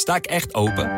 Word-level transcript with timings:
Sta 0.00 0.14
ik 0.14 0.26
echt 0.26 0.54
open? 0.54 0.90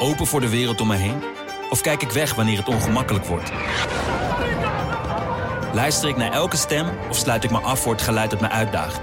Open 0.00 0.26
voor 0.26 0.40
de 0.40 0.48
wereld 0.48 0.80
om 0.80 0.86
me 0.86 0.96
heen? 0.96 1.22
Of 1.70 1.80
kijk 1.80 2.02
ik 2.02 2.10
weg 2.10 2.34
wanneer 2.34 2.58
het 2.58 2.68
ongemakkelijk 2.68 3.24
wordt? 3.24 3.52
Luister 5.74 6.08
ik 6.08 6.16
naar 6.16 6.32
elke 6.32 6.56
stem 6.56 6.86
of 7.08 7.16
sluit 7.16 7.44
ik 7.44 7.50
me 7.50 7.58
af 7.58 7.80
voor 7.80 7.92
het 7.92 8.02
geluid 8.02 8.30
dat 8.30 8.40
me 8.40 8.48
uitdaagt? 8.48 9.00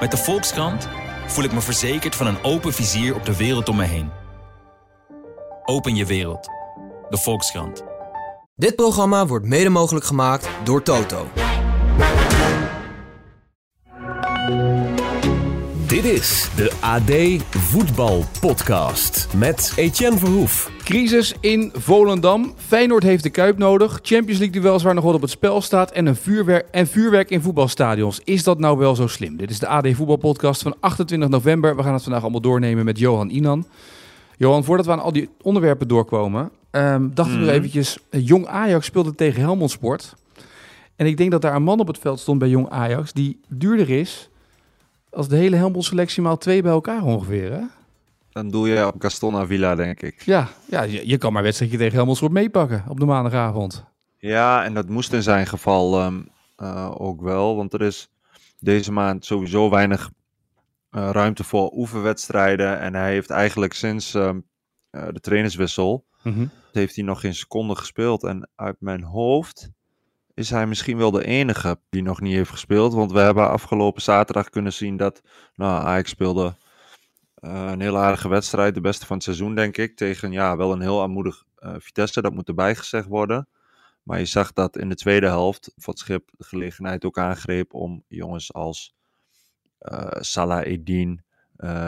Met 0.00 0.10
de 0.10 0.16
Volkskrant 0.16 0.88
voel 1.26 1.44
ik 1.44 1.52
me 1.52 1.60
verzekerd 1.60 2.14
van 2.14 2.26
een 2.26 2.42
open 2.42 2.72
vizier 2.72 3.14
op 3.14 3.24
de 3.24 3.36
wereld 3.36 3.68
om 3.68 3.76
me 3.76 3.84
heen. 3.84 4.10
Open 5.64 5.94
je 5.94 6.06
wereld. 6.06 6.48
De 7.08 7.18
Volkskrant. 7.18 7.82
Dit 8.54 8.76
programma 8.76 9.26
wordt 9.26 9.46
mede 9.46 9.68
mogelijk 9.68 10.04
gemaakt 10.04 10.48
door 10.64 10.82
Toto. 10.82 11.26
Dit 15.92 16.04
is 16.04 16.50
de 16.56 16.72
AD 16.80 17.42
Voetbal 17.56 18.24
Podcast 18.40 19.28
met 19.36 19.72
Etienne 19.76 20.18
Verhoef. 20.18 20.70
Crisis 20.84 21.34
in 21.40 21.70
Volendam. 21.74 22.52
Feyenoord 22.56 23.02
heeft 23.02 23.22
de 23.22 23.30
Kuip 23.30 23.58
nodig. 23.58 23.98
Champions 24.02 24.40
League 24.40 24.60
duels 24.60 24.82
waar 24.82 24.94
nog 24.94 25.04
wat 25.04 25.14
op 25.14 25.20
het 25.20 25.30
spel 25.30 25.60
staat. 25.60 25.90
En, 25.90 26.06
een 26.06 26.16
vuurwerk, 26.16 26.68
en 26.70 26.86
vuurwerk 26.86 27.30
in 27.30 27.40
voetbalstadions. 27.40 28.20
Is 28.24 28.44
dat 28.44 28.58
nou 28.58 28.78
wel 28.78 28.94
zo 28.94 29.06
slim? 29.06 29.36
Dit 29.36 29.50
is 29.50 29.58
de 29.58 29.66
AD 29.66 29.88
Voetbal 29.92 30.16
Podcast 30.16 30.62
van 30.62 30.74
28 30.80 31.28
november. 31.28 31.76
We 31.76 31.82
gaan 31.82 31.92
het 31.92 32.02
vandaag 32.02 32.22
allemaal 32.22 32.40
doornemen 32.40 32.84
met 32.84 32.98
Johan 32.98 33.30
Inan. 33.30 33.66
Johan, 34.36 34.64
voordat 34.64 34.86
we 34.86 34.92
aan 34.92 35.02
al 35.02 35.12
die 35.12 35.28
onderwerpen 35.42 35.88
doorkomen... 35.88 36.50
Um, 36.70 37.10
dachten 37.14 37.38
we 37.38 37.44
nog 37.44 37.54
eventjes... 37.54 37.98
Jong 38.10 38.46
Ajax 38.46 38.86
speelde 38.86 39.14
tegen 39.14 39.40
Helmond 39.40 39.70
Sport. 39.70 40.14
En 40.96 41.06
ik 41.06 41.16
denk 41.16 41.30
dat 41.30 41.42
daar 41.42 41.54
een 41.54 41.62
man 41.62 41.80
op 41.80 41.86
het 41.86 41.98
veld 41.98 42.20
stond 42.20 42.38
bij 42.38 42.48
Jong 42.48 42.68
Ajax... 42.68 43.12
die 43.12 43.40
duurder 43.48 43.90
is 43.90 44.30
als 45.12 45.28
de 45.28 45.36
hele 45.36 45.56
Helmond 45.56 45.84
selectie 45.84 46.22
maal 46.22 46.38
twee 46.38 46.62
bij 46.62 46.72
elkaar 46.72 47.02
ongeveer, 47.02 47.52
hè? 47.52 47.62
Dan 48.30 48.50
doe 48.50 48.68
je 48.68 48.86
op 48.86 48.94
Gaston 48.98 49.36
Avila, 49.36 49.74
denk 49.74 50.02
ik. 50.02 50.22
Ja, 50.22 50.48
ja 50.68 50.82
je, 50.82 51.08
je 51.08 51.18
kan 51.18 51.32
maar 51.32 51.42
wedstrijdje 51.42 51.78
tegen 51.78 51.94
Helmond 51.94 52.16
Sport 52.16 52.32
meepakken 52.32 52.84
op 52.88 53.00
de 53.00 53.06
maandagavond. 53.06 53.84
Ja, 54.18 54.64
en 54.64 54.74
dat 54.74 54.88
moest 54.88 55.12
in 55.12 55.22
zijn 55.22 55.46
geval 55.46 56.04
um, 56.04 56.28
uh, 56.58 56.94
ook 56.98 57.20
wel. 57.20 57.56
Want 57.56 57.72
er 57.72 57.82
is 57.82 58.10
deze 58.58 58.92
maand 58.92 59.24
sowieso 59.24 59.70
weinig 59.70 60.10
uh, 60.90 61.10
ruimte 61.10 61.44
voor 61.44 61.72
oefenwedstrijden. 61.72 62.80
En 62.80 62.94
hij 62.94 63.12
heeft 63.12 63.30
eigenlijk 63.30 63.72
sinds 63.72 64.14
um, 64.14 64.44
uh, 64.90 65.06
de 65.12 65.20
trainerswissel... 65.20 66.04
Mm 66.22 66.32
-hmm. 66.32 66.50
heeft 66.72 66.94
hij 66.94 67.04
nog 67.04 67.20
geen 67.20 67.34
seconde 67.34 67.74
gespeeld. 67.74 68.24
En 68.24 68.48
uit 68.54 68.76
mijn 68.78 69.02
hoofd 69.02 69.70
is 70.42 70.50
hij 70.50 70.66
misschien 70.66 70.96
wel 70.96 71.10
de 71.10 71.24
enige 71.24 71.78
die 71.90 72.02
nog 72.02 72.20
niet 72.20 72.34
heeft 72.34 72.50
gespeeld. 72.50 72.92
Want 72.92 73.12
we 73.12 73.18
hebben 73.18 73.50
afgelopen 73.50 74.02
zaterdag 74.02 74.48
kunnen 74.48 74.72
zien 74.72 74.96
dat 74.96 75.22
nou, 75.54 75.84
Ajax 75.84 76.10
speelde 76.10 76.54
uh, 77.40 77.68
een 77.70 77.80
heel 77.80 77.98
aardige 77.98 78.28
wedstrijd. 78.28 78.74
De 78.74 78.80
beste 78.80 79.06
van 79.06 79.16
het 79.16 79.24
seizoen, 79.24 79.54
denk 79.54 79.76
ik. 79.76 79.96
Tegen 79.96 80.32
ja, 80.32 80.56
wel 80.56 80.72
een 80.72 80.80
heel 80.80 81.00
armoedig 81.00 81.44
uh, 81.58 81.74
Vitesse. 81.78 82.22
Dat 82.22 82.34
moet 82.34 82.48
erbij 82.48 82.74
gezegd 82.74 83.06
worden. 83.06 83.48
Maar 84.02 84.18
je 84.18 84.24
zag 84.24 84.52
dat 84.52 84.76
in 84.76 84.88
de 84.88 84.94
tweede 84.94 85.26
helft 85.26 85.72
van 85.76 85.92
het 85.92 86.02
schip 86.02 86.30
de 86.36 86.44
gelegenheid 86.44 87.04
ook 87.04 87.18
aangreep 87.18 87.74
om 87.74 88.04
jongens 88.08 88.52
als 88.52 88.94
uh, 89.80 90.06
Salah 90.10 90.66
Edin, 90.66 91.22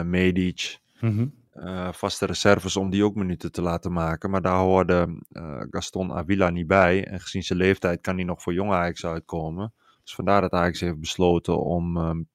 Medic, 0.05 0.79
-hmm. 0.95 1.44
Uh, 1.55 1.93
vaste 1.93 2.27
reserves 2.27 2.77
om 2.77 2.91
die 2.91 3.05
ook 3.05 3.15
minuten 3.15 3.53
te 3.53 3.63
laten 3.63 3.93
maken. 3.93 4.31
Maar 4.31 4.43
daar 4.43 4.59
hoorde 4.59 5.21
uh, 5.31 5.61
Gaston 5.71 6.13
Avila 6.13 6.51
niet 6.51 6.67
bij. 6.67 7.07
En 7.07 7.21
gezien 7.21 7.43
zijn 7.43 7.59
leeftijd 7.59 8.01
kan 8.01 8.15
hij 8.15 8.25
nog 8.25 8.43
voor 8.43 8.53
jong 8.53 8.73
Ajax 8.73 9.07
uitkomen. 9.07 9.73
Dus 10.03 10.15
vandaar 10.15 10.41
dat 10.41 10.53
Ajax 10.53 10.81
heeft 10.81 11.01
besloten 11.01 11.65
om, 11.65 11.97
um, 11.97 12.29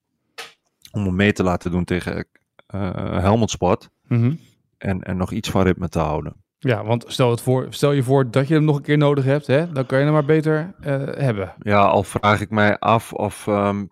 om 0.92 1.04
hem 1.04 1.16
mee 1.16 1.32
te 1.32 1.42
laten 1.42 1.70
doen 1.70 1.84
tegen 1.84 2.26
uh, 2.74 3.18
Helmond 3.18 3.50
Sport. 3.50 3.90
Mm 4.06 4.20
-hmm. 4.20 4.40
en, 4.78 5.02
en 5.02 5.16
nog 5.16 5.30
iets 5.30 5.50
van 5.50 5.62
ritme 5.62 5.88
te 5.88 5.98
houden. 5.98 6.36
Ja, 6.58 6.84
want 6.84 7.04
stel, 7.06 7.30
het 7.30 7.40
voor, 7.40 7.66
stel 7.70 7.92
je 7.92 8.02
voor 8.02 8.30
dat 8.30 8.48
je 8.48 8.54
hem 8.54 8.64
nog 8.64 8.76
een 8.76 8.82
keer 8.82 8.98
nodig 8.98 9.24
hebt. 9.24 9.46
Hè? 9.46 9.72
Dan 9.72 9.86
kan 9.86 9.98
je 9.98 10.04
hem 10.04 10.12
maar 10.12 10.24
beter 10.24 10.74
hebben. 11.16 11.54
Ja, 11.58 11.84
al 11.84 12.02
vraag 12.02 12.40
ik 12.40 12.50
mij 12.50 12.78
af 12.78 13.12
of... 13.12 13.46
Um, 13.46 13.90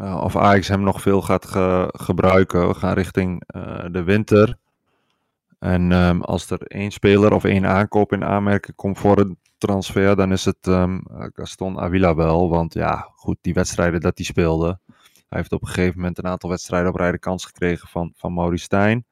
uh, 0.00 0.20
of 0.22 0.36
Ajax 0.36 0.68
hem 0.68 0.82
nog 0.82 1.00
veel 1.02 1.22
gaat 1.22 1.46
ge 1.46 1.88
gebruiken. 1.92 2.68
We 2.68 2.74
gaan 2.74 2.94
richting 2.94 3.42
uh, 3.56 3.84
de 3.90 4.02
winter. 4.02 4.56
En 5.58 5.92
um, 5.92 6.22
als 6.22 6.50
er 6.50 6.62
één 6.62 6.90
speler 6.90 7.32
of 7.32 7.44
één 7.44 7.66
aankoop 7.66 8.12
in 8.12 8.24
aanmerking 8.24 8.76
komt 8.76 8.98
voor 8.98 9.18
een 9.18 9.38
transfer, 9.58 10.16
dan 10.16 10.32
is 10.32 10.44
het 10.44 10.66
um, 10.66 11.02
Gaston 11.34 11.80
Avila 11.80 12.14
wel. 12.14 12.48
Want 12.48 12.74
ja, 12.74 13.10
goed, 13.14 13.36
die 13.40 13.54
wedstrijden 13.54 14.00
dat 14.00 14.16
hij 14.16 14.26
speelde. 14.26 14.78
Hij 15.28 15.38
heeft 15.38 15.52
op 15.52 15.62
een 15.62 15.68
gegeven 15.68 15.96
moment 15.96 16.18
een 16.18 16.26
aantal 16.26 16.50
wedstrijden 16.50 16.90
op 16.90 16.96
rij 16.96 17.12
de 17.12 17.18
kans 17.18 17.44
gekregen 17.44 17.88
van, 17.88 18.12
van 18.16 18.34
Maurice. 18.34 19.02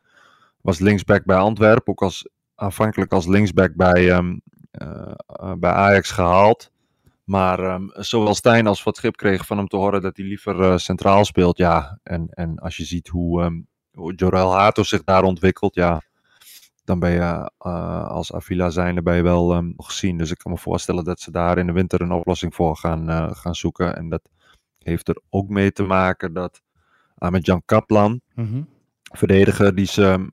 Was 0.61 0.79
linksback 0.79 1.25
bij 1.25 1.37
Antwerpen, 1.37 1.93
ook 1.93 2.03
als, 2.03 2.29
aanvankelijk 2.55 3.13
als 3.13 3.27
linksback 3.27 3.75
bij, 3.75 4.17
um, 4.17 4.41
uh, 4.83 5.13
bij 5.59 5.73
Ajax 5.73 6.11
gehaald. 6.11 6.71
Maar 7.25 7.75
um, 7.75 7.91
zowel 7.93 8.35
Stijn 8.35 8.67
als 8.67 8.83
Wat 8.83 8.97
Schip 8.97 9.17
kregen 9.17 9.45
van 9.45 9.57
hem 9.57 9.69
te 9.69 9.77
horen 9.77 10.03
dat 10.03 10.17
hij 10.17 10.27
liever 10.27 10.61
uh, 10.61 10.77
centraal 10.77 11.25
speelt. 11.25 11.57
Ja, 11.57 11.99
en, 12.03 12.29
en 12.29 12.59
als 12.59 12.77
je 12.77 12.85
ziet 12.85 13.09
hoe, 13.09 13.43
um, 13.43 13.67
hoe 13.93 14.15
Jorel 14.15 14.53
Hato 14.53 14.83
zich 14.83 15.05
daar 15.05 15.23
ontwikkelt, 15.23 15.75
ja, 15.75 16.03
dan 16.85 16.99
ben 16.99 17.11
je 17.11 17.51
uh, 17.67 18.07
als 18.09 18.33
Avila 18.33 18.71
zijnde 18.71 19.03
ben 19.03 19.17
je 19.17 19.23
wel 19.23 19.57
um, 19.57 19.75
gezien. 19.77 20.19
Dus 20.19 20.31
ik 20.31 20.39
kan 20.39 20.53
me 20.53 20.59
voorstellen 20.59 21.05
dat 21.05 21.21
ze 21.21 21.31
daar 21.31 21.59
in 21.59 21.67
de 21.67 21.73
winter 21.73 22.01
een 22.01 22.13
oplossing 22.13 22.55
voor 22.55 22.77
gaan, 22.77 23.11
uh, 23.11 23.31
gaan 23.33 23.55
zoeken. 23.55 23.97
En 23.97 24.09
dat 24.09 24.31
heeft 24.79 25.09
er 25.09 25.21
ook 25.31 25.49
mee 25.49 25.73
te 25.73 25.83
maken 25.83 26.33
dat 26.33 26.63
Ahmed 27.19 27.47
Jan 27.47 27.63
Kaplan, 27.65 28.21
mm 28.35 28.47
-hmm. 28.47 28.69
verdediger, 29.03 29.75
die 29.75 29.87
ze 29.87 30.33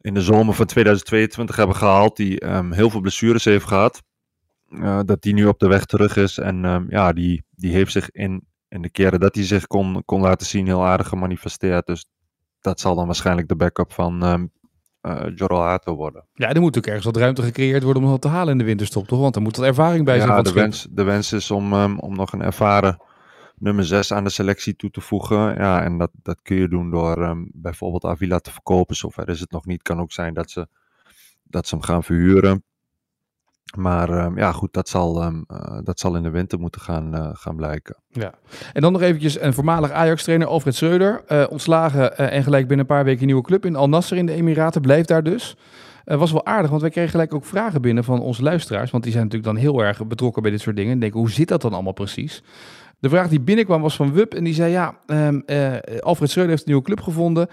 in 0.00 0.14
de 0.14 0.22
zomer 0.22 0.54
van 0.54 0.66
2022 0.66 1.56
hebben 1.56 1.76
gehaald, 1.76 2.16
die 2.16 2.42
heel 2.70 2.90
veel 2.90 3.00
blessures 3.00 3.44
heeft 3.44 3.66
gehad. 3.66 4.02
Uh, 4.68 5.00
dat 5.04 5.22
die 5.22 5.34
nu 5.34 5.46
op 5.46 5.58
de 5.58 5.68
weg 5.68 5.84
terug 5.84 6.16
is. 6.16 6.38
En 6.38 6.64
um, 6.64 6.86
ja, 6.88 7.12
die, 7.12 7.44
die 7.50 7.72
heeft 7.72 7.92
zich 7.92 8.10
in, 8.10 8.46
in 8.68 8.82
de 8.82 8.90
keren 8.90 9.20
dat 9.20 9.34
hij 9.34 9.44
zich 9.44 9.66
kon, 9.66 10.02
kon 10.04 10.20
laten 10.20 10.46
zien 10.46 10.66
heel 10.66 10.84
aardig 10.84 11.08
gemanifesteerd. 11.08 11.86
Dus 11.86 12.06
dat 12.60 12.80
zal 12.80 12.94
dan 12.94 13.06
waarschijnlijk 13.06 13.48
de 13.48 13.56
backup 13.56 13.92
van 13.92 14.22
um, 14.22 14.50
uh, 15.02 15.48
Hato 15.48 15.94
worden. 15.94 16.24
Ja, 16.32 16.52
er 16.52 16.60
moet 16.60 16.78
ook 16.78 16.86
ergens 16.86 17.04
wat 17.04 17.16
ruimte 17.16 17.42
gecreëerd 17.42 17.82
worden 17.82 18.02
om 18.02 18.10
dat 18.10 18.20
te 18.20 18.28
halen 18.28 18.52
in 18.52 18.58
de 18.58 18.64
winterstop, 18.64 19.06
toch? 19.06 19.20
Want 19.20 19.36
er 19.36 19.42
moet 19.42 19.56
wat 19.56 19.66
ervaring 19.66 20.04
bij 20.04 20.20
zijn. 20.20 20.30
Ja, 20.30 20.42
de 20.42 20.52
wens, 20.52 20.86
de 20.90 21.02
wens 21.02 21.32
is 21.32 21.50
om, 21.50 21.72
um, 21.72 21.98
om 21.98 22.16
nog 22.16 22.32
een 22.32 22.42
ervaren 22.42 23.02
nummer 23.56 23.84
6 23.84 24.12
aan 24.12 24.24
de 24.24 24.30
selectie 24.30 24.76
toe 24.76 24.90
te 24.90 25.00
voegen. 25.00 25.38
Ja, 25.38 25.82
en 25.82 25.98
dat, 25.98 26.10
dat 26.22 26.42
kun 26.42 26.56
je 26.56 26.68
doen 26.68 26.90
door 26.90 27.22
um, 27.22 27.50
bijvoorbeeld 27.52 28.04
Avila 28.04 28.38
te 28.38 28.52
verkopen. 28.52 28.96
Zover 28.96 29.28
is 29.28 29.40
het 29.40 29.50
nog 29.50 29.66
niet. 29.66 29.82
Kan 29.82 30.00
ook 30.00 30.12
zijn 30.12 30.34
dat 30.34 30.50
ze, 30.50 30.68
dat 31.42 31.66
ze 31.66 31.74
hem 31.74 31.84
gaan 31.84 32.04
verhuren. 32.04 32.64
Maar 33.76 34.24
um, 34.24 34.38
ja, 34.38 34.52
goed, 34.52 34.72
dat 34.72 34.88
zal, 34.88 35.24
um, 35.24 35.44
uh, 35.52 35.78
dat 35.84 36.00
zal 36.00 36.16
in 36.16 36.22
de 36.22 36.30
winter 36.30 36.58
moeten 36.58 36.80
gaan, 36.80 37.14
uh, 37.14 37.28
gaan 37.32 37.56
blijken. 37.56 37.96
Ja, 38.10 38.32
en 38.72 38.80
dan 38.80 38.92
nog 38.92 39.02
eventjes 39.02 39.40
een 39.40 39.54
voormalig 39.54 39.90
Ajax-trainer, 39.90 40.48
Alfred 40.48 40.74
Schreuder. 40.74 41.22
Uh, 41.28 41.44
ontslagen 41.48 42.18
en 42.18 42.42
gelijk 42.42 42.66
binnen 42.68 42.86
een 42.86 42.94
paar 42.94 43.04
weken 43.04 43.20
een 43.20 43.26
nieuwe 43.26 43.42
club 43.42 43.64
in 43.64 43.76
Al 43.76 43.88
Nasser 43.88 44.16
in 44.16 44.26
de 44.26 44.32
Emiraten. 44.32 44.80
Blijft 44.80 45.08
daar 45.08 45.22
dus. 45.22 45.56
was 46.04 46.32
wel 46.32 46.46
aardig, 46.46 46.70
want 46.70 46.82
wij 46.82 46.90
kregen 46.90 47.10
gelijk 47.10 47.34
ook 47.34 47.44
vragen 47.44 47.82
binnen 47.82 48.04
van 48.04 48.20
onze 48.20 48.42
luisteraars. 48.42 48.90
Want 48.90 49.02
die 49.02 49.12
zijn 49.12 49.24
natuurlijk 49.24 49.52
dan 49.52 49.62
heel 49.62 49.84
erg 49.84 50.06
betrokken 50.06 50.42
bij 50.42 50.50
dit 50.50 50.60
soort 50.60 50.76
dingen. 50.76 50.92
En 50.92 51.00
denken, 51.00 51.20
hoe 51.20 51.30
zit 51.30 51.48
dat 51.48 51.62
dan 51.62 51.72
allemaal 51.72 51.92
precies? 51.92 52.42
De 52.98 53.08
vraag 53.08 53.28
die 53.28 53.40
binnenkwam 53.40 53.82
was 53.82 53.96
van 53.96 54.12
Wup. 54.12 54.34
En 54.34 54.44
die 54.44 54.54
zei, 54.54 54.70
ja, 54.70 54.94
um, 55.06 55.44
Alfred 56.00 56.30
Schreuder 56.30 56.54
heeft 56.54 56.66
een 56.66 56.72
nieuwe 56.72 56.82
club 56.82 57.00
gevonden. 57.00 57.48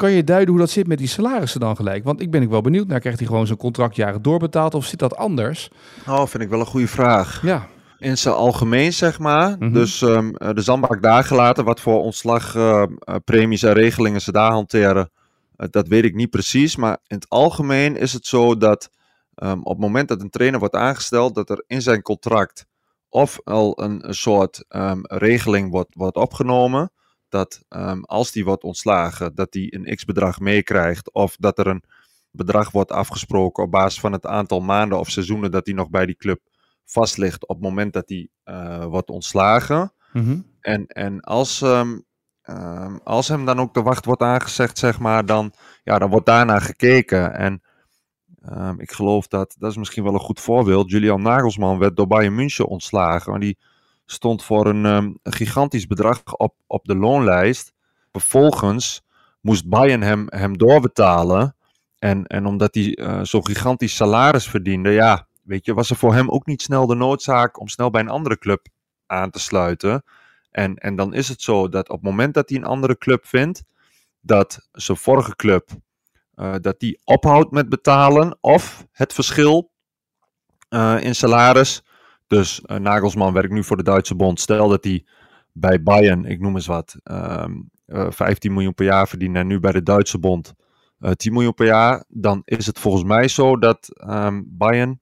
Kan 0.00 0.10
je 0.10 0.24
duiden 0.24 0.48
hoe 0.48 0.58
dat 0.58 0.70
zit 0.70 0.86
met 0.86 0.98
die 0.98 1.06
salarissen 1.06 1.60
dan 1.60 1.76
gelijk? 1.76 2.04
Want 2.04 2.20
ik 2.20 2.30
ben 2.30 2.42
ik 2.42 2.48
wel 2.48 2.60
benieuwd 2.60 2.86
naar. 2.86 3.00
Krijgt 3.00 3.18
hij 3.18 3.28
gewoon 3.28 3.46
zijn 3.46 3.58
contractjaren 3.58 4.22
doorbetaald 4.22 4.74
of 4.74 4.84
zit 4.84 4.98
dat 4.98 5.16
anders? 5.16 5.70
Oh, 6.08 6.26
vind 6.26 6.42
ik 6.42 6.48
wel 6.48 6.60
een 6.60 6.66
goede 6.66 6.88
vraag. 6.88 7.42
Ja. 7.42 7.66
In 7.98 8.18
zijn 8.18 8.34
algemeen, 8.34 8.92
zeg 8.92 9.18
maar. 9.18 9.48
Mm 9.48 9.56
-hmm. 9.58 9.72
Dus 9.72 10.00
um, 10.00 10.32
de 10.32 10.60
zandbak 10.60 11.02
daar 11.02 11.24
gelaten. 11.24 11.64
Wat 11.64 11.80
voor 11.80 12.02
ontslagpremies 12.02 13.62
uh, 13.62 13.68
en 13.68 13.74
regelingen 13.74 14.20
ze 14.20 14.32
daar 14.32 14.50
hanteren. 14.50 15.10
Uh, 15.56 15.66
dat 15.70 15.88
weet 15.88 16.04
ik 16.04 16.14
niet 16.14 16.30
precies. 16.30 16.76
Maar 16.76 16.98
in 17.06 17.16
het 17.16 17.28
algemeen 17.28 17.96
is 17.96 18.12
het 18.12 18.26
zo 18.26 18.56
dat 18.56 18.90
um, 19.34 19.62
op 19.62 19.72
het 19.72 19.80
moment 19.80 20.08
dat 20.08 20.20
een 20.20 20.30
trainer 20.30 20.58
wordt 20.58 20.74
aangesteld. 20.74 21.34
Dat 21.34 21.50
er 21.50 21.64
in 21.66 21.82
zijn 21.82 22.02
contract 22.02 22.66
of 23.08 23.40
al 23.44 23.82
een, 23.82 24.08
een 24.08 24.14
soort 24.14 24.64
um, 24.68 25.00
regeling 25.02 25.70
wordt, 25.70 25.94
wordt 25.94 26.16
opgenomen 26.16 26.90
dat 27.30 27.62
um, 27.68 28.04
als 28.04 28.32
die 28.32 28.44
wordt 28.44 28.64
ontslagen, 28.64 29.34
dat 29.34 29.52
die 29.52 29.74
een 29.74 29.96
x-bedrag 29.96 30.40
meekrijgt. 30.40 31.12
Of 31.12 31.36
dat 31.36 31.58
er 31.58 31.66
een 31.66 31.82
bedrag 32.30 32.70
wordt 32.70 32.92
afgesproken 32.92 33.64
op 33.64 33.70
basis 33.70 34.00
van 34.00 34.12
het 34.12 34.26
aantal 34.26 34.60
maanden 34.60 34.98
of 34.98 35.10
seizoenen 35.10 35.50
dat 35.50 35.66
hij 35.66 35.74
nog 35.74 35.90
bij 35.90 36.06
die 36.06 36.16
club 36.16 36.40
vast 36.84 37.16
ligt 37.16 37.46
op 37.46 37.56
het 37.56 37.64
moment 37.64 37.92
dat 37.92 38.08
hij 38.08 38.28
uh, 38.44 38.84
wordt 38.84 39.10
ontslagen. 39.10 39.92
Mm 40.12 40.24
-hmm. 40.24 40.46
En, 40.60 40.86
en 40.86 41.20
als, 41.20 41.60
um, 41.60 42.04
um, 42.44 43.00
als 43.04 43.28
hem 43.28 43.44
dan 43.44 43.60
ook 43.60 43.74
de 43.74 43.82
wacht 43.82 44.04
wordt 44.04 44.22
aangezegd, 44.22 44.78
zeg 44.78 44.98
maar, 44.98 45.26
dan, 45.26 45.52
ja, 45.84 45.98
dan 45.98 46.10
wordt 46.10 46.26
daarna 46.26 46.58
gekeken. 46.58 47.34
En 47.34 47.62
ik 48.78 48.92
geloof 48.92 49.26
dat, 49.26 49.54
dat 49.58 49.70
is 49.70 49.76
misschien 49.76 50.04
wel 50.04 50.14
een 50.14 50.20
goed 50.20 50.40
voorbeeld, 50.40 50.90
Julian 50.90 51.22
Nagelsman 51.22 51.78
werd 51.78 51.96
door 51.96 52.06
Bayern 52.06 52.34
München 52.34 52.66
ontslagen. 52.66 53.30
Want 53.30 53.42
die 53.42 53.58
stond 54.12 54.44
voor 54.44 54.66
een, 54.66 54.84
een 54.84 55.18
gigantisch 55.22 55.86
bedrag 55.86 56.36
op, 56.36 56.54
op 56.66 56.84
de 56.84 56.96
loonlijst. 56.96 57.72
Vervolgens 58.12 59.02
moest 59.40 59.68
Bayern 59.68 60.02
hem, 60.02 60.26
hem 60.28 60.58
doorbetalen. 60.58 61.56
En, 61.98 62.26
en 62.26 62.46
omdat 62.46 62.74
hij 62.74 62.98
uh, 62.98 63.20
zo'n 63.22 63.46
gigantisch 63.46 63.96
salaris 63.96 64.48
verdiende, 64.48 64.90
ja, 64.90 65.26
weet 65.42 65.64
je, 65.64 65.74
was 65.74 65.90
er 65.90 65.96
voor 65.96 66.14
hem 66.14 66.30
ook 66.30 66.46
niet 66.46 66.62
snel 66.62 66.86
de 66.86 66.94
noodzaak 66.94 67.60
om 67.60 67.68
snel 67.68 67.90
bij 67.90 68.00
een 68.00 68.08
andere 68.08 68.38
club 68.38 68.66
aan 69.06 69.30
te 69.30 69.38
sluiten. 69.38 70.04
En, 70.50 70.76
en 70.76 70.96
dan 70.96 71.14
is 71.14 71.28
het 71.28 71.42
zo 71.42 71.68
dat 71.68 71.88
op 71.88 71.96
het 71.96 72.10
moment 72.10 72.34
dat 72.34 72.48
hij 72.48 72.58
een 72.58 72.64
andere 72.64 72.98
club 72.98 73.26
vindt, 73.26 73.62
dat 74.20 74.68
zijn 74.72 74.98
vorige 74.98 75.36
club, 75.36 75.68
uh, 76.36 76.54
dat 76.60 76.80
die 76.80 77.00
ophoudt 77.04 77.50
met 77.50 77.68
betalen 77.68 78.38
of 78.40 78.86
het 78.92 79.12
verschil 79.12 79.70
uh, 80.70 80.96
in 81.00 81.14
salaris. 81.14 81.82
Dus 82.30 82.62
uh, 82.66 82.76
Nagelsman 82.76 83.32
werkt 83.32 83.52
nu 83.52 83.64
voor 83.64 83.76
de 83.76 83.82
Duitse 83.82 84.14
bond. 84.14 84.40
Stel 84.40 84.68
dat 84.68 84.84
hij 84.84 85.04
bij 85.52 85.82
Bayern, 85.82 86.24
ik 86.24 86.40
noem 86.40 86.54
eens 86.54 86.66
wat, 86.66 86.96
um, 87.04 87.70
15 87.86 88.52
miljoen 88.52 88.74
per 88.74 88.84
jaar 88.84 89.08
verdient 89.08 89.36
en 89.36 89.46
nu 89.46 89.60
bij 89.60 89.72
de 89.72 89.82
Duitse 89.82 90.18
bond 90.18 90.52
10 91.16 91.32
miljoen 91.32 91.54
per 91.54 91.66
jaar. 91.66 92.04
Dan 92.08 92.42
is 92.44 92.66
het 92.66 92.78
volgens 92.78 93.04
mij 93.04 93.28
zo 93.28 93.58
dat 93.58 93.88
um, 94.10 94.44
Bayern 94.48 95.00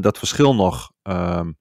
dat 0.00 0.18
verschil 0.18 0.54
nog 0.54 0.92
um, 1.02 1.56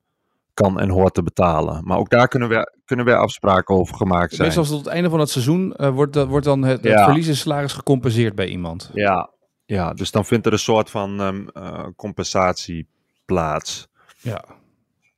kan 0.54 0.80
en 0.80 0.90
hoort 0.90 1.14
te 1.14 1.24
betalen. 1.24 1.82
Maar 1.84 1.98
ook 1.98 2.10
daar 2.10 2.28
kunnen 2.28 2.50
we, 2.50 2.78
kunnen 2.86 3.06
weer 3.06 3.18
afspraken 3.18 3.76
over 3.76 3.96
gemaakt 3.96 4.34
zijn. 4.34 4.48
Meestal 4.48 4.66
tot 4.66 4.86
het 4.86 4.94
einde 4.94 5.10
van 5.10 5.20
het 5.20 5.30
seizoen 5.30 5.74
wordt, 5.78 6.16
uh, 6.16 6.24
wordt 6.24 6.46
dan 6.46 6.62
het, 6.64 6.84
ja. 6.84 6.92
het 6.92 7.04
verlies 7.04 7.28
in 7.28 7.36
salaris 7.36 7.74
gecompenseerd 7.74 8.36
bij 8.36 8.48
iemand. 8.48 8.90
Ja, 8.94 9.30
ja 9.66 9.94
dus 9.94 10.12
dan 10.12 10.26
vindt 10.26 10.46
er 10.46 10.54
een 10.54 10.60
soort 10.60 10.90
van 10.90 11.52
compensatie 11.96 12.88
plaats. 13.26 13.89
Ja. 14.22 14.44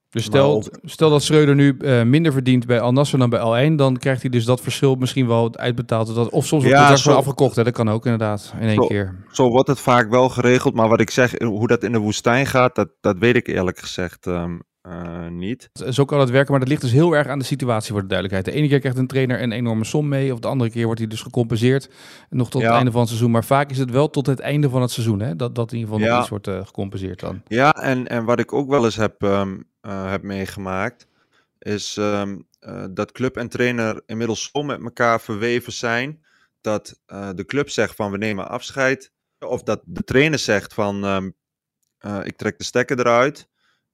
Dus 0.10 0.24
stel, 0.24 0.64
stel 0.84 1.10
dat 1.10 1.24
Schreuder 1.24 1.56
nu 1.56 1.76
uh, 1.80 2.04
minder 2.04 2.32
verdient 2.32 2.66
bij 2.66 2.80
Al 2.80 2.92
Nassr 2.92 3.18
dan 3.18 3.30
bij 3.30 3.70
L1, 3.70 3.76
dan 3.76 3.98
krijgt 3.98 4.22
hij 4.22 4.32
dus 4.32 4.46
dat 4.46 4.62
verschil 4.62 4.96
misschien 4.96 5.28
wel 5.28 5.58
uitbetaald. 5.58 6.16
Dat, 6.16 6.30
of 6.30 6.46
soms 6.46 6.64
wordt 6.64 6.78
ja, 6.78 6.90
het 6.90 7.00
zo, 7.00 7.14
afgekocht, 7.14 7.56
hè? 7.56 7.64
dat 7.64 7.74
kan 7.74 7.90
ook 7.90 8.06
inderdaad 8.06 8.54
in 8.60 8.68
één 8.68 8.76
zo, 8.76 8.88
keer. 8.88 9.16
Zo 9.32 9.50
wordt 9.50 9.68
het 9.68 9.80
vaak 9.80 10.10
wel 10.10 10.30
geregeld, 10.30 10.74
maar 10.74 10.90
wat 10.90 11.02
ik 11.02 11.10
zeg, 11.10 11.34
hoe 11.40 11.68
dat 11.68 11.84
in 11.84 11.92
de 11.92 11.98
woestijn 11.98 12.46
gaat, 12.46 12.76
dat, 12.76 12.90
dat 13.02 13.18
weet 13.18 13.36
ik 13.36 13.48
eerlijk 13.48 13.80
gezegd 13.80 14.26
um, 14.26 14.62
uh, 14.88 15.28
niet. 15.28 15.70
Zo 15.90 16.06
kan 16.06 16.20
het 16.20 16.30
werken, 16.30 16.52
maar 16.52 16.60
dat 16.60 16.70
ligt 16.70 16.82
dus 16.82 16.92
heel 16.92 17.16
erg 17.16 17.28
aan 17.28 17.40
de 17.40 17.46
situatie 17.46 17.92
voor 17.92 18.02
de 18.02 18.08
duidelijkheid. 18.08 18.56
De 18.56 18.62
ene 18.62 18.68
keer 18.70 18.80
krijgt 18.80 18.98
een 18.98 19.08
trainer 19.08 19.42
een 19.42 19.52
enorme 19.52 19.84
som 19.84 20.08
mee, 20.08 20.34
of 20.34 20.40
de 20.40 20.48
andere 20.48 20.70
keer 20.70 20.86
wordt 20.86 21.00
hij 21.00 21.10
dus 21.10 21.22
gecompenseerd. 21.22 21.90
Nog 22.30 22.50
tot 22.50 22.62
ja. 22.62 22.68
het 22.68 22.76
einde 22.76 22.92
van 22.92 23.00
het 23.00 23.10
seizoen. 23.10 23.32
Maar 23.32 23.46
vaak 23.46 23.70
is 23.70 23.78
het 23.78 23.92
wel 23.92 24.10
tot 24.10 24.26
het 24.26 24.40
einde 24.40 24.70
van 24.70 24.82
het 24.82 24.92
seizoen, 24.92 25.20
hè? 25.20 25.36
Dat, 25.36 25.56
dat 25.56 25.72
in 25.72 25.78
ieder 25.78 25.94
geval 25.94 26.08
ja. 26.08 26.14
nog 26.14 26.22
iets 26.22 26.30
wordt 26.30 26.48
uh, 26.48 26.66
gecompenseerd 26.66 27.20
dan. 27.20 27.42
Ja, 27.48 27.74
en, 27.74 28.08
en 28.08 28.26
wat 28.26 28.40
ik 28.40 28.54
ook 28.54 28.70
wel 28.70 28.86
eens 28.86 28.96
heb, 28.96 29.22
um, 29.22 29.64
uh, 29.82 30.10
heb 30.10 30.24
meegemaakt, 30.24 31.08
is 31.60 31.98
um, 32.00 32.48
dat 32.92 33.12
club 33.12 33.38
en 33.38 33.50
trainer 33.50 34.02
inmiddels 34.06 34.50
zo 34.52 34.64
met 34.64 34.84
elkaar 34.84 35.22
verweven 35.22 35.74
zijn, 35.74 36.24
dat 36.62 37.00
de 37.36 37.44
club 37.46 37.70
zegt 37.70 37.96
van 37.96 38.12
we 38.12 38.18
nemen 38.18 38.50
afscheid, 38.50 39.12
of 39.40 39.64
dat 39.64 39.82
de 39.86 40.04
trainer 40.04 40.40
zegt 40.40 40.74
van 40.74 41.04
um, 41.04 41.34
ik 42.24 42.38
trek 42.38 42.58
de 42.58 42.64
stekker 42.64 43.00
eruit. 43.00 43.50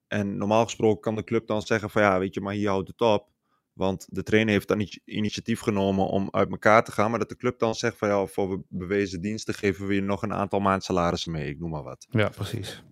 En 0.07 0.37
normaal 0.37 0.63
gesproken 0.63 1.01
kan 1.01 1.15
de 1.15 1.23
club 1.23 1.47
dan 1.47 1.61
zeggen 1.61 1.89
van 1.89 2.01
ja, 2.01 2.19
weet 2.19 2.33
je, 2.33 2.41
maar 2.41 2.53
hier 2.53 2.69
houdt 2.69 2.87
het 2.87 3.01
op. 3.01 3.27
Want 3.73 4.07
de 4.09 4.23
trainer 4.23 4.53
heeft 4.53 4.67
dan 4.67 4.87
initiatief 5.05 5.59
genomen 5.59 6.07
om 6.07 6.27
uit 6.31 6.49
elkaar 6.49 6.83
te 6.83 6.91
gaan. 6.91 7.09
Maar 7.09 7.19
dat 7.19 7.29
de 7.29 7.35
club 7.35 7.59
dan 7.59 7.75
zegt 7.75 7.97
van 7.97 8.07
ja, 8.07 8.25
voor 8.25 8.63
bewezen 8.69 9.21
diensten 9.21 9.53
geven 9.53 9.87
we 9.87 9.93
je 9.93 10.01
nog 10.01 10.21
een 10.21 10.33
aantal 10.33 10.59
maand 10.59 10.83
salarissen 10.83 11.31
mee. 11.31 11.49
Ik 11.49 11.59
noem 11.59 11.69
maar 11.69 11.83
wat. 11.83 12.07
Ja, 12.09 12.29
precies. 12.29 12.83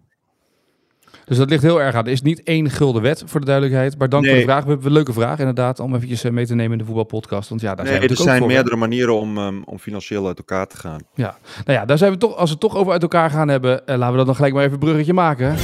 Dus 1.25 1.37
dat 1.37 1.49
ligt 1.49 1.63
heel 1.63 1.81
erg 1.81 1.95
aan. 1.95 2.05
Er 2.05 2.11
is 2.11 2.21
niet 2.21 2.43
één 2.43 2.69
gulden 2.69 3.01
wet 3.01 3.23
voor 3.25 3.39
de 3.39 3.45
duidelijkheid. 3.45 3.97
Maar 3.97 4.09
dank 4.09 4.23
nee. 4.23 4.31
voor 4.31 4.41
de 4.41 4.47
vraag. 4.47 4.63
We 4.63 4.69
hebben 4.69 4.87
een 4.87 4.93
leuke 4.93 5.13
vraag 5.13 5.39
inderdaad. 5.39 5.79
Om 5.79 5.95
eventjes 5.95 6.23
mee 6.23 6.45
te 6.45 6.55
nemen 6.55 6.71
in 6.71 6.77
de 6.77 6.85
voetbalpodcast. 6.85 7.49
Want 7.49 7.61
ja, 7.61 7.75
daar 7.75 7.85
nee, 7.85 7.93
zijn 7.93 8.07
we 8.07 8.15
er 8.15 8.21
zijn 8.21 8.37
voor, 8.37 8.47
meerdere 8.47 8.75
manieren 8.75 9.19
om, 9.19 9.37
um, 9.37 9.63
om 9.63 9.79
financieel 9.79 10.27
uit 10.27 10.37
elkaar 10.37 10.67
te 10.67 10.77
gaan. 10.77 11.01
Ja, 11.13 11.37
nou 11.65 11.79
ja, 11.79 11.85
daar 11.85 11.97
zijn 11.97 12.11
we 12.11 12.17
toch, 12.17 12.35
als 12.35 12.49
we 12.49 12.51
het 12.51 12.59
toch 12.59 12.75
over 12.75 12.91
uit 12.91 13.01
elkaar 13.01 13.29
gaan 13.29 13.47
hebben. 13.47 13.81
Uh, 13.85 13.95
laten 13.95 14.11
we 14.11 14.17
dat 14.17 14.25
dan 14.25 14.35
gelijk 14.35 14.53
maar 14.53 14.63
even 14.63 14.73
een 14.73 14.79
bruggetje 14.79 15.13
maken. 15.13 15.55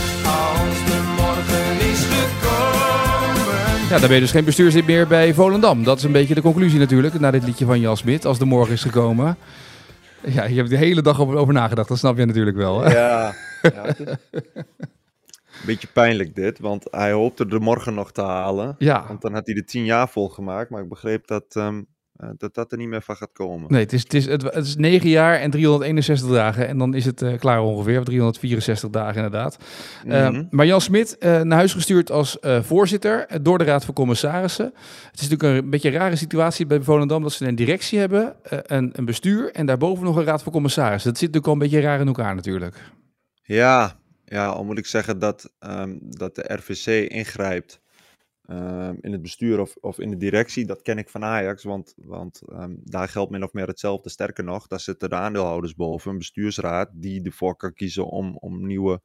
Ja, 3.91 3.99
dan 3.99 4.07
ben 4.07 4.15
je 4.15 4.21
dus 4.21 4.31
geen 4.31 4.45
bestuurslid 4.45 4.85
meer 4.85 5.07
bij 5.07 5.33
Volendam. 5.33 5.83
Dat 5.83 5.97
is 5.97 6.03
een 6.03 6.11
beetje 6.11 6.33
de 6.33 6.41
conclusie 6.41 6.79
natuurlijk, 6.79 7.19
na 7.19 7.31
dit 7.31 7.43
liedje 7.43 7.65
van 7.65 7.79
Jan 7.79 7.97
Smit, 7.97 8.25
als 8.25 8.39
de 8.39 8.45
morgen 8.45 8.73
is 8.73 8.81
gekomen. 8.81 9.37
Ja, 10.25 10.43
je 10.43 10.55
hebt 10.55 10.69
de 10.69 10.77
hele 10.77 11.01
dag 11.01 11.19
over, 11.19 11.35
over 11.35 11.53
nagedacht, 11.53 11.87
dat 11.87 11.97
snap 11.97 12.17
je 12.17 12.25
natuurlijk 12.25 12.57
wel. 12.57 12.81
Hè? 12.81 12.93
Ja, 12.93 13.33
ja 13.61 13.85
een 13.97 15.65
beetje 15.65 15.87
pijnlijk 15.93 16.35
dit, 16.35 16.59
want 16.59 16.87
hij 16.91 17.11
hoopte 17.11 17.47
de 17.47 17.59
morgen 17.59 17.93
nog 17.93 18.11
te 18.11 18.21
halen. 18.21 18.75
Ja. 18.77 19.05
Want 19.07 19.21
dan 19.21 19.33
had 19.33 19.45
hij 19.45 19.55
de 19.55 19.63
tien 19.63 19.85
jaar 19.85 20.09
volgemaakt, 20.09 20.69
maar 20.69 20.81
ik 20.81 20.89
begreep 20.89 21.27
dat 21.27 21.55
um, 21.57 21.87
dat, 22.37 22.53
dat 22.53 22.71
er 22.71 22.77
niet 22.77 22.87
meer 22.87 23.01
van 23.01 23.15
gaat 23.15 23.31
komen. 23.33 23.71
Nee, 23.71 23.81
het 23.81 23.93
is, 23.93 24.03
het 24.03 24.13
is, 24.13 24.25
het, 24.25 24.43
het 24.43 24.65
is 24.65 24.75
9 24.75 25.09
jaar 25.09 25.39
en 25.39 25.51
361 25.51 26.29
dagen 26.29 26.67
en 26.67 26.77
dan 26.77 26.93
is 26.93 27.05
het 27.05 27.21
uh, 27.21 27.39
klaar 27.39 27.61
ongeveer, 27.61 27.97
of 27.99 28.05
364 28.05 28.89
dagen 28.89 29.15
inderdaad. 29.15 29.57
Mm 30.05 30.11
-hmm. 30.11 30.35
uh, 30.35 30.41
maar 30.49 30.65
Jan 30.65 30.81
Smit, 30.81 31.15
uh, 31.19 31.41
naar 31.41 31.57
huis 31.57 31.73
gestuurd 31.73 32.11
als 32.11 32.37
voorzitter 32.41 33.27
door 33.41 33.57
de 33.57 33.63
Raad 33.63 33.85
van 33.85 33.93
Commissarissen. 33.93 34.65
Het 35.11 35.21
is 35.21 35.29
natuurlijk 35.29 35.63
een 35.63 35.69
beetje 35.69 35.89
een 35.89 35.97
rare 35.97 36.15
situatie 36.15 36.65
bij 36.65 36.81
Volendam 36.81 37.21
dat 37.21 37.31
ze 37.31 37.47
een 37.47 37.55
directie 37.55 37.99
hebben, 37.99 38.35
een, 38.43 38.89
een 38.93 39.05
bestuur 39.05 39.51
en 39.51 39.65
daarboven 39.65 40.03
nog 40.03 40.15
een 40.15 40.23
Raad 40.23 40.43
van 40.43 40.51
Commissarissen. 40.51 41.09
Dat 41.11 41.19
zit 41.19 41.33
natuurlijk 41.33 41.47
al 41.47 41.53
een 41.53 41.71
beetje 41.71 41.87
raar 41.87 41.99
in 41.99 42.07
elkaar 42.07 42.35
natuurlijk. 42.35 42.75
Ja, 43.43 43.95
ja 44.25 44.45
al 44.45 44.63
moet 44.63 44.77
ik 44.77 44.85
zeggen 44.85 45.19
dat, 45.19 45.51
um, 45.59 45.99
dat 46.01 46.35
de 46.35 46.53
RVC 46.53 47.09
ingrijpt. 47.09 47.80
Um, 48.51 48.97
in 49.01 49.11
het 49.11 49.21
bestuur 49.21 49.59
of, 49.59 49.75
of 49.79 49.99
in 49.99 50.09
de 50.09 50.17
directie, 50.17 50.65
dat 50.65 50.81
ken 50.81 50.97
ik 50.97 51.09
van 51.09 51.23
Ajax, 51.23 51.63
want, 51.63 51.93
want 51.97 52.41
um, 52.49 52.79
daar 52.83 53.07
geldt 53.07 53.31
min 53.31 53.43
of 53.43 53.53
meer 53.53 53.67
hetzelfde. 53.67 54.09
Sterker 54.09 54.43
nog, 54.43 54.67
daar 54.67 54.79
zitten 54.79 55.09
de 55.09 55.15
aandeelhouders 55.15 55.75
boven, 55.75 56.11
een 56.11 56.17
bestuursraad 56.17 56.89
die 56.93 57.23
ervoor 57.23 57.55
kan 57.55 57.73
kiezen 57.73 58.05
om, 58.07 58.37
om, 58.37 58.65
nieuwe, 58.67 59.01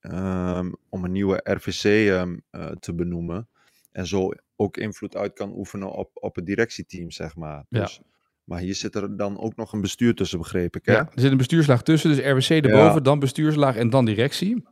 um, 0.00 0.76
om 0.88 1.04
een 1.04 1.12
nieuwe 1.12 1.40
RVC 1.44 1.84
uh, 1.84 2.66
te 2.70 2.94
benoemen. 2.94 3.48
En 3.90 4.06
zo 4.06 4.30
ook 4.56 4.76
invloed 4.76 5.16
uit 5.16 5.32
kan 5.32 5.52
oefenen 5.56 5.92
op, 5.92 6.10
op 6.14 6.34
het 6.34 6.46
directieteam, 6.46 7.10
zeg 7.10 7.36
maar. 7.36 7.64
Dus, 7.68 7.96
ja. 7.96 8.02
Maar 8.44 8.60
hier 8.60 8.74
zit 8.74 8.94
er 8.94 9.16
dan 9.16 9.40
ook 9.40 9.56
nog 9.56 9.72
een 9.72 9.80
bestuur 9.80 10.14
tussen, 10.14 10.38
begreep 10.38 10.76
ik. 10.76 10.86
Hè? 10.86 10.92
Ja, 10.92 10.98
er 11.14 11.20
zit 11.20 11.30
een 11.30 11.36
bestuurslaag 11.36 11.82
tussen, 11.82 12.10
dus 12.10 12.18
RWC 12.18 12.64
erboven, 12.64 12.94
ja. 12.94 13.00
dan 13.00 13.18
bestuurslaag 13.18 13.76
en 13.76 13.90
dan 13.90 14.04
directie. 14.04 14.62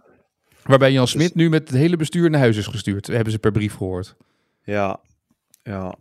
Waarbij 0.62 0.92
Jan 0.92 1.08
Smit 1.08 1.34
nu 1.34 1.48
met 1.48 1.68
het 1.68 1.78
hele 1.78 1.96
bestuur 1.96 2.30
naar 2.30 2.40
huis 2.40 2.56
is 2.56 2.66
gestuurd. 2.66 3.06
Hebben 3.06 3.32
ze 3.32 3.38
per 3.38 3.52
brief 3.52 3.74
gehoord. 3.74 4.16
Ja, 4.62 5.00
ja. 5.62 5.94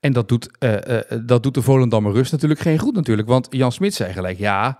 En 0.00 0.12
dat 0.12 0.28
doet, 0.28 0.48
uh, 0.60 0.72
uh, 0.72 0.98
dat 1.26 1.42
doet 1.42 1.54
de 1.54 1.62
Volendammer 1.62 2.12
Rust 2.12 2.32
natuurlijk 2.32 2.60
geen 2.60 2.78
goed 2.78 2.94
natuurlijk. 2.94 3.28
Want 3.28 3.46
Jan 3.50 3.72
Smit 3.72 3.94
zei 3.94 4.12
gelijk, 4.12 4.38
ja, 4.38 4.78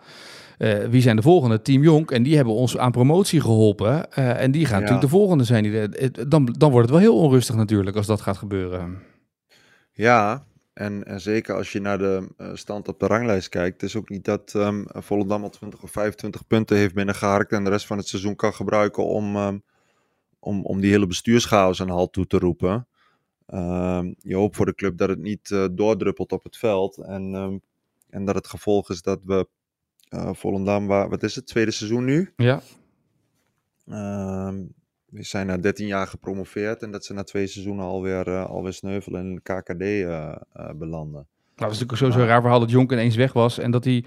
uh, 0.58 0.84
wie 0.84 1.02
zijn 1.02 1.16
de 1.16 1.22
volgende? 1.22 1.62
Team 1.62 1.82
Jonk. 1.82 2.10
En 2.10 2.22
die 2.22 2.36
hebben 2.36 2.54
ons 2.54 2.78
aan 2.78 2.90
promotie 2.90 3.40
geholpen. 3.40 4.12
en 4.12 4.50
die 4.50 4.64
gaan 4.64 4.74
ja. 4.74 4.80
natuurlijk 4.80 5.10
de 5.10 5.16
volgende 5.16 5.44
zijn. 5.44 5.62
Die 5.62 6.28
dan, 6.28 6.54
dan 6.58 6.70
wordt 6.70 6.90
het 6.90 6.98
wel 6.98 7.08
heel 7.08 7.18
onrustig 7.18 7.54
natuurlijk 7.54 7.96
als 7.96 8.06
dat 8.06 8.20
gaat 8.20 8.36
gebeuren. 8.36 8.98
Ja, 9.92 10.44
en, 10.74 11.04
en, 11.04 11.20
zeker 11.20 11.54
als 11.54 11.72
je 11.72 11.80
naar 11.80 11.98
de 11.98 12.28
uh, 12.38 12.50
stand 12.54 12.88
op 12.88 13.00
de 13.00 13.06
ranglijst 13.06 13.48
kijkt, 13.48 13.82
is 13.82 13.96
ook 13.96 14.08
niet 14.08 14.24
dat 14.24 14.52
um, 14.54 14.84
Volendam 14.88 15.42
al 15.42 15.50
20 15.50 15.82
of 15.82 15.90
25 15.90 16.46
punten 16.46 16.76
heeft 16.76 16.94
binnengeharkt 16.94 17.52
en 17.52 17.64
de 17.64 17.70
rest 17.70 17.86
van 17.86 17.98
het 17.98 18.08
seizoen 18.08 18.36
kan 18.36 18.54
gebruiken 18.54 19.06
om, 19.06 19.36
um, 19.36 19.62
om, 20.38 20.64
om 20.64 20.80
die 20.80 20.90
hele 20.90 21.06
bestuurschaos 21.06 21.78
een 21.78 21.88
halt 21.88 22.12
toe 22.12 22.26
te 22.26 22.38
roepen. 22.38 22.86
Um, 23.46 24.14
je 24.18 24.36
hoopt 24.36 24.56
voor 24.56 24.66
de 24.66 24.74
club 24.74 24.98
dat 24.98 25.08
het 25.08 25.18
niet 25.18 25.50
uh, 25.50 25.66
doordruppelt 25.70 26.32
op 26.32 26.44
het 26.44 26.56
veld 26.56 26.98
en, 26.98 27.62
en 28.10 28.24
dat 28.24 28.34
het 28.34 28.46
gevolg 28.46 28.90
is 28.90 29.02
dat 29.02 29.24
we 29.24 29.48
uh, 30.10 30.30
Volendam, 30.32 30.86
waar, 30.86 31.08
wat 31.08 31.22
is 31.22 31.34
het, 31.34 31.46
tweede 31.46 31.70
seizoen 31.70 32.04
nu? 32.04 32.32
Ja. 32.36 32.62
We 35.14 35.22
zijn 35.22 35.46
na 35.46 35.56
13 35.56 35.86
jaar 35.86 36.06
gepromoveerd 36.06 36.82
en 36.82 36.90
dat 36.90 37.04
ze 37.04 37.12
na 37.12 37.22
twee 37.22 37.46
seizoenen 37.46 37.84
alweer, 37.84 38.28
uh, 38.28 38.44
alweer 38.44 38.72
sneuvelen 38.72 39.20
en 39.20 39.26
in 39.26 39.34
de 39.34 39.40
KKD 39.40 39.80
uh, 39.82 40.34
uh, 40.56 40.70
belanden. 40.74 41.12
Nou, 41.12 41.26
dat 41.54 41.70
is 41.70 41.80
natuurlijk 41.80 41.98
sowieso 41.98 42.20
een 42.20 42.26
raar 42.26 42.40
verhaal 42.40 42.60
dat 42.60 42.70
Jonk 42.70 42.92
ineens 42.92 43.16
weg 43.16 43.32
was 43.32 43.58
en 43.58 43.70
dat 43.70 43.84
hij 43.84 44.04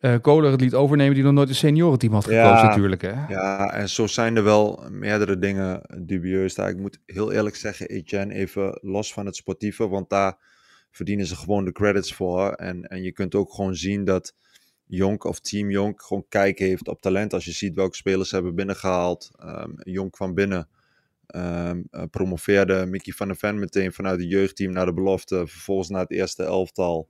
uh, 0.00 0.14
Kohler 0.20 0.50
het 0.50 0.60
liet 0.60 0.74
overnemen 0.74 1.14
die 1.14 1.22
nog 1.22 1.32
nooit 1.32 1.48
een 1.48 1.54
seniorenteam 1.54 2.12
had 2.12 2.24
gekozen 2.24 2.44
ja, 2.44 2.62
natuurlijk. 2.62 3.02
Hè? 3.02 3.26
Ja, 3.28 3.72
en 3.72 3.88
zo 3.88 4.06
zijn 4.06 4.36
er 4.36 4.44
wel 4.44 4.84
meerdere 4.90 5.38
dingen 5.38 5.82
dubieus. 6.06 6.54
Daar, 6.54 6.68
ik 6.68 6.78
moet 6.78 6.98
heel 7.06 7.32
eerlijk 7.32 7.56
zeggen, 7.56 7.88
Etienne, 7.88 8.34
even 8.34 8.78
los 8.82 9.12
van 9.12 9.26
het 9.26 9.36
sportieve, 9.36 9.88
want 9.88 10.10
daar 10.10 10.36
verdienen 10.90 11.26
ze 11.26 11.36
gewoon 11.36 11.64
de 11.64 11.72
credits 11.72 12.14
voor. 12.14 12.52
En, 12.52 12.82
en 12.82 13.02
je 13.02 13.12
kunt 13.12 13.34
ook 13.34 13.52
gewoon 13.52 13.74
zien 13.74 14.04
dat 14.04 14.34
Jonk 14.94 15.24
of 15.24 15.40
Team 15.40 15.70
Jonk 15.70 16.02
gewoon 16.02 16.24
kijk 16.28 16.58
heeft 16.58 16.88
op 16.88 17.00
talent. 17.00 17.32
Als 17.32 17.44
je 17.44 17.52
ziet 17.52 17.74
welke 17.74 17.96
spelers 17.96 18.28
ze 18.28 18.34
hebben 18.34 18.54
binnengehaald. 18.54 19.30
Um, 19.44 19.74
Jonk 19.76 20.16
van 20.16 20.34
binnen 20.34 20.68
um, 21.34 21.88
uh, 21.90 22.02
promoveerde 22.10 22.86
Mickey 22.86 23.12
van 23.12 23.26
der 23.26 23.36
Ven 23.36 23.58
meteen 23.58 23.92
vanuit 23.92 24.20
het 24.20 24.30
jeugdteam 24.30 24.72
naar 24.72 24.86
de 24.86 24.94
belofte. 24.94 25.46
Vervolgens 25.46 25.88
naar 25.88 26.00
het 26.00 26.10
eerste 26.10 26.42
elftal. 26.42 27.08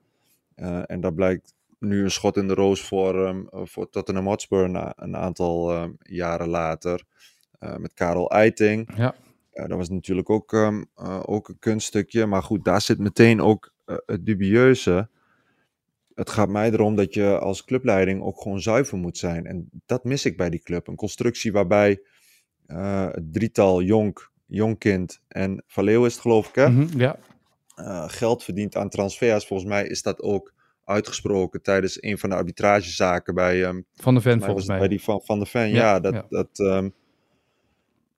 Uh, 0.56 0.82
en 0.86 1.00
dat 1.00 1.14
blijkt 1.14 1.54
nu 1.78 2.02
een 2.02 2.10
schot 2.10 2.36
in 2.36 2.48
de 2.48 2.54
roos 2.54 2.82
voor, 2.82 3.26
um, 3.26 3.48
voor 3.50 3.90
Tottenham 3.90 4.26
Hotspur 4.26 4.70
na, 4.70 4.92
een 4.96 5.16
aantal 5.16 5.82
um, 5.82 5.96
jaren 6.02 6.48
later. 6.48 7.04
Uh, 7.60 7.76
met 7.76 7.94
Karel 7.94 8.30
Eiting. 8.30 8.96
Ja. 8.96 9.14
Uh, 9.54 9.66
dat 9.66 9.76
was 9.78 9.88
natuurlijk 9.88 10.30
ook, 10.30 10.54
ook 11.26 11.48
een 11.48 11.58
kunststukje. 11.58 12.26
Maar 12.26 12.42
goed, 12.42 12.64
daar 12.64 12.80
zit 12.80 12.98
meteen 12.98 13.40
ook 13.40 13.72
het 13.84 14.26
dubieuze. 14.26 15.08
Het 16.14 16.30
gaat 16.30 16.48
mij 16.48 16.70
erom 16.70 16.96
dat 16.96 17.14
je 17.14 17.38
als 17.38 17.64
clubleiding 17.64 18.22
ook 18.22 18.40
gewoon 18.40 18.60
zuiver 18.60 18.98
moet 18.98 19.18
zijn. 19.18 19.46
En 19.46 19.70
dat 19.86 20.04
mis 20.04 20.24
ik 20.24 20.36
bij 20.36 20.50
die 20.50 20.62
club. 20.62 20.86
Een 20.86 20.96
constructie 20.96 21.52
waarbij 21.52 22.02
uh, 22.66 23.08
het 23.10 23.32
drietal 23.32 23.82
Jonk, 23.82 24.32
Jonkind 24.46 25.20
en 25.28 25.64
Valleeuw 25.66 26.04
is 26.04 26.12
het 26.12 26.22
geloof 26.22 26.48
ik 26.48 26.54
hè? 26.54 26.70
Mhm, 26.70 26.98
ja. 26.98 27.18
Uh, 27.76 28.04
geld 28.08 28.44
verdient 28.44 28.76
aan 28.76 28.88
transfers. 28.88 29.46
Volgens 29.46 29.68
mij 29.68 29.86
is 29.86 30.02
dat 30.02 30.20
ook 30.20 30.52
uitgesproken 30.84 31.62
tijdens 31.62 32.02
een 32.02 32.18
van 32.18 32.30
de 32.30 32.36
arbitragezaken 32.36 33.34
bij... 33.34 33.64
Um, 33.64 33.86
van 33.94 34.14
de 34.14 34.20
Ven 34.20 34.42
volgens 34.42 34.66
mij. 34.66 34.78
Bij 34.78 34.88
die 34.88 35.02
van, 35.02 35.20
van 35.24 35.38
de 35.38 35.46
Ven, 35.46 35.68
ja. 35.68 35.76
ja 35.76 36.00
dat, 36.00 36.14
ja. 36.14 36.26
dat 36.28 36.58
um, 36.58 36.94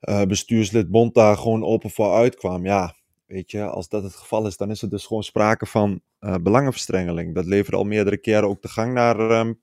uh, 0.00 0.22
bestuurslid 0.22 0.90
Bond 0.90 1.14
daar 1.14 1.36
gewoon 1.36 1.64
open 1.64 1.90
voor 1.90 2.14
uitkwam. 2.14 2.64
Ja, 2.64 2.94
weet 3.26 3.50
je, 3.50 3.64
als 3.64 3.88
dat 3.88 4.02
het 4.02 4.14
geval 4.14 4.46
is, 4.46 4.56
dan 4.56 4.70
is 4.70 4.82
er 4.82 4.90
dus 4.90 5.06
gewoon 5.06 5.22
sprake 5.22 5.66
van 5.66 6.00
uh, 6.20 6.34
belangenverstrengeling. 6.40 7.34
Dat 7.34 7.44
leverde 7.44 7.76
al 7.76 7.84
meerdere 7.84 8.16
keren 8.16 8.48
ook 8.48 8.62
de 8.62 8.68
gang 8.68 8.92
naar 8.92 9.20
um, 9.20 9.60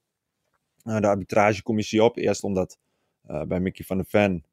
de 0.83 1.07
arbitragecommissie 1.07 2.03
op. 2.03 2.17
Eerst 2.17 2.43
omdat 2.43 2.77
uh, 3.29 3.43
bij 3.43 3.59
Mickey 3.59 3.85
van 3.85 3.97
der 3.97 4.05
Ven, 4.05 4.45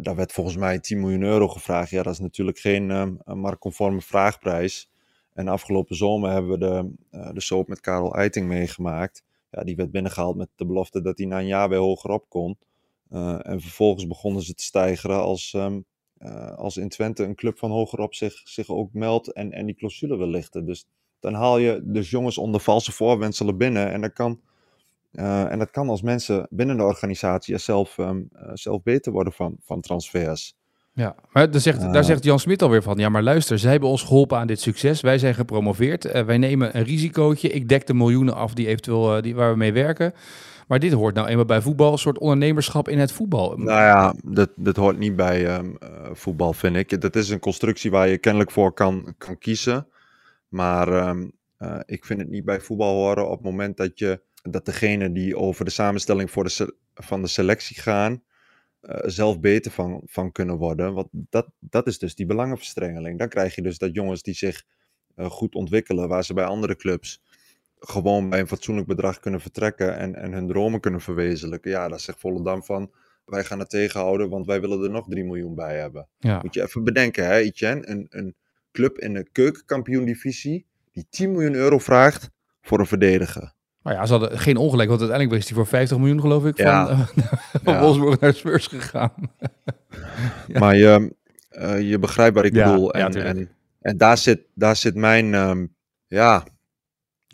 daar 0.00 0.16
werd 0.16 0.32
volgens 0.32 0.56
mij 0.56 0.78
10 0.78 1.00
miljoen 1.00 1.22
euro 1.22 1.48
gevraagd. 1.48 1.90
Ja, 1.90 2.02
dat 2.02 2.12
is 2.12 2.18
natuurlijk 2.18 2.58
geen 2.58 2.90
um, 2.90 3.18
marktconforme 3.24 4.00
vraagprijs. 4.00 4.90
En 5.32 5.48
afgelopen 5.48 5.96
zomer 5.96 6.30
hebben 6.30 6.50
we 6.50 6.58
de, 6.58 6.94
de 7.32 7.40
soap 7.40 7.68
met 7.68 7.80
Karel 7.80 8.14
Eiting 8.14 8.46
meegemaakt. 8.46 9.24
Ja, 9.50 9.64
die 9.64 9.76
werd 9.76 9.90
binnengehaald 9.90 10.36
met 10.36 10.48
de 10.54 10.66
belofte 10.66 11.00
dat 11.00 11.18
hij 11.18 11.26
na 11.26 11.38
een 11.38 11.46
jaar 11.46 11.68
weer 11.68 11.78
hogerop 11.78 12.28
kon. 12.28 12.58
en 13.40 13.60
vervolgens 13.60 14.06
begonnen 14.06 14.42
ze 14.42 14.54
te 14.54 14.64
stijgeren 14.64 15.20
als, 15.20 15.52
um, 15.52 15.84
uh, 16.18 16.50
als 16.50 16.76
in 16.76 16.88
Twente 16.88 17.24
een 17.24 17.34
club 17.34 17.58
van 17.58 17.70
hogerop 17.70 18.14
zich, 18.14 18.40
zich 18.44 18.68
ook 18.68 18.92
meldt 18.92 19.32
en, 19.32 19.52
en 19.52 19.66
die 19.66 19.74
clausule 19.74 20.16
wil 20.16 20.28
lichten. 20.28 20.66
Dus 20.66 20.86
dan 21.20 21.34
haal 21.34 21.58
je 21.58 21.80
dus 21.84 22.10
jongens 22.10 22.38
onder 22.38 22.60
valse 22.60 22.92
voorwenselen 22.92 23.56
binnen. 23.56 23.92
En 23.92 24.00
dat 24.00 24.12
kan, 24.12 24.40
uh, 25.12 25.52
en 25.52 25.58
dat 25.58 25.70
kan 25.70 25.88
als 25.88 26.02
mensen 26.02 26.46
binnen 26.50 26.76
de 26.76 26.82
organisatie 26.82 27.58
zelf, 27.58 27.98
um, 27.98 28.28
uh, 28.32 28.50
zelf 28.52 28.82
beter 28.82 29.12
worden 29.12 29.32
van, 29.32 29.56
van 29.60 29.80
transfers. 29.80 30.54
Ja, 30.92 31.14
maar 31.32 31.50
daar 31.50 31.60
zegt, 31.60 31.92
daar 31.92 32.04
zegt 32.04 32.24
Jan 32.24 32.38
Smit 32.38 32.62
alweer 32.62 32.82
van. 32.82 32.98
Ja, 32.98 33.08
maar 33.08 33.22
luister, 33.22 33.58
zij 33.58 33.70
hebben 33.70 33.88
ons 33.88 34.02
geholpen 34.02 34.38
aan 34.38 34.46
dit 34.46 34.60
succes. 34.60 35.00
Wij 35.00 35.18
zijn 35.18 35.34
gepromoveerd. 35.34 36.04
Uh, 36.04 36.24
wij 36.24 36.38
nemen 36.38 36.76
een 36.76 36.84
risicootje. 36.84 37.48
Ik 37.48 37.68
dek 37.68 37.86
de 37.86 37.94
miljoenen 37.94 38.34
af 38.34 38.54
die 38.54 38.66
eventueel 38.66 39.22
die, 39.22 39.34
waar 39.34 39.50
we 39.50 39.56
mee 39.56 39.72
werken. 39.72 40.12
Maar 40.68 40.78
dit 40.78 40.92
hoort 40.92 41.14
nou 41.14 41.28
eenmaal 41.28 41.44
bij 41.44 41.60
voetbal, 41.60 41.92
een 41.92 41.98
soort 41.98 42.18
ondernemerschap 42.18 42.88
in 42.88 42.98
het 42.98 43.12
voetbal. 43.12 43.56
Nou 43.56 43.80
ja, 43.80 44.14
dat, 44.24 44.50
dat 44.56 44.76
hoort 44.76 44.98
niet 44.98 45.16
bij 45.16 45.58
um, 45.58 45.76
uh, 45.82 45.88
voetbal, 46.12 46.52
vind 46.52 46.76
ik. 46.76 47.00
Dat 47.00 47.16
is 47.16 47.30
een 47.30 47.38
constructie 47.38 47.90
waar 47.90 48.08
je 48.08 48.18
kennelijk 48.18 48.50
voor 48.50 48.72
kan, 48.72 49.14
kan 49.18 49.38
kiezen. 49.38 49.88
Maar 50.48 51.08
um, 51.08 51.32
uh, 51.58 51.80
ik 51.84 52.04
vind 52.04 52.20
het 52.20 52.28
niet 52.28 52.44
bij 52.44 52.60
voetbal 52.60 52.94
horen 52.94 53.24
op 53.28 53.36
het 53.36 53.44
moment 53.44 53.76
dat, 53.76 53.98
je, 53.98 54.20
dat 54.42 54.64
degene 54.64 55.12
die 55.12 55.36
over 55.36 55.64
de 55.64 55.70
samenstelling 55.70 56.30
voor 56.30 56.44
de 56.44 56.76
van 56.94 57.22
de 57.22 57.28
selectie 57.28 57.80
gaan, 57.80 58.22
uh, 58.82 58.96
zelf 59.02 59.40
beter 59.40 59.70
van, 59.70 60.00
van 60.04 60.32
kunnen 60.32 60.56
worden. 60.56 60.94
Want 60.94 61.08
dat, 61.10 61.46
dat 61.58 61.86
is 61.86 61.98
dus 61.98 62.14
die 62.14 62.26
belangenverstrengeling. 62.26 63.18
Dan 63.18 63.28
krijg 63.28 63.54
je 63.54 63.62
dus 63.62 63.78
dat 63.78 63.94
jongens 63.94 64.22
die 64.22 64.34
zich 64.34 64.62
goed 65.16 65.54
ontwikkelen, 65.54 66.08
waar 66.08 66.24
ze 66.24 66.34
bij 66.34 66.44
andere 66.44 66.76
clubs 66.76 67.22
gewoon 67.86 68.30
bij 68.30 68.40
een 68.40 68.48
fatsoenlijk 68.48 68.86
bedrag 68.86 69.20
kunnen 69.20 69.40
vertrekken 69.40 69.96
en, 69.98 70.14
en 70.14 70.32
hun 70.32 70.48
dromen 70.48 70.80
kunnen 70.80 71.00
verwezenlijken. 71.00 71.70
Ja, 71.70 71.88
dat 71.88 72.00
zegt 72.00 72.20
Volendam 72.20 72.62
van, 72.62 72.90
wij 73.24 73.44
gaan 73.44 73.58
het 73.58 73.70
tegenhouden, 73.70 74.28
want 74.28 74.46
wij 74.46 74.60
willen 74.60 74.82
er 74.82 74.90
nog 74.90 75.08
3 75.08 75.24
miljoen 75.24 75.54
bij 75.54 75.78
hebben. 75.78 76.08
Ja. 76.18 76.40
Moet 76.42 76.54
je 76.54 76.62
even 76.62 76.84
bedenken, 76.84 77.26
hè, 77.26 77.36
Etienne, 77.36 77.88
een, 77.88 78.06
een 78.10 78.34
club 78.72 78.98
in 78.98 79.14
de 79.14 79.28
keukenkampioen-divisie 79.32 80.66
die 80.92 81.06
10 81.10 81.32
miljoen 81.32 81.54
euro 81.54 81.78
vraagt 81.78 82.30
voor 82.62 82.78
een 82.78 82.86
verdediger. 82.86 83.52
Maar 83.82 83.94
ja, 83.94 84.06
ze 84.06 84.12
hadden 84.12 84.38
geen 84.38 84.56
ongelijk, 84.56 84.88
want 84.88 85.00
uiteindelijk 85.00 85.40
was 85.40 85.48
hij 85.48 85.58
voor 85.58 85.66
50 85.66 85.98
miljoen, 85.98 86.20
geloof 86.20 86.44
ik, 86.44 86.56
ja. 86.56 86.86
van, 86.86 86.98
uh, 87.18 87.32
van 87.64 87.74
ja. 87.74 87.80
Wolfsburg 87.80 88.20
naar 88.20 88.34
Spurs 88.34 88.66
gegaan. 88.66 89.12
ja. 90.46 90.58
Maar 90.58 90.76
je, 90.76 91.14
uh, 91.50 91.90
je 91.90 91.98
begrijpt 91.98 92.34
wat 92.34 92.44
ik 92.44 92.52
bedoel. 92.52 92.92
En, 92.92 93.24
en, 93.24 93.50
en, 93.80 93.96
daar, 93.96 94.18
zit, 94.18 94.46
daar 94.54 94.76
zit 94.76 94.94
mijn, 94.94 95.34
um, 95.34 95.74
ja, 96.06 96.44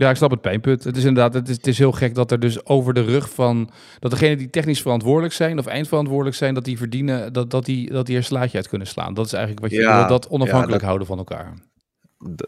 ja, 0.00 0.11
ik 0.11 0.16
snap 0.16 0.30
het 0.30 0.40
pijnpunt. 0.40 0.85
Het 0.85 0.97
is 0.97 1.04
inderdaad, 1.04 1.35
het 1.35 1.49
is, 1.49 1.57
het 1.57 1.66
is 1.66 1.78
heel 1.78 1.92
gek 1.92 2.14
dat 2.14 2.30
er 2.30 2.40
dus 2.40 2.66
over 2.66 2.95
de 2.95 3.02
rug 3.02 3.30
van 3.30 3.71
dat 3.99 4.11
degenen 4.11 4.38
die 4.38 4.50
technisch 4.50 4.83
verantwoordelijk 4.83 5.35
zijn 5.35 5.59
of 5.59 5.66
eindverantwoordelijk 5.66 6.37
zijn, 6.37 6.54
dat 6.54 6.64
die 6.64 6.78
verdienen 6.78 7.33
dat, 7.33 7.50
dat, 7.50 7.64
die, 7.64 7.90
dat 7.90 8.07
die 8.07 8.16
er 8.16 8.25
slaatje 8.25 8.57
uit 8.57 8.69
kunnen 8.69 8.87
slaan. 8.87 9.14
Dat 9.14 9.26
is 9.26 9.33
eigenlijk 9.33 9.62
wat 9.62 9.71
je 9.71 9.80
ja, 9.80 9.99
wil, 9.99 10.09
dat 10.09 10.28
onafhankelijk 10.28 10.66
ja, 10.66 10.78
dat, 10.78 10.87
houden 10.87 11.07
van 11.07 11.19
elkaar. 11.19 11.54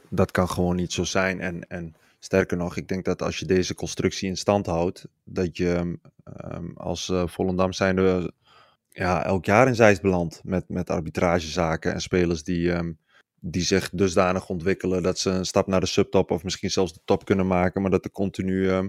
Dat 0.09 0.31
kan 0.31 0.49
gewoon 0.49 0.77
niet 0.77 0.93
zo 0.93 1.05
zijn. 1.05 1.41
En, 1.41 1.69
en 1.69 1.95
sterker 2.19 2.57
nog, 2.57 2.77
ik 2.77 2.89
denk 2.89 3.05
dat 3.05 3.23
als 3.23 3.39
je 3.39 3.47
deze 3.47 3.75
constructie 3.75 4.29
in 4.29 4.37
stand 4.37 4.67
houdt, 4.67 5.07
dat 5.25 5.57
je 5.57 5.99
um, 6.53 6.73
als 6.75 7.09
uh, 7.09 7.23
Volendam 7.27 7.73
zijnde 7.73 8.33
ja, 8.89 9.25
elk 9.25 9.45
jaar 9.45 9.67
in 9.67 9.75
Zeist 9.75 10.03
belandt 10.03 10.41
met, 10.45 10.65
met 10.69 10.91
arbitragezaken 10.91 11.93
en 11.93 12.01
spelers 12.01 12.43
die. 12.43 12.73
Um, 12.73 13.01
die 13.45 13.63
zich 13.63 13.91
dusdanig 13.93 14.49
ontwikkelen 14.49 15.03
dat 15.03 15.19
ze 15.19 15.31
een 15.31 15.47
stap 15.47 15.67
naar 15.67 15.81
de 15.81 15.87
subtop 15.87 16.31
of 16.31 16.45
misschien 16.45 16.71
zelfs 16.71 16.93
de 16.93 17.01
top 17.05 17.25
kunnen 17.25 17.47
maken, 17.47 17.83
maar 17.83 17.91
dat 17.91 18.05
er 18.05 18.11
continu 18.11 18.71
uh, 18.71 18.81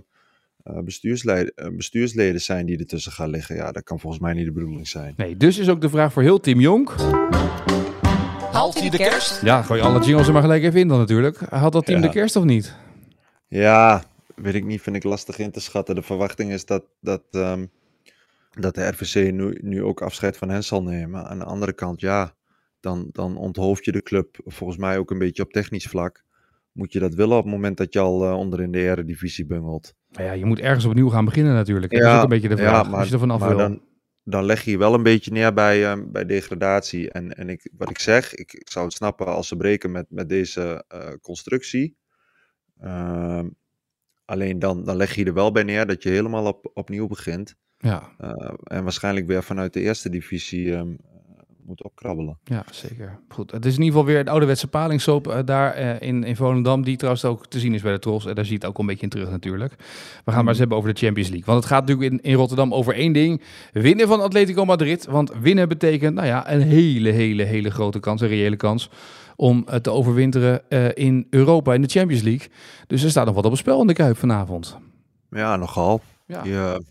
bestuursleden, 0.64 1.78
bestuursleden 1.78 2.42
zijn 2.42 2.66
die 2.66 2.78
ertussen 2.78 3.12
gaan 3.12 3.30
liggen. 3.30 3.56
Ja, 3.56 3.72
dat 3.72 3.84
kan 3.84 4.00
volgens 4.00 4.22
mij 4.22 4.34
niet 4.34 4.46
de 4.46 4.52
bedoeling 4.52 4.88
zijn. 4.88 5.14
Nee, 5.18 5.38
dus 5.38 5.58
is 5.58 5.70
ook 5.70 5.82
de 5.82 5.90
vraag 5.90 6.14
voor 6.14 6.22
heel 6.22 6.40
Team 6.40 6.60
Jonk. 6.60 6.96
Haalt 8.52 8.80
hij 8.80 8.90
de 8.90 8.98
kerst? 8.98 9.42
Ja, 9.42 9.62
gooi 9.62 9.82
alle 9.82 10.00
jingles 10.00 10.28
er 10.28 10.34
maar 10.34 10.42
gelijk 10.42 10.64
even 10.64 10.80
in 10.80 10.88
dan 10.88 10.98
natuurlijk. 10.98 11.40
Haalt 11.50 11.74
dat 11.74 11.86
team 11.86 12.02
ja. 12.02 12.08
de 12.08 12.14
kerst 12.14 12.36
of 12.36 12.44
niet? 12.44 12.76
Ja, 13.48 14.04
weet 14.36 14.54
ik 14.54 14.66
niet, 14.66 14.82
vind 14.82 14.96
ik 14.96 15.04
lastig 15.04 15.38
in 15.38 15.52
te 15.52 15.60
schatten. 15.60 15.96
De 15.96 16.02
verwachting 16.02 16.52
is 16.52 16.66
dat, 16.66 16.84
dat, 17.00 17.24
um, 17.32 17.72
dat 18.52 18.76
de 18.76 18.88
RVC 18.88 19.32
nu, 19.32 19.58
nu 19.62 19.84
ook 19.84 20.02
afscheid 20.02 20.38
van 20.38 20.50
hen 20.50 20.64
zal 20.64 20.84
nemen. 20.84 21.28
Aan 21.28 21.40
de 21.40 21.46
andere 21.46 21.74
kant, 21.74 22.02
ja, 22.02 22.34
dan, 22.84 23.10
dan 23.12 23.38
onthoofd 23.38 23.86
je 23.86 23.92
de 23.92 24.02
club 24.02 24.40
volgens 24.46 24.80
mij 24.80 24.98
ook 24.98 25.12
een 25.12 25.18
beetje 25.18 25.44
op 25.44 25.52
technisch 25.52 25.88
vlak. 25.88 26.24
Moet 26.72 26.94
je 26.94 27.00
dat 27.00 27.14
willen 27.14 27.38
op 27.38 27.44
het 27.44 27.54
moment 27.54 27.78
dat 27.78 27.94
je 27.94 28.00
al 28.00 28.26
uh, 28.26 28.38
onder 28.38 28.62
in 28.62 28.72
de 28.72 28.80
eredivisie 28.80 29.46
bungelt? 29.46 29.94
Nou 30.12 30.26
ja, 30.26 30.32
je 30.32 30.46
moet 30.46 30.60
ergens 30.60 30.86
opnieuw 30.86 31.10
gaan 31.10 31.26
beginnen 31.26 31.54
natuurlijk. 31.54 31.92
Ja, 31.92 32.00
dat 32.00 32.10
is 32.10 32.16
ook 32.16 32.24
een 32.24 32.30
beetje 32.30 32.50
de 32.50 32.58
vraag, 32.58 32.84
ja, 32.84 32.90
maar, 32.90 33.00
als 33.00 33.08
je 33.08 33.14
ervan 33.14 33.32
af 33.32 33.48
wil. 33.48 33.58
Dan, 33.58 33.82
dan 34.24 34.46
leg 34.46 34.64
je 34.64 34.72
je 34.72 34.78
wel 34.78 34.94
een 34.94 35.04
beetje 35.04 35.32
neer 35.32 35.54
bij, 35.54 35.96
uh, 35.96 36.04
bij 36.08 36.26
degradatie. 36.26 37.12
En, 37.12 37.36
en 37.36 37.50
ik, 37.50 37.72
wat 37.78 37.90
ik 37.90 38.00
zeg, 38.00 38.34
ik, 38.34 38.54
ik, 38.54 38.70
zou 38.70 38.86
het 38.86 38.94
snappen 38.94 39.26
als 39.28 39.48
ze 39.48 39.56
breken 39.56 39.92
met, 39.92 40.06
met 40.10 40.30
deze 40.30 40.86
uh, 40.94 41.10
constructie. 41.22 41.98
Ehm, 42.80 43.50
alleen 44.26 44.60
dan, 44.60 44.84
dan 44.84 44.96
leg 44.96 45.16
je 45.16 45.26
er 45.26 45.34
wel 45.34 45.52
bij 45.52 45.64
neer 45.64 45.86
dat 45.86 46.04
je 46.04 46.10
helemaal 46.10 46.46
op, 46.46 46.72
opnieuw 46.74 47.08
begint. 47.08 47.56
Ja. 47.78 48.16
en 48.64 48.84
waarschijnlijk 48.84 49.28
weer 49.28 49.44
vanuit 49.44 49.74
de 49.74 49.80
eerste 49.80 50.10
divisie 50.10 50.72
um, 50.72 50.98
moet 51.66 51.84
opkrabbelen. 51.84 52.38
Ja, 52.44 52.64
zeker. 52.72 53.20
Goed. 53.30 53.52
Het 53.52 53.66
is 53.66 53.76
in 53.76 53.82
ieder 53.82 53.94
geval 53.94 54.06
weer 54.12 54.18
het 54.18 54.30
ouderwetse 54.30 54.68
palingsoop 54.68 55.28
uh, 55.28 55.40
daar 55.46 55.80
uh, 55.80 56.02
in, 56.02 56.24
in 56.24 56.36
Volendam, 56.36 56.84
die 56.84 56.96
trouwens 56.96 57.26
ook 57.26 57.48
te 57.48 57.60
zien 57.60 57.74
is 57.74 57.82
bij 57.82 57.92
de 57.92 58.00
Tros. 58.00 58.26
En 58.26 58.36
daar 58.36 58.46
zie 58.46 58.54
je 58.54 58.60
het 58.60 58.70
ook 58.70 58.78
een 58.78 58.86
beetje 58.86 59.04
in 59.04 59.10
terug 59.10 59.30
natuurlijk. 59.30 59.74
We 60.26 60.32
gaan 60.32 60.40
maar 60.40 60.50
eens 60.50 60.60
hebben 60.60 60.78
over 60.78 60.94
de 60.94 61.00
Champions 61.00 61.30
League. 61.30 61.48
Want 61.48 61.64
het 61.64 61.74
gaat 61.74 61.88
natuurlijk 61.88 62.12
in, 62.12 62.32
in 62.32 62.36
Rotterdam 62.36 62.74
over 62.74 62.96
één 62.96 63.14
ding. 63.14 63.42
Winnen 63.72 64.08
van 64.08 64.22
Atletico 64.22 64.66
Madrid. 64.66 65.06
Want 65.06 65.32
winnen 65.42 65.68
betekent, 65.70 66.16
nou 66.16 66.28
ja, 66.28 66.52
een 66.52 66.62
hele, 66.62 67.10
hele, 67.10 67.44
hele 67.44 67.70
grote 67.70 68.00
kans, 68.00 68.22
een 68.22 68.28
reële 68.28 68.56
kans 68.56 68.90
om 69.36 69.66
te 69.82 69.92
overwinteren 69.92 70.62
uh, 70.70 70.88
in 70.94 71.28
Europa 71.30 71.74
in 71.74 71.82
de 71.82 71.88
Champions 71.88 72.24
League. 72.24 72.48
Dus 72.88 73.04
er 73.04 73.10
staat 73.10 73.26
nog 73.26 73.36
wat 73.36 73.46
op 73.46 73.52
het 73.52 73.60
spel 73.60 73.82
in 73.82 73.88
de 73.88 73.94
Kuip 73.94 74.18
vanavond. 74.18 74.78
Ja, 75.30 75.56
nogal. 75.56 76.02
Ja. 76.26 76.44
Je, 76.44 76.84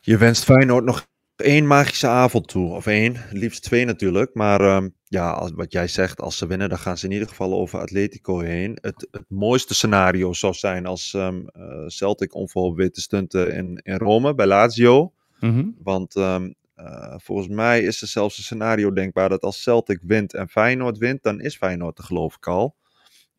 je 0.00 0.16
wenst 0.16 0.44
Feyenoord 0.44 0.84
nog 0.84 1.06
één 1.36 1.66
magische 1.66 2.06
avond 2.06 2.48
toe. 2.48 2.74
Of 2.74 2.86
één, 2.86 3.16
liefst 3.30 3.62
twee 3.62 3.84
natuurlijk. 3.84 4.34
Maar 4.34 4.76
um, 4.76 4.94
ja, 5.04 5.30
als, 5.30 5.50
wat 5.54 5.72
jij 5.72 5.88
zegt, 5.88 6.20
als 6.20 6.38
ze 6.38 6.46
winnen, 6.46 6.68
dan 6.68 6.78
gaan 6.78 6.98
ze 6.98 7.06
in 7.06 7.12
ieder 7.12 7.28
geval 7.28 7.52
over 7.52 7.80
Atletico 7.80 8.38
heen. 8.38 8.78
Het, 8.80 9.08
het 9.10 9.24
mooiste 9.28 9.74
scenario 9.74 10.32
zou 10.32 10.54
zijn 10.54 10.86
als 10.86 11.12
um, 11.12 11.50
uh, 11.56 11.86
Celtic 11.86 12.34
onverhoopt 12.34 12.76
weet 12.76 12.94
te 12.94 13.00
stunten 13.00 13.54
in, 13.54 13.80
in 13.82 13.96
Rome, 13.96 14.34
bij 14.34 14.46
Lazio. 14.46 15.12
Mm 15.40 15.54
-hmm. 15.54 15.76
Want 15.82 16.14
um, 16.14 16.54
uh, 16.76 17.14
volgens 17.16 17.48
mij 17.48 17.82
is 17.82 18.02
er 18.02 18.08
zelfs 18.08 18.38
een 18.38 18.44
scenario 18.44 18.92
denkbaar 18.92 19.28
dat 19.28 19.42
als 19.42 19.62
Celtic 19.62 19.98
wint 20.02 20.34
en 20.34 20.48
Feyenoord 20.48 20.98
wint, 20.98 21.22
dan 21.22 21.40
is 21.40 21.56
Feyenoord 21.56 21.98
er 21.98 22.04
geloof 22.04 22.36
ik 22.36 22.46
al 22.46 22.74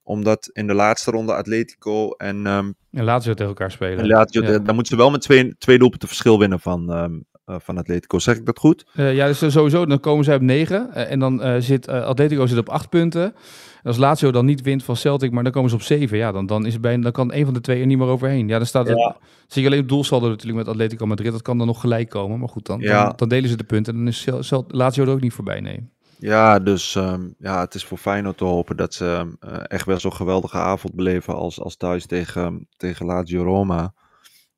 omdat 0.07 0.49
in 0.53 0.67
de 0.67 0.73
laatste 0.73 1.11
ronde 1.11 1.33
Atletico 1.33 2.11
en... 2.11 2.45
Um, 2.45 2.75
en 2.91 3.03
Lazio 3.03 3.33
tegen 3.33 3.47
elkaar 3.47 3.71
spelen. 3.71 4.07
Lazio, 4.07 4.41
ja. 4.41 4.59
Dan 4.59 4.75
moeten 4.75 4.85
ze 4.85 4.95
wel 4.95 5.11
met 5.11 5.21
twee, 5.21 5.57
twee 5.57 5.77
doelpunten 5.77 6.07
verschil 6.07 6.39
winnen 6.39 6.59
van, 6.59 6.97
um, 6.97 7.25
van 7.45 7.77
Atletico. 7.77 8.19
Zeg 8.19 8.35
ik 8.35 8.45
dat 8.45 8.59
goed? 8.59 8.85
Uh, 8.95 9.15
ja, 9.15 9.27
dus 9.27 9.37
sowieso, 9.37 9.85
dan 9.85 9.99
komen 9.99 10.25
zij 10.25 10.35
op 10.35 10.41
9. 10.41 10.89
Uh, 10.89 11.11
en 11.11 11.19
dan 11.19 11.61
zit 11.61 11.87
Atletico 11.87 12.45
zit 12.45 12.57
op 12.57 12.69
8 12.69 12.89
punten. 12.89 13.23
En 13.23 13.91
als 13.91 13.97
Lazio 13.97 14.31
dan 14.31 14.45
niet 14.45 14.61
wint 14.61 14.83
van 14.83 14.95
Celtic, 14.95 15.31
maar 15.31 15.43
dan 15.43 15.51
komen 15.51 15.69
ze 15.69 15.75
op 15.75 15.81
7. 15.81 16.17
Ja, 16.17 16.31
dan, 16.31 16.45
dan, 16.45 16.65
is 16.65 16.73
het 16.73 16.83
dan 16.83 17.11
kan 17.11 17.33
een 17.33 17.45
van 17.45 17.53
de 17.53 17.61
twee 17.61 17.79
er 17.79 17.85
niet 17.85 17.97
meer 17.97 18.07
overheen. 18.07 18.47
Ja, 18.47 18.57
dan 18.57 18.67
staat 18.67 18.87
het, 18.87 18.97
ja. 18.97 19.17
zie 19.47 19.61
je 19.61 19.67
alleen 19.67 19.79
het 19.79 19.89
doelsaldo 19.89 20.27
natuurlijk 20.27 20.57
met 20.57 20.67
Atletico 20.67 21.05
Madrid. 21.05 21.31
Dat 21.31 21.41
kan 21.41 21.57
dan 21.57 21.67
nog 21.67 21.81
gelijk 21.81 22.09
komen. 22.09 22.39
Maar 22.39 22.49
goed, 22.49 22.65
dan, 22.65 22.79
ja. 22.79 23.03
dan, 23.03 23.13
dan, 23.15 23.29
delen 23.29 23.49
ze 23.49 23.57
de 23.57 23.63
punten. 23.63 23.93
En 23.93 23.99
dan 23.99 24.07
is 24.07 24.51
Lazio 24.67 25.03
er 25.03 25.09
ook 25.09 25.21
niet 25.21 25.33
voorbij, 25.33 25.59
nee. 25.59 25.93
Ja, 26.19 26.59
dus 26.59 26.95
ehm, 26.95 27.29
ja, 27.37 27.59
het 27.59 27.75
is 27.75 27.85
voor 27.85 27.97
Feyenoord 27.97 28.37
te 28.37 28.43
hopen 28.43 28.77
dat 28.77 28.93
ze 28.93 29.35
eh, 29.39 29.57
echt 29.63 29.85
wel 29.85 29.99
zo'n 29.99 30.13
geweldige 30.13 30.57
avond 30.57 30.95
beleven 30.95 31.35
als, 31.35 31.59
als 31.59 31.77
thuis 31.77 32.05
tegen, 32.05 32.67
tegen 32.77 33.05
Lazio 33.05 33.43
Roma. 33.43 33.93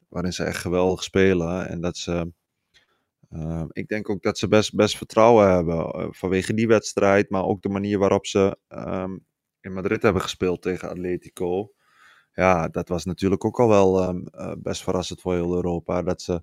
Waarin 0.10 0.34
ze 0.34 0.44
echt 0.44 0.58
geweldig 0.58 1.04
spelen. 1.04 1.68
En 1.68 1.82
dat 1.82 1.98
ze, 1.98 2.32
ehm, 3.30 3.66
ik 3.72 3.88
denk 3.88 4.10
ook 4.10 4.22
dat 4.22 4.38
ze 4.38 4.48
best, 4.48 4.76
best 4.76 4.98
vertrouwen 4.98 5.52
hebben 5.52 5.90
eh, 5.90 6.08
vanwege 6.10 6.54
die 6.54 6.68
wedstrijd. 6.68 7.30
Maar 7.30 7.44
ook 7.44 7.62
de 7.62 7.70
manier 7.70 8.00
waarop 8.00 8.26
ze 8.26 8.58
ehm, 8.68 9.18
in 9.62 9.74
Madrid 9.74 10.02
hebben 10.02 10.22
gespeeld 10.22 10.62
tegen 10.62 10.90
Atletico. 10.90 11.72
Ja, 12.34 12.68
dat 12.68 12.90
was 12.90 13.06
natuurlijk 13.06 13.46
ook 13.46 13.60
al 13.60 13.68
wel 13.68 14.02
eh, 14.02 14.52
best 14.58 14.84
verrassend 14.84 15.22
voor 15.22 15.34
heel 15.34 15.56
Europa. 15.56 16.02
Dat 16.02 16.22
ze 16.22 16.42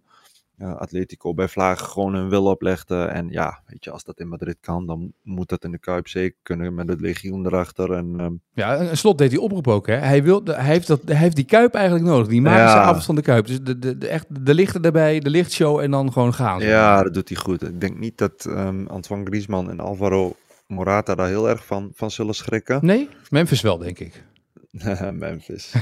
Atletico 0.58 1.34
bij 1.34 1.49
Vlagen 1.49 1.87
gewoon 1.87 2.14
hun 2.14 2.28
wil 2.28 2.44
oplegde. 2.44 3.04
En 3.04 3.28
ja, 3.30 3.61
weet 3.66 3.84
je, 3.84 3.90
als 3.90 4.04
dat 4.04 4.20
in 4.20 4.28
Madrid 4.28 4.56
kan, 4.61 4.87
dan 4.87 5.12
moet 5.23 5.49
dat 5.49 5.64
in 5.64 5.70
de 5.70 5.78
Kuip 5.78 6.08
zeker 6.08 6.38
kunnen 6.42 6.75
met 6.75 6.88
het 6.88 7.00
legioen 7.00 7.46
erachter. 7.46 7.92
En, 7.92 8.20
um... 8.20 8.40
Ja, 8.52 8.80
een 8.80 8.96
slot 8.96 9.18
deed 9.18 9.30
hij 9.30 9.40
oproep 9.40 9.68
ook. 9.68 9.87
Hè? 9.87 9.94
Hij, 9.94 10.23
wil, 10.23 10.42
hij, 10.44 10.64
heeft 10.64 10.87
dat, 10.87 11.00
hij 11.04 11.16
heeft 11.16 11.37
die 11.37 11.44
Kuip 11.44 11.75
eigenlijk 11.75 12.04
nodig, 12.04 12.26
die 12.26 12.40
magische 12.40 12.76
ja. 12.76 12.82
avond 12.82 13.04
van 13.04 13.14
de 13.14 13.23
Kuip. 13.23 13.46
Dus 13.46 13.62
de, 13.62 13.78
de, 13.78 13.99
de, 13.99 14.08
echt, 14.08 14.44
de 14.44 14.54
lichten 14.54 14.82
erbij, 14.82 15.20
de 15.20 15.30
lichtshow 15.30 15.78
en 15.78 15.90
dan 15.90 16.12
gewoon 16.12 16.34
gaan. 16.34 16.61
Ja, 16.61 17.02
dat 17.02 17.14
doet 17.14 17.28
hij 17.28 17.38
goed. 17.38 17.62
Ik 17.62 17.80
denk 17.80 17.99
niet 17.99 18.18
dat 18.18 18.44
um, 18.49 18.87
Antoine 18.87 19.26
Griezmann 19.26 19.70
en 19.70 19.80
Alvaro 19.80 20.37
Morata 20.66 21.14
daar 21.14 21.28
heel 21.28 21.49
erg 21.49 21.66
van, 21.66 21.90
van 21.94 22.11
zullen 22.11 22.34
schrikken. 22.34 22.87
Nee, 22.87 23.08
Memphis 23.30 23.61
wel, 23.61 23.78
denk 23.78 23.99
ik. 23.99 24.25
Memphis. 25.12 25.75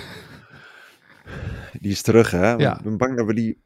die 1.80 1.90
is 1.90 2.02
terug, 2.02 2.30
hè? 2.30 2.52
Ja. 2.52 2.76
Ik 2.76 2.82
ben 2.82 2.96
bang 2.96 3.16
dat 3.16 3.26
we 3.26 3.34
die 3.34 3.58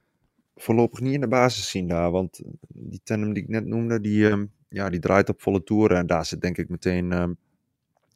voorlopig 0.56 1.00
niet 1.00 1.14
in 1.14 1.20
de 1.20 1.28
basis 1.28 1.70
zien 1.70 1.88
daar. 1.88 2.10
Want 2.10 2.40
die 2.68 3.00
tandem 3.04 3.32
die 3.32 3.42
ik 3.42 3.48
net 3.48 3.66
noemde, 3.66 4.00
die, 4.00 4.24
um, 4.24 4.52
ja, 4.68 4.90
die 4.90 5.00
draait 5.00 5.28
op 5.28 5.40
volle 5.40 5.62
toeren. 5.62 5.96
En 5.96 6.06
daar 6.06 6.24
zit 6.24 6.40
denk 6.40 6.58
ik 6.58 6.68
meteen 6.68 7.12
um, 7.12 7.38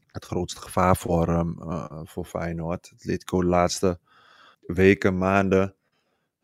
het 0.06 0.25
grootste 0.25 0.61
gevaar 0.61 0.97
voor, 0.97 1.28
um, 1.28 1.56
uh, 1.62 2.00
voor 2.04 2.25
Feyenoord. 2.25 2.90
Atletico 2.94 3.40
de 3.40 3.47
laatste 3.47 3.99
weken, 4.61 5.18
maanden 5.18 5.75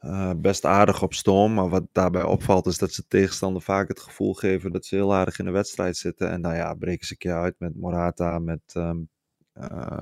uh, 0.00 0.33
best 0.37 0.65
aardig 0.65 1.03
op 1.03 1.15
stoom. 1.15 1.55
Maar 1.55 1.69
wat 1.69 1.87
daarbij 1.93 2.23
opvalt 2.23 2.67
is 2.67 2.79
dat 2.79 2.93
ze 2.93 3.07
tegenstander 3.09 3.62
vaak 3.62 3.88
het 3.88 4.00
gevoel 4.00 4.35
geven 4.35 4.73
dat 4.73 4.87
ze 4.87 4.95
heel 4.95 5.15
aardig 5.15 5.38
in 5.38 5.45
de 5.45 5.50
wedstrijd 5.50 5.97
zitten. 5.97 6.31
En 6.31 6.41
nou 6.41 6.55
ja, 6.55 6.75
breken 6.75 7.07
ze 7.07 7.12
een 7.12 7.19
keer 7.19 7.35
uit 7.35 7.55
met 7.59 7.76
Morata, 7.76 8.38
met 8.38 8.75
uh, 8.76 8.91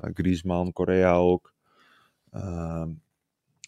Griezmann, 0.00 0.72
Correa 0.72 1.14
ook. 1.14 1.52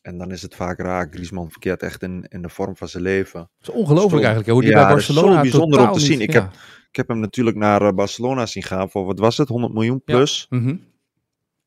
En 0.06 0.18
dan 0.18 0.30
is 0.30 0.42
het 0.42 0.54
vaak 0.54 0.78
raar. 0.78 1.08
Griezmann 1.10 1.50
verkeert 1.50 1.82
echt 1.82 2.02
in, 2.02 2.26
in 2.28 2.42
de 2.42 2.48
vorm 2.48 2.76
van 2.76 2.88
zijn 2.88 3.02
leven. 3.02 3.40
Het 3.40 3.68
is 3.68 3.75
ongelooflijk 3.75 4.25
eigenlijk, 4.25 4.48
hoe 4.48 4.62
die 4.62 4.70
ja, 4.70 4.76
bij 4.84 4.92
Barcelona 4.92 5.28
is 5.28 5.34
zo 5.34 5.40
bijzonder 5.42 5.88
om 5.88 5.92
te 5.92 6.00
zien. 6.00 6.18
Niet, 6.18 6.28
ik, 6.28 6.34
ja. 6.34 6.42
heb, 6.42 6.52
ik 6.88 6.96
heb 6.96 7.08
hem 7.08 7.18
natuurlijk 7.18 7.56
naar 7.56 7.94
Barcelona 7.94 8.46
zien 8.46 8.62
gaan 8.62 8.90
voor, 8.90 9.04
wat 9.04 9.18
was 9.18 9.36
het, 9.36 9.48
100 9.48 9.72
miljoen 9.72 10.02
plus. 10.04 10.46
Ja. 10.50 10.58
Mm 10.58 10.64
-hmm. 10.64 10.84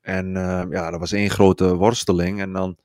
En 0.01 0.27
uh, 0.27 0.63
ja, 0.69 0.91
dat 0.91 0.99
was 0.99 1.11
één 1.11 1.29
grote 1.29 1.75
worsteling. 1.75 2.41
En 2.41 2.53
dan, 2.53 2.77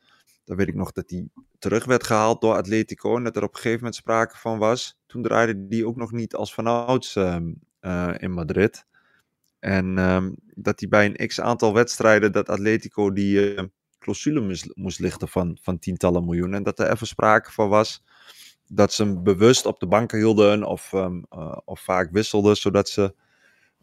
dan 0.45 0.57
weet 0.57 0.69
ik 0.69 0.75
nog 0.75 0.93
dat 0.93 1.11
hij 1.11 1.29
terug 1.59 1.85
werd 1.85 2.05
gehaald 2.05 2.41
door 2.41 2.55
Atletico. 2.55 3.17
En 3.17 3.25
dat 3.25 3.37
er 3.37 3.43
op 3.43 3.49
een 3.49 3.57
gegeven 3.57 3.79
moment 3.79 3.95
sprake 3.95 4.37
van 4.37 4.59
was. 4.59 4.99
Toen 5.07 5.23
draaide 5.23 5.67
die 5.67 5.87
ook 5.87 5.97
nog 5.97 6.13
niet 6.13 6.35
als 6.35 6.55
vanouds 6.55 7.17
uh, 7.17 7.37
uh, 7.81 8.15
in 8.19 8.33
Madrid. 8.33 8.85
En 9.59 9.99
um, 9.99 10.35
dat 10.55 10.81
hij 10.81 10.89
bij 10.89 11.07
een 11.07 11.27
x 11.27 11.41
aantal 11.41 11.75
wedstrijden 11.75 12.33
dat 12.33 12.49
Atletico 12.49 13.13
die 13.13 13.55
clausule 14.05 14.41
moest, 14.41 14.71
moest 14.75 14.99
lichten 14.99 15.29
van, 15.29 15.59
van 15.63 15.79
tientallen 15.79 16.25
miljoenen. 16.25 16.57
En 16.57 16.63
dat 16.63 16.79
er 16.79 16.91
even 16.91 17.07
sprake 17.07 17.53
van 17.53 17.69
was 17.69 18.03
dat 18.69 18.93
ze 18.93 19.03
hem 19.03 19.23
bewust 19.23 19.67
op 19.67 19.81
de 19.81 19.87
banken 19.87 20.19
hielden 20.19 20.65
of, 20.65 20.93
um, 20.93 21.27
uh, 21.31 21.57
of 21.65 21.81
vaak 21.81 22.11
wisselden, 22.13 22.57
zodat 22.57 22.89
ze 22.89 23.15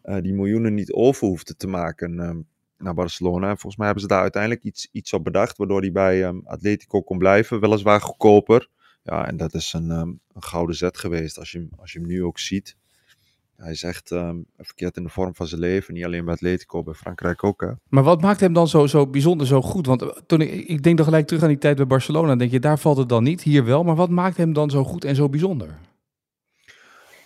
uh, 0.04 0.16
die 0.20 0.32
miljoenen 0.32 0.74
niet 0.74 0.92
over 0.92 1.26
hoefden 1.26 1.56
te 1.56 1.66
maken 1.66 2.18
um, 2.18 2.46
naar 2.78 2.94
Barcelona. 2.94 3.48
En 3.48 3.58
volgens 3.58 3.76
mij 3.76 3.86
hebben 3.86 4.04
ze 4.04 4.10
daar 4.10 4.22
uiteindelijk 4.22 4.62
iets, 4.62 4.88
iets 4.92 5.12
op 5.12 5.24
bedacht, 5.24 5.56
waardoor 5.56 5.80
hij 5.80 5.92
bij 5.92 6.24
um, 6.24 6.42
Atletico 6.44 7.02
kon 7.02 7.18
blijven, 7.18 7.60
weliswaar 7.60 8.00
goedkoper. 8.00 8.68
Ja, 9.02 9.26
en 9.26 9.36
dat 9.36 9.54
is 9.54 9.72
een, 9.72 9.90
een 9.90 10.20
gouden 10.32 10.76
zet 10.76 10.98
geweest 10.98 11.38
als 11.38 11.50
je, 11.50 11.68
als 11.76 11.92
je 11.92 11.98
hem 11.98 12.08
nu 12.08 12.24
ook 12.24 12.38
ziet. 12.38 12.76
Hij 13.62 13.72
is 13.72 13.82
echt 13.82 14.10
um, 14.10 14.46
verkeerd 14.58 14.96
in 14.96 15.02
de 15.02 15.08
vorm 15.08 15.34
van 15.34 15.46
zijn 15.46 15.60
leven. 15.60 15.94
Niet 15.94 16.04
alleen 16.04 16.24
bij 16.24 16.34
Atletico, 16.34 16.82
bij 16.82 16.94
Frankrijk 16.94 17.44
ook. 17.44 17.60
Hè. 17.60 17.70
Maar 17.88 18.02
wat 18.02 18.20
maakt 18.20 18.40
hem 18.40 18.52
dan 18.52 18.68
zo, 18.68 18.86
zo 18.86 19.06
bijzonder, 19.06 19.46
zo 19.46 19.62
goed? 19.62 19.86
Want 19.86 20.22
toen 20.26 20.40
ik, 20.40 20.50
ik 20.50 20.82
denk 20.82 20.96
dan 20.96 21.06
gelijk 21.06 21.26
terug 21.26 21.42
aan 21.42 21.48
die 21.48 21.58
tijd 21.58 21.76
bij 21.76 21.86
Barcelona. 21.86 22.36
denk 22.36 22.50
je, 22.50 22.60
daar 22.60 22.78
valt 22.78 22.96
het 22.96 23.08
dan 23.08 23.22
niet, 23.22 23.42
hier 23.42 23.64
wel. 23.64 23.84
Maar 23.84 23.94
wat 23.94 24.08
maakt 24.08 24.36
hem 24.36 24.52
dan 24.52 24.70
zo 24.70 24.84
goed 24.84 25.04
en 25.04 25.14
zo 25.14 25.28
bijzonder? 25.28 25.78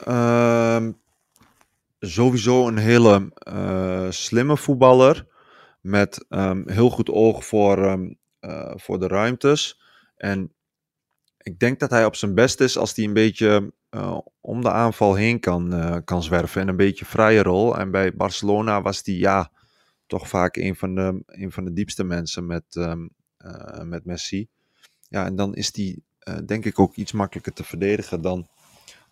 Um, 0.09 0.97
sowieso 2.01 2.69
een 2.69 2.79
hele 2.79 3.33
uh, 3.49 4.11
slimme 4.11 4.57
voetballer. 4.57 5.27
Met 5.81 6.25
um, 6.29 6.69
heel 6.69 6.91
goed 6.91 7.11
oog 7.11 7.47
voor, 7.47 7.79
uh, 8.41 8.73
voor 8.75 8.99
de 8.99 9.07
ruimtes. 9.07 9.81
En 10.17 10.53
ik 11.39 11.59
denk 11.59 11.81
dat 11.81 11.91
hij 11.91 12.05
op 12.05 12.17
zijn 12.17 12.35
best 12.35 12.61
is 12.61 12.79
als 12.79 12.95
hij 12.95 13.05
een 13.05 13.13
beetje 13.13 13.73
uh, 13.97 14.19
om 14.41 14.63
de 14.63 14.71
aanval 14.71 15.15
heen 15.15 15.41
kan, 15.41 15.75
uh, 15.75 15.97
kan 16.05 16.23
zwerven. 16.23 16.61
En 16.61 16.69
een 16.69 16.77
beetje 16.77 17.05
vrije 17.05 17.43
rol. 17.43 17.79
En 17.79 17.91
bij 17.91 18.15
Barcelona 18.15 18.83
was 18.83 19.01
hij 19.05 19.15
ja, 19.15 19.51
toch 20.07 20.29
vaak 20.29 20.57
een 20.57 20.77
van 20.77 20.95
de, 20.95 21.23
een 21.27 21.53
van 21.53 21.65
de 21.65 21.73
diepste 21.73 22.05
mensen 22.05 22.47
met, 22.47 22.65
um, 22.75 23.11
uh, 23.39 23.83
met 23.83 24.05
Messi. 24.05 24.49
Ja, 25.09 25.25
en 25.25 25.37
dan 25.37 25.55
is 25.55 25.77
hij 25.77 25.99
denk 26.45 26.65
ik 26.65 26.79
ook 26.79 26.95
iets 26.95 27.13
makkelijker 27.13 27.53
te 27.53 27.65
verdedigen 27.65 28.21
dan 28.21 28.49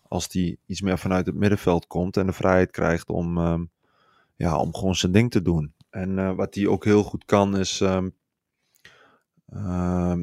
als 0.07 0.27
hij 0.31 0.57
iets 0.65 0.81
meer 0.81 0.97
vanuit 0.97 1.25
het 1.25 1.35
middenveld 1.35 1.87
komt 1.87 2.17
en 2.17 2.25
de 2.25 2.33
vrijheid 2.33 2.71
krijgt 2.71 3.09
om, 3.09 3.37
um, 3.37 3.71
ja, 4.35 4.57
om 4.57 4.75
gewoon 4.75 4.95
zijn 4.95 5.11
ding 5.11 5.31
te 5.31 5.41
doen. 5.41 5.73
En 5.89 6.35
wat 6.35 6.55
hij 6.55 6.67
ook 6.67 6.83
heel 6.83 7.03
goed 7.03 7.25
kan 7.25 7.57
is, 7.57 7.79
um, 7.79 8.15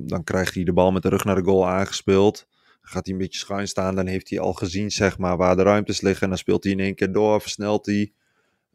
dan 0.06 0.24
krijgt 0.24 0.54
hij 0.54 0.64
de 0.64 0.72
bal 0.72 0.92
met 0.92 1.02
de 1.02 1.08
rug 1.08 1.24
naar 1.24 1.34
de 1.34 1.44
goal 1.44 1.68
aangespeeld 1.68 2.46
gaat 2.92 3.06
hij 3.06 3.14
een 3.14 3.20
beetje 3.20 3.38
schuin 3.38 3.68
staan, 3.68 3.94
dan 3.94 4.06
heeft 4.06 4.30
hij 4.30 4.40
al 4.40 4.52
gezien 4.52 4.90
zeg 4.90 5.18
maar, 5.18 5.36
waar 5.36 5.56
de 5.56 5.62
ruimtes 5.62 6.00
liggen. 6.00 6.22
En 6.22 6.28
dan 6.28 6.38
speelt 6.38 6.64
hij 6.64 6.72
in 6.72 6.80
één 6.80 6.94
keer 6.94 7.12
door, 7.12 7.40
versnelt 7.40 7.86
hij. 7.86 8.12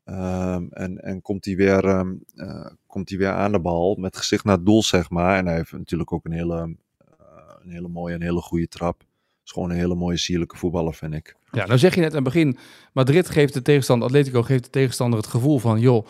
Um, 0.06 0.68
en, 0.72 1.04
en 1.04 1.22
komt 1.22 1.46
hij 1.46 1.56
weer, 1.56 1.86
um, 1.86 2.24
uh, 2.36 2.66
komt 2.88 3.10
hij 3.10 3.18
weer 3.18 3.32
aan 3.32 3.52
de 3.52 3.60
bal 3.60 3.96
met 3.96 4.18
gezicht 4.18 4.44
naar 4.44 4.56
het 4.56 4.66
doel, 4.66 4.84
zeg 4.84 5.10
maar. 5.10 5.38
En 5.38 5.46
hij 5.46 5.56
heeft 5.56 5.72
natuurlijk 5.72 6.14
ook 6.14 6.26
een 6.26 6.32
hele, 6.32 6.56
uh, 6.56 7.54
een 7.64 7.72
hele 7.72 7.88
mooie 7.88 8.14
en 8.14 8.22
hele 8.22 8.42
goede 8.42 8.68
trap. 8.68 9.04
is 9.46 9.52
gewoon 9.52 9.70
een 9.70 9.76
hele 9.76 9.96
mooie, 9.96 10.18
sierlijke 10.18 10.58
voetballer, 10.58 10.94
vind 10.94 11.14
ik. 11.14 11.36
Ja, 11.52 11.66
nou 11.66 11.78
zeg 11.80 11.96
je 11.96 12.02
net 12.02 12.10
aan 12.10 12.16
het 12.16 12.34
begin, 12.34 12.58
Madrid 12.94 13.30
geeft 13.30 13.54
de 13.54 13.62
tegenstander, 13.62 14.08
Atletico 14.08 14.44
geeft 14.44 14.64
de 14.64 14.70
tegenstander 14.70 15.20
het 15.20 15.28
gevoel 15.28 15.60
van, 15.60 15.80
joh, 15.80 16.08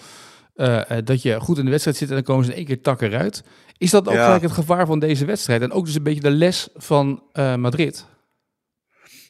uh, 0.58 0.82
dat 1.04 1.22
je 1.22 1.40
goed 1.40 1.58
in 1.58 1.66
de 1.66 1.72
wedstrijd 1.72 1.98
zit 1.98 2.10
en 2.10 2.16
dan 2.16 2.24
komen 2.24 2.46
ze 2.46 2.52
in 2.52 2.58
één 2.58 2.66
keer 2.66 2.82
takken 2.82 3.08
eruit. 3.08 3.44
Is 3.78 3.92
dat 3.92 4.08
ook 4.08 4.14
ja. 4.14 4.24
gelijk 4.24 4.42
het 4.42 4.52
gevaar 4.52 4.86
van 4.86 5.00
deze 5.00 5.26
wedstrijd? 5.26 5.62
En 5.62 5.72
ook 5.72 5.86
dus 5.86 5.96
een 5.96 6.04
beetje 6.04 6.22
de 6.22 6.30
les 6.30 6.70
van 6.76 7.24
uh, 7.34 7.56
Madrid? 7.56 8.06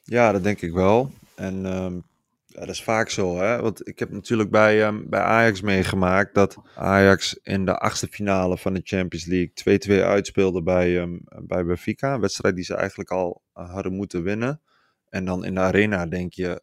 Ja, 0.04 0.32
dat 0.32 0.44
denk 0.44 0.62
ik 0.62 0.74
wel. 0.74 1.12
En 1.36 1.66
um, 1.66 2.04
ja, 2.46 2.60
dat 2.60 2.70
is 2.70 2.84
vaak 2.84 3.10
zo. 3.10 3.38
Hè? 3.38 3.62
Want 3.62 3.88
ik 3.88 4.00
heb 4.00 4.12
natuurlijk 4.12 4.52
bij, 4.52 4.88
um, 4.88 5.10
bij 5.10 5.20
Ajax 5.20 5.62
meegemaakt 5.62 6.34
dat 6.34 6.58
Ajax 6.76 7.40
in 7.44 7.66
de 7.66 7.78
achtste 7.78 8.08
finale 8.08 8.58
van 8.58 8.74
de 8.74 8.82
Champions 8.84 9.26
League 9.26 10.00
2-2 10.02 10.04
uitspeelde 10.04 10.63
bij, 10.63 10.98
um, 11.02 11.22
bij 11.42 11.66
Benfica. 11.66 12.13
Een 12.13 12.22
wedstrijd 12.22 12.56
die 12.56 12.63
ze 12.63 12.76
eigenlijk 12.76 13.12
al 13.12 13.42
hadden 13.54 13.94
moeten 13.94 14.24
winnen. 14.24 14.62
En 15.10 15.26
dan 15.26 15.46
in 15.46 15.54
de 15.54 15.62
arena 15.62 16.06
denk 16.06 16.34
je, 16.34 16.62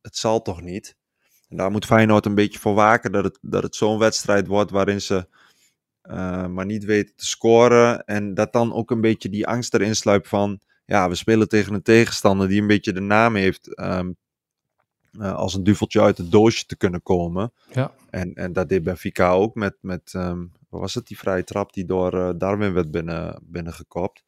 het 0.00 0.16
zal 0.16 0.42
toch 0.42 0.62
niet. 0.62 0.96
En 1.48 1.56
daar 1.56 1.70
moet 1.70 1.84
Feyenoord 1.84 2.26
een 2.26 2.34
beetje 2.34 2.58
voor 2.58 2.74
waken 2.74 3.12
dat 3.12 3.24
het, 3.24 3.38
dat 3.40 3.62
het 3.62 3.76
zo'n 3.76 3.98
wedstrijd 3.98 4.46
wordt 4.46 4.70
waarin 4.70 5.00
ze 5.00 5.26
uh, 6.10 6.46
maar 6.46 6.66
niet 6.66 6.84
weten 6.84 7.16
te 7.16 7.26
scoren. 7.26 8.04
En 8.04 8.34
dat 8.34 8.52
dan 8.52 8.72
ook 8.72 8.90
een 8.90 9.00
beetje 9.00 9.28
die 9.28 9.46
angst 9.46 9.74
erin 9.74 9.96
sluipt 9.96 10.28
van, 10.28 10.60
ja, 10.84 11.08
we 11.08 11.14
spelen 11.14 11.48
tegen 11.48 11.74
een 11.74 11.82
tegenstander 11.82 12.48
die 12.48 12.60
een 12.60 12.66
beetje 12.66 12.92
de 12.92 13.00
naam 13.00 13.34
heeft 13.34 13.80
um, 13.80 14.16
uh, 15.12 15.34
als 15.34 15.54
een 15.54 15.64
duveltje 15.64 16.00
uit 16.00 16.18
het 16.18 16.30
doosje 16.30 16.66
te 16.66 16.76
kunnen 16.76 17.02
komen. 17.02 17.52
Ja. 17.72 17.92
En, 18.10 18.34
en 18.34 18.52
dat 18.52 18.68
deed 18.68 18.82
Benfica 18.82 19.30
ook 19.30 19.54
met, 19.54 19.76
met 19.80 20.12
um, 20.16 20.52
wat 20.68 20.80
was 20.80 20.94
het, 20.94 21.06
die 21.06 21.18
vrije 21.18 21.44
trap 21.44 21.72
die 21.72 21.84
door 21.84 22.14
uh, 22.14 22.30
Darwin 22.36 22.72
werd 22.72 22.90
binnen, 22.90 23.38
binnengekopt. 23.42 24.24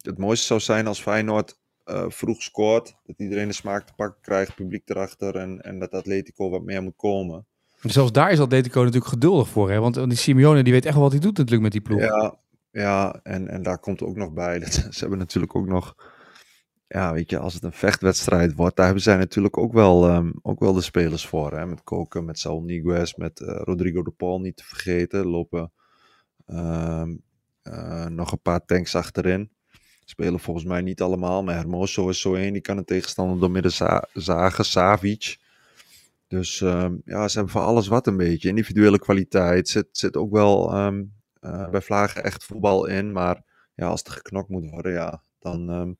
Het 0.00 0.18
mooiste 0.18 0.46
zou 0.46 0.60
zijn 0.60 0.86
als 0.86 1.00
Feyenoord 1.00 1.58
uh, 1.84 2.04
vroeg 2.08 2.42
scoort, 2.42 2.96
dat 3.04 3.18
iedereen 3.18 3.48
de 3.48 3.54
smaak 3.54 3.86
te 3.86 3.92
pakken 3.96 4.20
krijgt, 4.22 4.54
publiek 4.54 4.88
erachter 4.88 5.36
en, 5.36 5.60
en 5.60 5.78
dat 5.78 5.92
Atletico 5.92 6.50
wat 6.50 6.62
meer 6.62 6.82
moet 6.82 6.96
komen. 6.96 7.46
Zelfs 7.80 8.12
daar 8.12 8.32
is 8.32 8.40
Atletico 8.40 8.78
natuurlijk 8.78 9.10
geduldig 9.10 9.48
voor, 9.48 9.70
hè? 9.70 9.80
Want 9.80 9.94
die 9.94 10.14
Simeone 10.14 10.62
die 10.62 10.72
weet 10.72 10.84
echt 10.84 10.94
wel 10.94 11.02
wat 11.02 11.12
hij 11.12 11.20
doet 11.20 11.36
natuurlijk 11.36 11.62
met 11.62 11.72
die 11.72 11.80
ploeg. 11.80 12.00
Ja, 12.00 12.38
ja 12.70 13.20
en, 13.22 13.48
en 13.48 13.62
daar 13.62 13.78
komt 13.78 14.02
ook 14.02 14.16
nog 14.16 14.32
bij, 14.32 14.58
dat, 14.58 14.72
ze 14.72 15.00
hebben 15.00 15.18
natuurlijk 15.18 15.56
ook 15.56 15.66
nog, 15.66 15.94
ja 16.86 17.12
weet 17.12 17.30
je, 17.30 17.38
als 17.38 17.54
het 17.54 17.62
een 17.62 17.72
vechtwedstrijd 17.72 18.54
wordt, 18.54 18.76
daar 18.76 18.84
hebben 18.84 19.02
zij 19.02 19.16
natuurlijk 19.16 19.58
ook 19.58 19.72
wel, 19.72 20.14
um, 20.14 20.32
ook 20.42 20.60
wel 20.60 20.72
de 20.72 20.80
spelers 20.80 21.26
voor, 21.26 21.52
hè? 21.52 21.66
Met 21.66 21.82
Koken, 21.82 22.24
met 22.24 22.38
Saul 22.38 22.62
Niguez, 22.62 23.14
met 23.14 23.40
uh, 23.40 23.60
Rodrigo 23.64 24.02
de 24.02 24.10
Paul 24.10 24.40
niet 24.40 24.56
te 24.56 24.64
vergeten, 24.64 25.26
lopen 25.26 25.72
um, 26.46 27.22
uh, 27.62 28.06
nog 28.06 28.32
een 28.32 28.42
paar 28.42 28.64
tanks 28.64 28.94
achterin. 28.94 29.50
Spelen 30.12 30.40
volgens 30.40 30.66
mij 30.66 30.80
niet 30.80 31.02
allemaal, 31.02 31.42
maar 31.42 31.54
Hermoso 31.54 32.08
is 32.08 32.20
zo 32.20 32.34
één. 32.34 32.52
Die 32.52 32.62
kan 32.62 32.76
een 32.76 32.84
tegenstander 32.84 33.38
door 33.38 33.50
midden 33.50 33.72
za 33.72 34.08
zagen. 34.12 34.64
Savic. 34.64 35.36
Dus 36.28 36.60
ehm, 36.60 36.94
ja, 37.04 37.28
ze 37.28 37.36
hebben 37.36 37.52
voor 37.52 37.62
alles 37.62 37.88
wat 37.88 38.06
een 38.06 38.16
beetje. 38.16 38.48
Individuele 38.48 38.98
kwaliteit 38.98 39.68
zit, 39.68 39.86
zit 39.92 40.16
ook 40.16 40.30
wel 40.30 40.72
ehm, 40.72 41.02
eh, 41.40 41.68
bij 41.68 41.80
Vlagen 41.80 42.24
echt 42.24 42.44
voetbal 42.44 42.86
in. 42.86 43.12
Maar 43.12 43.42
ja, 43.74 43.86
als 43.86 44.02
er 44.02 44.12
geknokt 44.12 44.48
moet 44.48 44.70
worden, 44.70 44.92
ja, 44.92 45.22
dan, 45.38 45.70
ehm, 45.70 45.92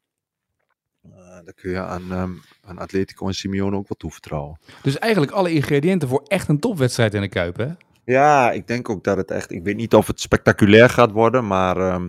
eh, 1.12 1.44
dan 1.44 1.54
kun 1.54 1.70
je 1.70 1.80
aan, 1.80 2.12
aan 2.60 2.78
Atletico 2.78 3.26
en 3.26 3.34
Simeone 3.34 3.76
ook 3.76 3.88
wel 3.88 3.98
toevertrouwen. 3.98 4.58
Dus 4.82 4.98
eigenlijk 4.98 5.32
alle 5.32 5.52
ingrediënten 5.52 6.08
voor 6.08 6.22
echt 6.26 6.48
een 6.48 6.60
topwedstrijd 6.60 7.14
in 7.14 7.20
de 7.20 7.28
Kuip, 7.28 7.56
hè? 7.56 7.68
Ja, 8.04 8.50
ik 8.50 8.66
denk 8.66 8.88
ook 8.88 9.04
dat 9.04 9.16
het 9.16 9.30
echt. 9.30 9.50
Ik 9.50 9.62
weet 9.62 9.76
niet 9.76 9.94
of 9.94 10.06
het 10.06 10.20
spectaculair 10.20 10.88
gaat 10.88 11.10
worden, 11.10 11.46
maar 11.46 12.00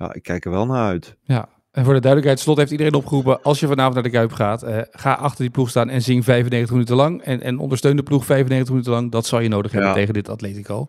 ja, 0.00 0.12
ik 0.14 0.22
kijk 0.22 0.44
er 0.44 0.50
wel 0.50 0.66
naar 0.66 0.86
uit. 0.86 1.16
Ja. 1.22 1.48
En 1.70 1.84
voor 1.84 1.94
de 1.94 2.00
duidelijkheid, 2.00 2.40
Slot 2.44 2.56
heeft 2.56 2.70
iedereen 2.70 2.94
opgeroepen, 2.94 3.42
als 3.42 3.60
je 3.60 3.66
vanavond 3.66 3.94
naar 3.94 4.02
de 4.02 4.10
Kuip 4.10 4.32
gaat, 4.32 4.62
eh, 4.62 4.78
ga 4.90 5.12
achter 5.12 5.40
die 5.40 5.50
ploeg 5.50 5.68
staan 5.68 5.88
en 5.88 6.02
zing 6.02 6.24
95 6.24 6.70
minuten 6.70 6.96
lang. 6.96 7.22
En, 7.22 7.42
en 7.42 7.58
ondersteun 7.58 7.96
de 7.96 8.02
ploeg 8.02 8.24
95 8.24 8.68
minuten 8.70 8.92
lang. 8.92 9.10
Dat 9.10 9.26
zal 9.26 9.40
je 9.40 9.48
nodig 9.48 9.70
hebben 9.72 9.90
Ja. 9.90 9.94
tegen 9.96 10.14
dit 10.14 10.28
Atletico. 10.28 10.86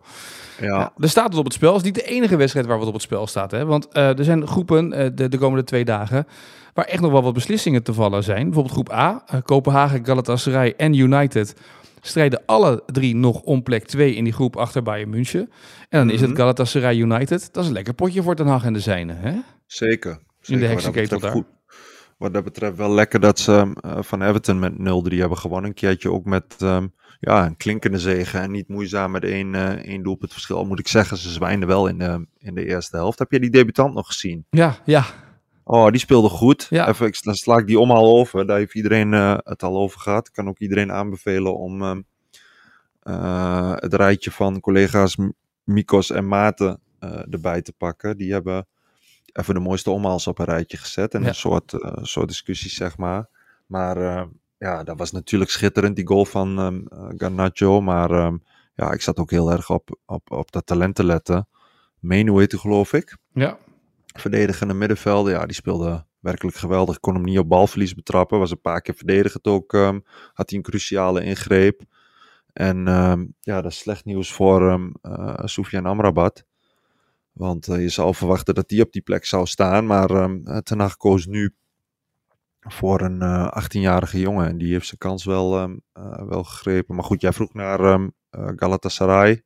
Ja, 0.60 0.66
Ja, 0.66 0.92
er 0.98 1.08
staat 1.08 1.28
het 1.28 1.36
op 1.36 1.44
het 1.44 1.52
spel. 1.52 1.68
Het 1.74 1.80
is 1.80 1.86
niet 1.92 1.94
de 1.94 2.10
enige 2.10 2.36
wedstrijd 2.36 2.66
waar 2.66 2.78
wat 2.78 2.86
op 2.86 2.92
het 2.92 3.02
spel 3.02 3.26
staat. 3.26 3.50
Hè? 3.50 3.64
Want 3.64 3.88
eh, 3.88 4.18
er 4.18 4.24
zijn 4.24 4.46
groepen 4.46 4.92
eh, 4.92 5.06
de, 5.14 5.28
de 5.28 5.38
komende 5.38 5.64
twee 5.64 5.84
dagen 5.84 6.26
waar 6.74 6.84
echt 6.84 7.00
nog 7.00 7.12
wel 7.12 7.22
wat 7.22 7.32
beslissingen 7.34 7.82
te 7.82 7.94
vallen 7.94 8.24
zijn. 8.24 8.44
Bijvoorbeeld 8.44 8.74
groep 8.74 8.92
A, 8.92 9.24
Kopenhagen, 9.44 10.04
Galatasaray 10.04 10.74
en 10.76 10.94
United 10.94 11.54
strijden 12.04 12.42
alle 12.46 12.82
drie 12.86 13.16
nog 13.16 13.40
om 13.40 13.62
plek 13.62 13.84
2 13.86 14.14
in 14.14 14.24
die 14.24 14.32
groep 14.32 14.56
achter 14.56 14.82
Bayern 14.82 15.10
München. 15.10 15.50
En 15.88 15.98
dan 15.98 16.10
is 16.10 16.20
het 16.20 16.30
Mhm. 16.30 16.38
Galatasaray 16.38 16.96
United. 16.96 17.48
Dat 17.52 17.62
is 17.62 17.68
een 17.68 17.74
lekker 17.74 17.94
potje 17.94 18.22
voor 18.22 18.36
Den 18.36 18.46
Haag 18.46 18.64
en 18.64 18.72
de 18.72 18.80
zijnen. 18.80 19.16
Hè? 19.18 19.32
zeker. 19.32 19.42
zeker. 19.66 20.22
Wat 20.40 20.60
dat 20.60 20.68
heksenketel 20.68 21.18
daar. 21.18 21.30
goed. 21.30 21.46
Wat 22.18 22.32
dat 22.34 22.44
betreft 22.44 22.76
wel 22.76 22.90
lekker 22.90 23.20
dat 23.20 23.38
ze 23.38 23.72
eh, 23.80 23.96
van 24.00 24.22
Everton 24.22 24.58
met 24.58 24.72
0-3 24.72 25.18
hebben 25.18 25.38
gewonnen. 25.38 25.68
Een 25.70 25.76
keertje 25.76 26.10
ook 26.12 26.24
met 26.24 26.56
ehm, 26.58 26.86
ja, 27.20 27.46
een 27.46 27.56
klinkende 27.56 27.98
zege 27.98 28.38
en 28.38 28.50
niet 28.50 28.68
moeizaam 28.68 29.10
met 29.10 29.24
één, 29.24 29.54
eh 29.54 29.68
één 29.70 30.02
doelpunt 30.02 30.32
verschil. 30.32 30.64
Moet 30.64 30.78
ik 30.78 30.88
zeggen, 30.88 31.16
ze 31.16 31.30
zwijnden 31.30 31.68
wel 31.68 31.86
in 31.86 31.98
de, 31.98 32.26
in 32.38 32.54
de 32.54 32.66
eerste 32.66 32.96
helft. 32.96 33.18
Heb 33.18 33.30
je 33.30 33.40
die 33.40 33.50
debutant 33.50 33.94
nog 33.94 34.06
gezien? 34.06 34.46
Ja, 34.50 34.76
ja. 34.84 35.04
Oh, 35.64 35.90
die 35.90 36.00
speelde 36.00 36.28
goed. 36.28 36.66
Ja. 36.70 36.88
Even, 36.88 37.06
ik, 37.06 37.22
dan 37.22 37.34
sla 37.34 37.56
ik 37.56 37.66
die 37.66 37.78
om 37.78 37.90
al 37.90 38.18
over. 38.18 38.46
Daar 38.46 38.58
heeft 38.58 38.74
iedereen 38.74 39.14
eh, 39.14 39.36
het 39.42 39.62
al 39.62 39.76
over 39.76 40.00
gehad. 40.00 40.26
Ik 40.26 40.32
kan 40.32 40.48
ook 40.48 40.58
iedereen 40.58 40.92
aanbevelen 40.92 41.56
om 41.56 41.82
ehm, 41.82 42.00
eh, 43.02 43.72
het 43.76 43.94
rijtje 43.94 44.30
van 44.30 44.60
collega's 44.60 45.16
Mikos 45.64 46.10
en 46.10 46.28
Maarten 46.28 46.80
eh, 46.98 47.32
erbij 47.32 47.62
te 47.62 47.72
pakken. 47.72 48.16
Die 48.16 48.32
hebben 48.32 48.66
even 49.32 49.54
de 49.54 49.60
mooiste 49.60 49.90
omhaals 49.90 50.26
op 50.26 50.38
een 50.38 50.44
rijtje 50.44 50.76
gezet. 50.76 51.14
En 51.14 51.22
Ja. 51.22 51.28
een 51.28 51.34
soort, 51.34 51.72
soort 52.02 52.28
discussies, 52.28 52.74
zeg 52.74 52.96
maar. 52.96 53.28
Maar 53.66 54.28
ja, 54.62 54.82
dat 54.84 54.98
was 54.98 55.10
natuurlijk 55.12 55.50
schitterend, 55.50 55.96
die 55.96 56.06
goal 56.06 56.24
van 56.24 56.58
eh, 56.58 57.08
Garnacho. 57.16 57.80
Maar 57.80 58.10
ehm, 58.10 58.36
ja, 58.74 58.92
ik 58.92 59.02
zat 59.02 59.18
ook 59.18 59.30
heel 59.30 59.52
erg 59.52 59.70
op, 59.70 59.98
op, 60.06 60.30
op 60.30 60.52
dat 60.52 60.66
talent 60.66 60.94
te 60.94 61.04
letten. 61.04 61.48
Menu 61.98 62.38
heette 62.38 62.58
geloof 62.58 62.92
ik 62.92 63.16
ja. 63.32 63.58
Verdedigende 64.12 64.74
middenvelder. 64.74 65.32
Ja, 65.32 65.46
die 65.46 65.54
speelde 65.54 66.04
werkelijk 66.20 66.56
geweldig. 66.56 67.00
Kon 67.00 67.14
hem 67.14 67.24
niet 67.24 67.38
op 67.38 67.48
balverlies 67.48 67.94
betrappen. 67.94 68.38
Was 68.38 68.50
een 68.50 68.60
paar 68.60 68.80
keer 68.80 68.94
verdedigend 68.94 69.46
ook. 69.46 69.72
ehm, 69.74 70.00
had 70.32 70.48
hij 70.50 70.58
een 70.58 70.64
cruciale 70.64 71.24
ingreep. 71.24 71.80
En 72.52 72.88
ehm, 72.88 73.26
ja, 73.40 73.60
dat 73.60 73.70
is 73.72 73.78
slecht 73.78 74.04
nieuws 74.04 74.32
voor 74.32 74.62
um, 74.70 74.92
Soufiane 75.44 75.88
Amrabat. 75.88 76.44
Want 77.32 77.68
eh, 77.68 77.80
je 77.82 77.88
zou 77.88 78.14
verwachten 78.14 78.54
dat 78.54 78.68
die 78.68 78.82
op 78.82 78.92
die 78.92 79.02
plek 79.02 79.24
zou 79.24 79.46
staan. 79.46 79.86
Maar 79.86 80.10
ehm 80.10 80.62
Ten 80.62 80.80
Hag 80.80 80.96
koos 80.96 81.26
nu 81.26 81.54
voor 82.60 83.00
een 83.00 83.22
eh 83.22 83.62
18-jarige 83.62 84.18
jongen. 84.18 84.48
En 84.48 84.58
die 84.58 84.72
heeft 84.72 84.86
zijn 84.86 84.98
kans 84.98 85.24
wel, 85.24 85.80
wel 86.28 86.44
gegrepen. 86.44 86.94
Maar 86.94 87.04
goed, 87.04 87.20
jij 87.20 87.32
vroeg 87.32 87.54
naar 87.54 88.10
Galatasaray. 88.30 89.42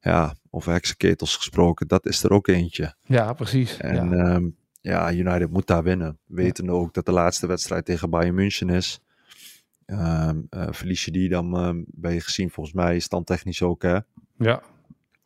Ja, 0.00 0.34
over 0.56 0.72
heksenketels 0.72 1.36
gesproken. 1.36 1.88
Dat 1.88 2.06
is 2.06 2.22
er 2.22 2.30
ook 2.30 2.48
eentje. 2.48 2.94
ja, 3.02 3.32
precies. 3.32 3.76
En 3.76 4.10
ja. 4.10 4.40
ja. 4.80 5.10
ja, 5.10 5.12
United 5.12 5.50
moet 5.50 5.66
daar 5.66 5.82
winnen. 5.82 6.18
Wetende 6.26 6.72
ook 6.72 6.94
dat 6.94 7.06
de 7.06 7.12
laatste 7.12 7.46
wedstrijd 7.46 7.84
tegen 7.84 8.10
Bayern 8.10 8.34
München 8.34 8.68
is. 8.68 9.00
Ehm, 9.86 10.40
eh, 10.50 10.66
verlies 10.70 11.04
je 11.04 11.10
die, 11.10 11.28
dan 11.28 11.56
ehm, 11.56 11.82
ben 11.86 12.12
je 12.12 12.20
gezien 12.20 12.50
volgens 12.50 12.74
mij 12.74 12.98
standtechnisch 12.98 13.62
ook. 13.62 13.82
Hè? 13.82 13.94
ja. 13.94 14.04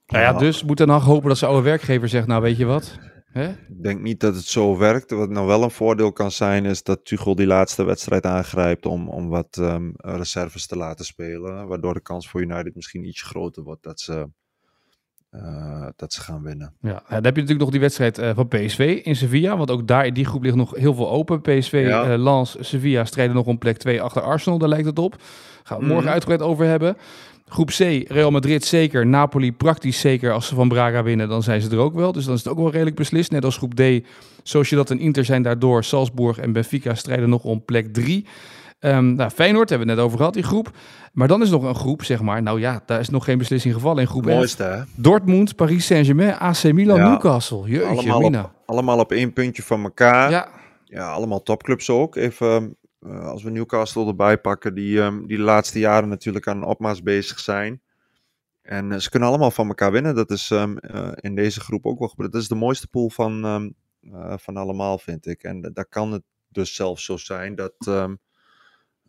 Nou 0.06 0.22
ja, 0.24 0.30
Ja. 0.30 0.38
dus 0.38 0.64
moet 0.64 0.78
Haag 0.78 1.04
hopen 1.04 1.28
dat 1.28 1.38
zijn 1.38 1.50
oude 1.50 1.66
werkgever 1.66 2.08
zegt, 2.08 2.26
nou 2.26 2.42
weet 2.42 2.56
je 2.56 2.64
wat? 2.64 2.98
Hè? 3.32 3.48
Ik 3.48 3.82
denk 3.82 4.00
niet 4.00 4.20
dat 4.20 4.34
het 4.34 4.44
zo 4.44 4.76
werkt. 4.78 5.10
Wat 5.10 5.30
nou 5.30 5.46
wel 5.46 5.62
een 5.62 5.70
voordeel 5.70 6.12
kan 6.12 6.30
zijn, 6.30 6.64
is 6.64 6.82
dat 6.82 7.04
Tuchel 7.04 7.34
die 7.34 7.46
laatste 7.46 7.84
wedstrijd 7.84 8.26
aangrijpt 8.26 8.86
om, 8.86 9.08
om 9.08 9.28
wat 9.28 9.56
ehm, 9.56 9.90
reserves 9.94 10.66
te 10.66 10.76
laten 10.76 11.04
spelen. 11.04 11.66
Waardoor 11.66 11.94
de 11.94 12.00
kans 12.00 12.28
voor 12.28 12.40
United 12.40 12.74
misschien 12.74 13.04
iets 13.04 13.22
groter 13.22 13.62
wordt 13.62 13.82
dat 13.82 14.00
ze, 14.00 14.28
eh, 15.30 15.86
dat 15.96 16.12
ze 16.12 16.20
gaan 16.20 16.42
winnen. 16.42 16.72
Ja, 16.80 16.90
dan 16.90 17.02
heb 17.08 17.24
je 17.24 17.30
natuurlijk 17.30 17.58
nog 17.60 17.70
die 17.70 17.80
wedstrijd 17.80 18.18
eh, 18.18 18.30
van 18.34 18.48
PSV 18.48 19.00
in 19.04 19.16
Sevilla. 19.16 19.56
Want 19.56 19.70
ook 19.70 19.86
daar 19.86 20.06
in 20.06 20.14
die 20.14 20.24
groep 20.24 20.42
ligt 20.42 20.56
nog 20.56 20.74
heel 20.76 20.94
veel 20.94 21.10
open. 21.10 21.40
PSV, 21.40 21.84
Ja. 21.86 22.04
eh, 22.12 22.18
Lens, 22.18 22.56
Sevilla 22.60 23.04
strijden 23.04 23.34
nog 23.34 23.46
om 23.46 23.58
plek 23.58 23.76
2 23.76 24.02
achter 24.02 24.22
Arsenal. 24.22 24.58
Daar 24.58 24.68
lijkt 24.68 24.86
het 24.86 24.98
op. 24.98 25.16
Gaan 25.62 25.76
we 25.78 25.82
het 25.84 25.84
morgen 25.84 26.04
Mhm. 26.04 26.12
uitgebreid 26.12 26.42
over 26.42 26.66
hebben. 26.66 26.96
Groep 27.48 27.68
C, 27.68 27.78
Real 28.08 28.30
Madrid 28.30 28.64
zeker. 28.64 29.06
Napoli 29.06 29.52
praktisch 29.52 30.00
zeker. 30.00 30.32
Als 30.32 30.46
ze 30.46 30.54
van 30.54 30.68
Braga 30.68 31.02
winnen, 31.02 31.28
dan 31.28 31.42
zijn 31.42 31.60
ze 31.60 31.70
er 31.70 31.78
ook 31.78 31.94
wel. 31.94 32.12
Dus 32.12 32.24
dan 32.24 32.34
is 32.34 32.44
het 32.44 32.52
ook 32.52 32.58
wel 32.58 32.70
redelijk 32.70 32.96
beslist. 32.96 33.30
Net 33.30 33.44
als 33.44 33.56
groep 33.56 33.74
D, 33.74 33.82
Sociedad 34.42 34.90
en 34.90 34.98
Inter 34.98 35.24
zijn 35.24 35.42
daardoor. 35.42 35.84
Salzburg 35.84 36.38
en 36.38 36.52
Benfica 36.52 36.94
strijden 36.94 37.28
nog 37.28 37.44
om 37.44 37.64
plek 37.64 37.92
3. 37.94 38.26
Ehm 38.80 39.14
nou, 39.14 39.30
Feyenoord 39.30 39.68
hebben 39.68 39.86
we 39.86 39.92
het 39.92 40.00
net 40.02 40.08
over 40.10 40.18
gehad, 40.18 40.34
die 40.34 40.42
groep. 40.42 40.70
Maar 41.12 41.28
dan 41.28 41.42
is 41.42 41.50
nog 41.50 41.62
een 41.62 41.74
groep, 41.74 42.04
zeg 42.04 42.20
maar. 42.22 42.42
Nou 42.42 42.60
ja, 42.60 42.82
daar 42.86 43.00
is 43.00 43.08
nog 43.08 43.24
geen 43.24 43.38
beslissing 43.38 43.74
gevallen 43.74 44.02
in 44.02 44.08
groep. 44.08 44.24
Mooiste 44.24 44.62
hè? 44.62 44.82
Dortmund, 44.96 45.56
Paris 45.56 45.86
Saint-Germain, 45.86 46.34
AC 46.38 46.62
Milan, 46.72 46.96
Ja. 46.98 47.08
Newcastle. 47.10 47.68
Jeetje, 47.68 47.84
Allemaal 48.12 48.22
op, 48.44 48.52
allemaal 48.66 48.98
op 48.98 49.12
één 49.12 49.32
puntje 49.32 49.62
van 49.62 49.82
elkaar. 49.82 50.30
Ja, 50.30 50.48
Ja, 50.84 51.10
allemaal 51.12 51.42
topclubs 51.42 51.90
ook. 51.90 52.16
Even 52.16 52.76
eh, 53.00 53.24
als 53.24 53.42
we 53.42 53.50
Newcastle 53.50 54.06
erbij 54.06 54.38
pakken, 54.38 54.74
die, 54.74 55.00
ehm, 55.00 55.26
die 55.26 55.36
de 55.36 55.42
laatste 55.42 55.78
jaren 55.78 56.08
natuurlijk 56.08 56.48
aan 56.48 56.56
een 56.56 56.64
opmars 56.64 57.02
bezig 57.02 57.38
zijn. 57.38 57.80
En 58.62 58.92
eh, 58.92 58.98
ze 58.98 59.10
kunnen 59.10 59.28
allemaal 59.28 59.50
van 59.50 59.68
elkaar 59.68 59.92
winnen. 59.92 60.14
Dat 60.14 60.30
is 60.30 60.50
ehm, 60.50 60.76
eh, 60.76 61.08
in 61.14 61.34
deze 61.34 61.60
groep 61.60 61.86
ook 61.86 61.98
wel 61.98 62.08
gebeurd. 62.08 62.32
Dat 62.32 62.42
is 62.42 62.48
de 62.48 62.54
mooiste 62.54 62.86
pool 62.88 63.10
van, 63.10 63.74
van 64.36 64.56
allemaal, 64.56 64.98
vind 64.98 65.26
ik. 65.26 65.42
En 65.42 65.60
da- 65.60 65.70
daar 65.72 65.86
kan 65.88 66.12
het 66.12 66.22
dus 66.48 66.74
zelfs 66.74 67.04
zo 67.04 67.16
zijn 67.16 67.54
dat 67.54 67.74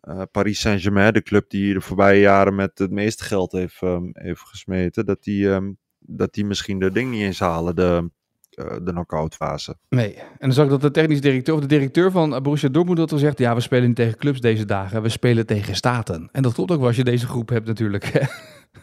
eh, 0.02 0.22
Paris 0.30 0.60
Saint-Germain, 0.60 1.12
de 1.12 1.22
club 1.22 1.50
die 1.50 1.74
de 1.74 1.80
voorbije 1.80 2.20
jaren 2.20 2.54
met 2.54 2.78
het 2.78 2.90
meeste 2.90 3.24
geld 3.24 3.52
heeft, 3.52 3.82
ehm, 3.82 4.04
heeft 4.12 4.40
gesmeten, 4.40 5.06
dat 5.06 5.22
die, 5.22 5.50
ehm, 5.50 5.72
dat 5.98 6.34
die 6.34 6.44
misschien 6.44 6.78
de 6.78 6.92
ding 6.92 7.10
niet 7.10 7.22
eens 7.22 7.40
halen, 7.40 7.74
de, 7.74 8.10
eh, 8.50 8.76
de 8.82 8.90
knock-out 8.90 9.34
fase. 9.34 9.76
nee. 9.88 10.14
En 10.16 10.24
dan 10.38 10.52
zag 10.52 10.64
ik 10.64 10.70
dat 10.70 10.80
de 10.80 10.90
technisch 10.90 11.20
directeur, 11.20 11.54
of 11.54 11.60
de 11.60 11.66
directeur 11.66 12.10
van 12.10 12.42
Borussia 12.42 12.68
Dortmund 12.68 12.98
had 12.98 13.10
gezegd... 13.10 13.38
ja, 13.38 13.54
we 13.54 13.60
spelen 13.60 13.86
niet 13.86 13.96
tegen 13.96 14.18
clubs 14.18 14.40
deze 14.40 14.64
dagen, 14.64 15.02
we 15.02 15.08
spelen 15.08 15.46
tegen 15.46 15.76
staten. 15.76 16.28
En 16.32 16.42
dat 16.42 16.52
klopt 16.52 16.70
ook 16.70 16.78
wel 16.78 16.86
als 16.86 16.96
je 16.96 17.04
deze 17.04 17.26
groep 17.26 17.48
hebt 17.48 17.66
natuurlijk. 17.66 18.28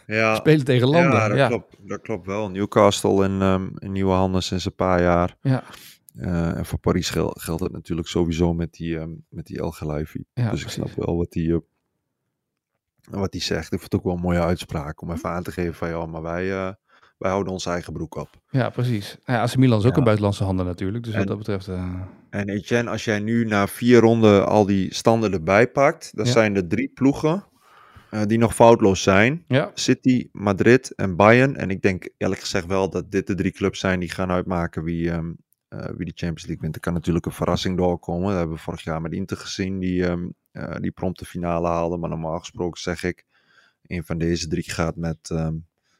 Ja, 0.06 0.34
spelen 0.44 0.64
tegen 0.64 0.88
landen. 0.88 1.12
Ja, 1.12 1.28
dat, 1.28 1.36
ja. 1.36 1.46
Klopt, 1.46 1.76
dat 1.80 2.00
klopt 2.00 2.26
wel. 2.26 2.50
Newcastle 2.50 3.24
in, 3.24 3.40
ehm, 3.40 3.68
in 3.78 3.92
nieuwe 3.92 4.12
handen 4.12 4.42
sinds 4.42 4.64
een 4.64 4.74
paar 4.74 5.02
jaar. 5.02 5.36
Ja. 5.40 5.64
Eh, 6.16 6.56
en 6.56 6.66
voor 6.66 6.78
Paris 6.78 7.10
gel- 7.10 7.36
geldt 7.38 7.62
het 7.62 7.72
natuurlijk 7.72 8.08
sowieso 8.08 8.54
met 8.54 8.72
die, 8.72 8.98
ehm, 8.98 9.10
met 9.28 9.46
die 9.46 9.58
El 9.58 9.70
Khelaïfi. 9.70 10.24
Ja, 10.34 10.50
dus 10.50 10.60
precies. 10.60 10.64
ik 10.64 10.70
snap 10.92 11.06
wel 11.06 11.16
wat 11.16 11.34
hij 11.34 11.60
wat 13.10 13.32
die 13.32 13.40
zegt. 13.42 13.72
Ik 13.72 13.78
vind 13.78 13.82
het 13.82 13.94
ook 13.94 14.04
wel 14.04 14.14
een 14.14 14.20
mooie 14.20 14.40
uitspraak 14.40 15.02
om 15.02 15.10
even 15.12 15.30
aan 15.30 15.42
te 15.42 15.52
geven 15.52 15.74
van 15.74 15.88
ja, 15.88 16.06
maar 16.06 16.22
wij, 16.22 16.50
eh, 16.52 16.72
wij 17.18 17.30
houden 17.30 17.52
onze 17.52 17.70
eigen 17.70 17.92
broek 17.92 18.14
op. 18.14 18.28
Ja, 18.50 18.70
precies. 18.70 19.16
Nou 19.24 19.38
ja, 19.38 19.44
AC 19.44 19.56
Milan 19.56 19.78
is 19.78 19.84
ook 19.84 19.90
Ja. 19.92 19.96
een 19.98 20.04
buitenlandse 20.04 20.44
handen 20.44 20.66
natuurlijk. 20.66 21.04
Dus 21.04 21.12
wat 21.12 21.22
En- 21.22 21.28
dat 21.28 21.38
betreft... 21.38 21.68
eh, 21.68 21.94
En 22.30 22.48
Etienne, 22.48 22.90
als 22.90 23.04
jij 23.04 23.18
nu 23.20 23.44
na 23.44 23.66
vier 23.66 24.00
ronden 24.00 24.46
al 24.46 24.66
die 24.66 24.94
standen 24.94 25.32
erbij 25.32 25.68
pakt, 25.70 26.12
Ja. 26.14 26.24
zijn 26.24 26.56
er 26.56 26.66
drie 26.68 26.88
ploegen 26.88 27.44
eh, 28.10 28.22
die 28.26 28.38
nog 28.38 28.54
foutloos 28.54 29.02
zijn. 29.02 29.44
ja, 29.48 29.70
City, 29.74 30.28
Madrid 30.32 30.94
en 30.94 31.16
Bayern. 31.16 31.56
En 31.56 31.70
ik 31.70 31.82
denk 31.82 32.08
eerlijk 32.16 32.40
gezegd 32.40 32.66
wel 32.66 32.90
dat 32.90 33.10
dit 33.10 33.26
de 33.26 33.34
drie 33.34 33.52
clubs 33.52 33.80
zijn 33.80 34.00
die 34.00 34.10
gaan 34.10 34.30
uitmaken 34.30 34.82
wie, 34.84 35.10
ehm, 35.10 35.32
eh, 35.70 35.84
wie 35.96 36.06
de 36.06 36.12
Champions 36.14 36.42
League 36.46 36.60
wint. 36.62 36.74
Er 36.74 36.80
kan 36.80 36.92
natuurlijk 36.92 37.26
een 37.26 37.32
verrassing 37.32 37.76
doorkomen. 37.76 38.28
Dat 38.28 38.38
hebben 38.38 38.56
we 38.56 38.62
vorig 38.62 38.82
jaar 38.82 39.00
met 39.00 39.12
Inter 39.12 39.36
gezien, 39.36 39.78
die, 39.78 40.06
eh, 40.52 40.76
die 40.80 40.90
prompt 40.90 41.18
de 41.18 41.24
finale 41.24 41.68
haalde. 41.68 41.96
Maar 41.96 42.08
normaal 42.10 42.38
gesproken 42.38 42.80
zeg 42.80 43.04
ik, 43.04 43.24
een 43.86 44.04
van 44.04 44.18
deze 44.18 44.48
drie 44.48 44.70
gaat 44.70 44.96
met, 44.96 45.30
ehm, 45.30 45.54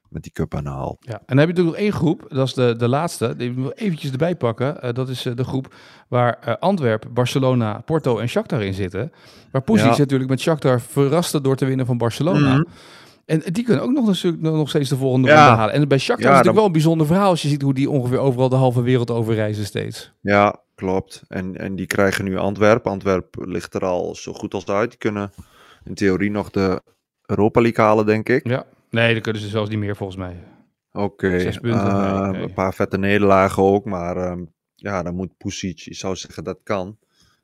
met 0.08 0.22
die 0.22 0.32
cup 0.32 0.54
aan 0.54 0.64
de 0.64 0.70
haal. 0.70 0.96
Ja, 1.00 1.12
en 1.12 1.22
dan 1.26 1.38
heb 1.38 1.48
je 1.48 1.54
natuurlijk 1.54 1.76
nog 1.76 1.84
één 1.84 1.92
groep, 1.92 2.26
dat 2.28 2.46
is 2.46 2.54
de, 2.54 2.74
de 2.76 2.88
laatste, 2.88 3.36
die 3.36 3.50
ik 3.50 3.72
eventjes 3.78 4.10
erbij 4.10 4.36
pakken. 4.36 4.82
Eh, 4.82 4.92
dat 4.92 5.08
is 5.08 5.22
de 5.22 5.44
groep 5.44 5.74
waar 6.08 6.38
eh 6.40 6.54
Antwerp, 6.58 7.06
Barcelona, 7.10 7.80
Porto 7.84 8.18
en 8.18 8.28
Shakhtar 8.28 8.62
in 8.62 8.74
zitten. 8.74 9.12
Waar 9.50 9.62
Pusic 9.62 9.90
Ja. 9.92 9.98
natuurlijk 9.98 10.30
met 10.30 10.40
Shakhtar 10.40 10.80
verraste 10.80 11.40
door 11.40 11.56
te 11.56 11.64
winnen 11.64 11.86
van 11.86 11.98
Barcelona. 11.98 12.54
Mhm. 12.54 12.62
En 13.30 13.42
die 13.52 13.64
kunnen 13.64 13.84
ook 13.84 13.90
nog, 13.90 14.06
een 14.06 14.14
stuk, 14.16 14.40
nog 14.40 14.68
steeds 14.68 14.88
de 14.88 14.96
volgende 14.96 15.28
Ja. 15.28 15.44
ronde 15.46 15.58
halen. 15.58 15.74
En 15.74 15.88
bij 15.88 15.98
Shakhtar 15.98 16.26
Ja, 16.26 16.30
is 16.32 16.36
het 16.36 16.46
natuurlijk 16.46 16.56
wel 16.56 16.66
een 16.66 16.72
bijzonder 16.72 17.06
verhaal 17.06 17.28
als 17.30 17.42
je 17.42 17.48
ziet 17.48 17.62
hoe 17.62 17.74
die 17.74 17.90
ongeveer 17.90 18.18
overal 18.18 18.48
de 18.48 18.56
halve 18.56 18.82
wereld 18.82 19.10
over 19.10 19.34
reizen 19.34 19.64
steeds. 19.64 20.12
Ja, 20.20 20.60
klopt. 20.74 21.22
En, 21.28 21.56
en 21.56 21.76
die 21.76 21.86
krijgen 21.86 22.24
nu 22.24 22.36
Antwerpen. 22.36 22.90
Antwerpen 22.90 23.48
ligt 23.48 23.74
er 23.74 23.84
al 23.84 24.14
zo 24.14 24.32
goed 24.32 24.54
als 24.54 24.66
uit. 24.66 24.90
Die 24.90 24.98
kunnen 24.98 25.32
in 25.84 25.94
theorie 25.94 26.30
nog 26.30 26.50
de 26.50 26.82
Europa 27.26 27.60
League 27.60 27.84
halen, 27.84 28.06
denk 28.06 28.28
ik. 28.28 28.48
Ja. 28.48 28.66
Nee, 28.90 29.12
dan 29.12 29.22
kunnen 29.22 29.42
ze 29.42 29.48
zelfs 29.48 29.70
niet 29.70 29.78
meer 29.78 29.96
volgens 29.96 30.18
mij. 30.18 30.36
Oké, 30.92 31.28
punten, 31.60 31.90
eh, 31.90 32.28
nee, 32.30 32.42
een 32.42 32.52
paar 32.52 32.74
vette 32.74 32.98
nederlagen 32.98 33.62
ook, 33.62 33.84
maar 33.84 34.16
ehm, 34.16 34.44
ja, 34.74 35.02
dan 35.02 35.14
moet 35.14 35.36
Pusic, 35.38 35.78
je 35.78 35.94
zou 35.94 36.16
zeggen 36.16 36.44
dat 36.44 36.58
kan, 36.62 36.98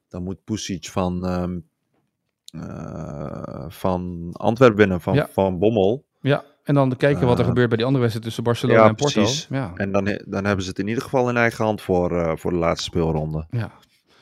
dan 0.09 0.23
moet 0.23 0.45
Pusic 0.45 0.89
van, 0.89 1.27
ehm, 1.27 1.59
eh, 2.51 3.65
van 3.69 4.29
Antwerpen 4.33 4.77
winnen, 4.79 5.01
van, 5.01 5.15
Ja. 5.15 5.29
van 5.33 5.59
Bommel. 5.59 6.05
Ja, 6.21 6.45
en 6.65 6.75
dan 6.75 6.97
kijken 6.97 7.27
wat 7.27 7.35
er 7.37 7.43
Eh, 7.43 7.49
gebeurt 7.49 7.69
bij 7.69 7.77
die 7.77 7.87
andere 7.87 8.01
wedstrijd 8.05 8.27
tussen 8.27 8.45
Barcelona 8.45 8.79
ja, 8.83 8.89
en 8.89 8.95
Porto. 8.95 9.21
precies. 9.21 9.47
Ja, 9.51 9.73
En 9.75 9.93
dan, 9.93 10.05
dan 10.27 10.45
hebben 10.45 10.65
ze 10.65 10.71
het 10.71 10.79
in 10.79 10.89
ieder 10.89 11.03
geval 11.03 11.29
in 11.29 11.37
eigen 11.37 11.65
hand 11.65 11.81
voor, 11.83 12.19
eh, 12.21 12.33
voor 12.37 12.51
de 12.51 12.57
laatste 12.57 12.85
speelronde. 12.85 13.47
ja. 13.51 13.71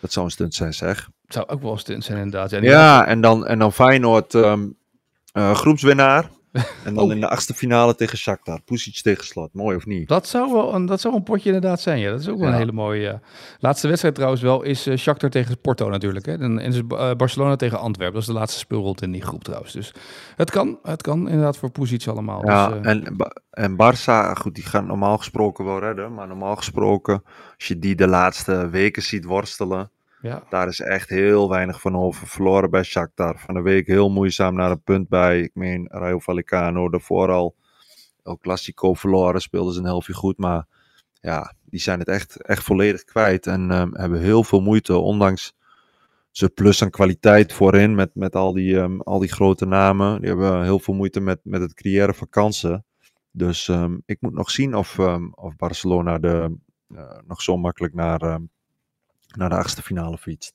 Dat 0.01 0.13
zou 0.13 0.25
een 0.27 0.31
stunt 0.33 0.55
zijn, 0.55 0.75
zeg. 0.75 1.09
Het 1.25 1.33
zou 1.35 1.47
ook 1.49 1.63
wel 1.63 1.73
een 1.73 1.79
stunt 1.79 2.05
zijn 2.05 2.19
inderdaad. 2.19 2.51
Ja, 2.51 3.07
en 3.07 3.21
dan, 3.21 3.47
en 3.47 3.59
dan 3.59 3.73
Feyenoord 3.73 4.35
ehm, 4.35 4.67
eh, 5.33 5.55
groepswinnaar. 5.55 6.31
En 6.85 6.95
dan 6.95 7.05
Oh. 7.05 7.13
in 7.13 7.21
de 7.21 7.29
achtste 7.29 7.55
finale 7.55 7.95
tegen 7.95 8.19
Shakhtar. 8.19 8.61
Pusic 8.63 9.01
tegen 9.03 9.25
Slot. 9.25 9.55
Mooi 9.55 9.77
of 9.77 9.87
niet? 9.87 10.09
Dat 10.09 10.27
zou, 10.27 10.53
wel 10.53 10.75
een, 10.75 10.87
dat 10.87 11.01
zou 11.01 11.15
een 11.15 11.23
potje 11.23 11.47
inderdaad 11.53 11.81
zijn. 11.81 11.99
Ja, 11.99 12.11
dat 12.11 12.21
is 12.21 12.29
ook 12.29 12.39
wel 12.39 12.49
een 12.49 12.55
hele 12.55 12.73
mooie. 12.73 13.21
laatste 13.59 13.87
wedstrijd 13.87 14.15
trouwens 14.15 14.43
wel 14.43 14.63
is 14.63 14.87
eh 14.87 14.97
Shakhtar 14.97 15.31
tegen 15.31 15.61
Porto 15.61 15.89
natuurlijk. 15.89 16.27
Hè. 16.27 16.33
En, 16.39 16.59
en 16.59 16.87
eh, 16.89 17.11
Barcelona 17.17 17.57
tegen 17.57 17.79
Antwerpen. 17.79 18.15
Dat 18.15 18.23
is 18.23 18.35
de 18.35 18.39
laatste 18.41 18.59
speelrond 18.59 19.03
in 19.03 19.13
die 19.13 19.23
groep 19.23 19.45
trouwens. 19.45 19.73
Dus 19.73 19.93
het 20.37 20.51
kan, 20.51 20.79
het 20.83 21.03
kan 21.03 21.29
inderdaad 21.29 21.57
voor 21.57 21.71
Pusic 21.71 22.07
allemaal. 22.07 22.45
Ja, 22.47 22.69
dus, 22.69 22.81
eh, 22.85 22.91
en, 22.91 23.17
en 23.51 23.73
Barça, 23.73 24.39
goed, 24.41 24.55
die 24.55 24.65
gaan 24.65 24.87
normaal 24.87 25.19
gesproken 25.19 25.65
wel 25.65 25.79
redden. 25.79 26.15
Maar 26.15 26.27
normaal 26.29 26.57
gesproken, 26.57 27.23
als 27.57 27.69
je 27.69 27.79
die 27.79 27.95
de 27.95 28.09
laatste 28.09 28.69
weken 28.69 29.03
ziet 29.03 29.25
worstelen. 29.25 29.91
Ja. 30.25 30.43
Daar 30.49 30.69
is 30.69 30.81
echt 30.81 31.09
heel 31.09 31.49
weinig 31.49 31.81
van 31.81 31.97
over. 31.97 32.27
Verloren 32.27 32.71
bij 32.71 32.83
Shakhtar. 32.83 33.39
Van 33.39 33.55
de 33.55 33.61
week 33.61 33.87
heel 33.87 34.11
moeizaam 34.11 34.55
naar 34.55 34.71
een 34.71 34.83
punt 34.83 35.09
bij. 35.09 35.41
Ik 35.41 35.55
meen 35.55 35.89
Rayo 35.91 36.19
Vallecano. 36.19 36.89
Daarvoor 36.89 37.31
al 37.31 37.55
El 38.23 38.39
Clasico 38.39 38.95
verloren. 38.95 39.41
Speelden 39.41 39.75
ze 39.75 39.79
een 39.79 39.87
helftje 39.87 40.13
goed. 40.15 40.39
Maar 40.39 40.67
ja, 41.21 41.55
die 41.65 41.81
zijn 41.81 41.99
het 41.99 42.09
echt, 42.09 42.43
echt 42.43 42.63
volledig 42.63 43.05
kwijt. 43.05 43.47
En 43.47 43.71
ehm, 43.71 43.95
hebben 43.95 44.21
heel 44.21 44.45
veel 44.45 44.61
moeite. 44.61 44.97
Ondanks 44.97 45.55
ze 46.31 46.49
plus 46.49 46.83
aan 46.83 46.91
kwaliteit 46.91 47.53
voorin. 47.53 47.95
Met, 47.95 48.15
met 48.15 48.37
al, 48.37 48.53
die, 48.53 48.79
ehm, 48.79 49.01
al 49.01 49.19
die 49.19 49.33
grote 49.33 49.67
namen. 49.67 50.21
Die 50.21 50.29
hebben 50.29 50.63
heel 50.63 50.79
veel 50.79 50.95
moeite 50.95 51.21
met, 51.21 51.41
met 51.43 51.61
het 51.61 51.75
creëren 51.75 52.15
van 52.15 52.29
kansen. 52.29 52.85
Dus 53.31 53.69
ehm, 53.69 53.99
ik 54.07 54.21
moet 54.21 54.35
nog 54.35 54.51
zien 54.51 54.75
of, 54.75 54.99
of 55.35 55.57
Barcelona 55.57 56.19
de, 56.19 56.57
eh, 56.89 57.19
nog 57.27 57.43
zo 57.43 57.57
makkelijk 57.57 57.95
naar, 57.95 58.41
naar 59.37 59.49
de 59.49 59.57
achtste 59.57 59.83
finale 59.83 60.19
fietst. 60.19 60.55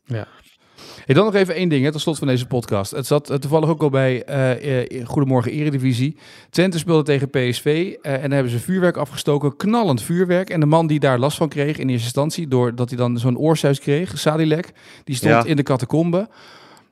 Hey, 1.06 1.16
dan 1.16 1.26
nog 1.26 1.36
even 1.36 1.56
één 1.56 1.70
ding, 1.70 1.84
hè, 1.86 1.92
tot 1.92 2.02
slot 2.02 2.18
van 2.18 2.28
deze 2.28 2.46
podcast. 2.46 2.92
Het 2.92 3.06
zat 3.08 3.30
eh, 3.30 3.38
toevallig 3.38 3.70
ook 3.70 3.82
al 3.82 3.90
bij 3.90 4.24
eh, 4.24 5.06
Goedemorgen 5.08 5.52
Eredivisie. 5.52 6.18
Twente 6.50 6.78
speelde 6.78 7.04
tegen 7.04 7.30
PSV 7.30 7.96
en 8.02 8.22
daar 8.22 8.30
hebben 8.32 8.52
ze 8.52 8.60
vuurwerk 8.60 8.98
afgestoken. 8.98 9.56
Knallend 9.56 10.02
vuurwerk. 10.02 10.50
En 10.50 10.60
de 10.60 10.66
man 10.66 10.88
die 10.88 11.00
daar 11.00 11.20
last 11.20 11.38
van 11.38 11.50
kreeg 11.50 11.78
in 11.78 11.90
eerste 11.90 12.04
instantie, 12.06 12.48
doordat 12.48 12.90
hij 12.90 12.98
dan 12.98 13.18
zo'n 13.18 13.38
oorsuis 13.38 13.80
kreeg, 13.80 14.18
Sadilek, 14.20 14.72
die 15.04 15.16
stond 15.16 15.34
Ja. 15.34 15.44
in 15.46 15.56
de 15.56 15.64
catacombe. 15.64 16.30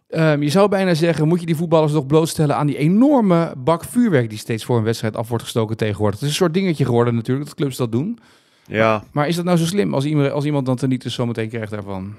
Ehm, 0.10 0.41
je 0.41 0.50
zou 0.50 0.69
bijna 0.69 0.93
zeggen, 0.93 1.28
moet 1.28 1.39
je 1.39 1.45
die 1.45 1.56
voetballers 1.56 1.93
nog 1.93 2.06
blootstellen 2.06 2.56
aan 2.56 2.67
die 2.67 2.78
enorme 2.78 3.54
bak 3.58 3.84
vuurwerk 3.84 4.30
die 4.30 4.38
steeds 4.39 4.65
voor 4.65 4.78
een 4.78 4.84
wedstrijd 4.84 5.15
af 5.15 5.28
wordt 5.30 5.43
gestoken 5.43 5.78
tegenwoordig. 5.78 6.19
Het 6.19 6.23
is 6.23 6.34
een 6.34 6.41
soort 6.43 6.54
dingetje 6.54 6.86
geworden 6.86 7.15
natuurlijk, 7.15 7.45
dat 7.45 7.56
clubs 7.56 7.78
dat 7.78 7.91
doen. 7.91 8.19
Ja, 8.67 9.03
Maar 9.12 9.27
is 9.27 9.36
dat 9.36 9.45
nou 9.45 9.58
zo 9.58 9.65
slim 9.65 9.93
als 9.93 10.06
iemand, 10.06 10.32
als 10.32 10.45
iemand 10.45 10.65
dan 10.65 10.75
teniet 10.75 11.03
zometeen 11.03 11.49
krijgt 11.49 11.71
daarvan? 11.71 12.15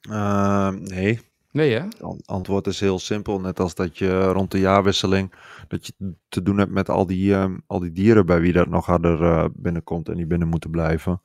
ehm, 0.00 0.82
nee. 0.82 1.20
Nee 1.50 1.72
hè? 1.72 1.82
Antwoord 2.24 2.66
is 2.66 2.80
heel 2.80 2.98
simpel. 2.98 3.40
Net 3.40 3.60
als 3.60 3.74
dat 3.74 3.98
je 3.98 4.22
rond 4.22 4.50
de 4.50 4.58
jaarwisseling 4.58 5.32
dat 5.68 5.86
je 5.86 6.14
te 6.28 6.42
doen 6.42 6.58
hebt 6.58 6.70
met 6.70 6.88
al 6.88 7.06
die, 7.06 7.34
ehm, 7.34 7.56
al 7.66 7.78
die 7.78 7.92
dieren 7.92 8.26
bij 8.26 8.40
wie 8.40 8.52
dat 8.52 8.68
nog 8.68 8.86
harder 8.86 9.22
eh, 9.22 9.44
binnenkomt 9.52 10.08
en 10.08 10.16
die 10.16 10.26
binnen 10.26 10.48
moeten 10.48 10.70
blijven. 10.70 11.22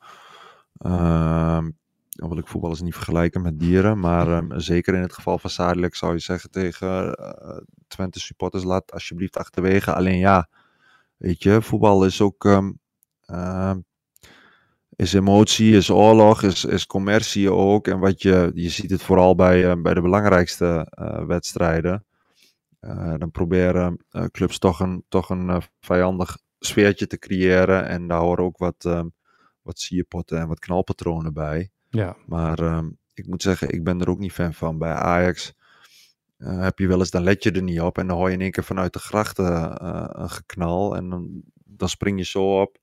Ehm, 0.78 1.70
dan 2.10 2.30
wil 2.30 2.38
ik 2.38 2.48
voetballers 2.48 2.82
niet 2.82 2.94
vergelijken 2.94 3.42
met 3.42 3.60
dieren, 3.60 4.00
maar 4.00 4.44
zeker 4.62 4.94
in 4.94 5.02
het 5.02 5.14
geval 5.14 5.38
van 5.38 5.50
Sadilek 5.50 5.96
zou 5.96 6.14
je 6.14 6.20
zeggen 6.20 6.52
tegen 6.52 7.14
eh, 7.14 7.58
Twente 7.88 8.20
supporters, 8.20 8.64
laat 8.64 8.92
alsjeblieft 8.92 9.38
achterwege. 9.38 9.94
Alleen 9.94 10.18
ja, 10.18 10.50
weet 11.18 11.44
je, 11.44 11.62
voetbal 11.62 12.06
is 12.06 12.22
ook 12.22 12.46
ehm, 13.32 13.80
is 15.02 15.14
emotie, 15.14 15.76
is 15.76 15.90
oorlog, 15.90 16.44
is, 16.44 16.66
is 16.66 16.86
commercie 16.86 17.52
ook. 17.52 17.88
En 17.88 18.00
wat 18.00 18.22
je, 18.22 18.52
je 18.54 18.70
ziet 18.70 18.90
het 18.92 19.04
vooral 19.04 19.36
bij, 19.36 19.70
eh, 19.70 19.82
bij 19.82 19.94
de 19.94 20.02
belangrijkste 20.02 20.88
eh, 20.90 21.26
wedstrijden. 21.26 22.06
Eh, 22.80 23.14
dan 23.18 23.32
proberen 23.32 24.06
clubs 24.32 24.60
toch 24.60 24.80
een, 24.80 25.04
toch 25.10 25.30
een 25.30 25.62
vijandig 25.80 26.38
sfeertje 26.60 27.08
te 27.08 27.18
creëren. 27.18 27.88
En 27.88 28.08
daar 28.08 28.20
horen 28.20 28.44
ook 28.44 28.58
wat, 28.58 28.86
ehm, 28.86 29.08
wat 29.62 29.80
sierpotten 29.80 30.40
en 30.40 30.48
wat 30.48 30.60
knalpatronen 30.60 31.34
bij. 31.34 31.70
Ja. 31.90 32.16
Maar 32.26 32.60
ehm, 32.60 32.90
ik 33.14 33.28
moet 33.28 33.42
zeggen, 33.42 33.70
ik 33.70 33.84
ben 33.84 34.02
er 34.02 34.10
ook 34.10 34.20
niet 34.20 34.32
fan 34.32 34.54
van. 34.54 34.78
Bij 34.78 34.94
Ajax 34.94 35.54
heb 36.38 36.80
je 36.80 36.88
wel 36.88 37.00
eens, 37.00 37.12
dan 37.12 37.24
let 37.24 37.44
je 37.44 37.52
er 37.52 37.64
niet 37.64 37.82
op. 37.82 37.98
En 37.98 38.08
dan 38.08 38.18
hoor 38.18 38.28
je 38.28 38.34
in 38.34 38.42
één 38.42 38.52
keer 38.52 38.64
vanuit 38.64 38.94
de 38.94 39.00
grachten 39.00 39.86
een 40.22 40.30
geknal. 40.30 40.96
En 40.96 41.10
dan, 41.10 41.42
dan 41.54 41.90
spring 41.90 42.18
je 42.18 42.26
zo 42.26 42.62
op. 42.62 42.81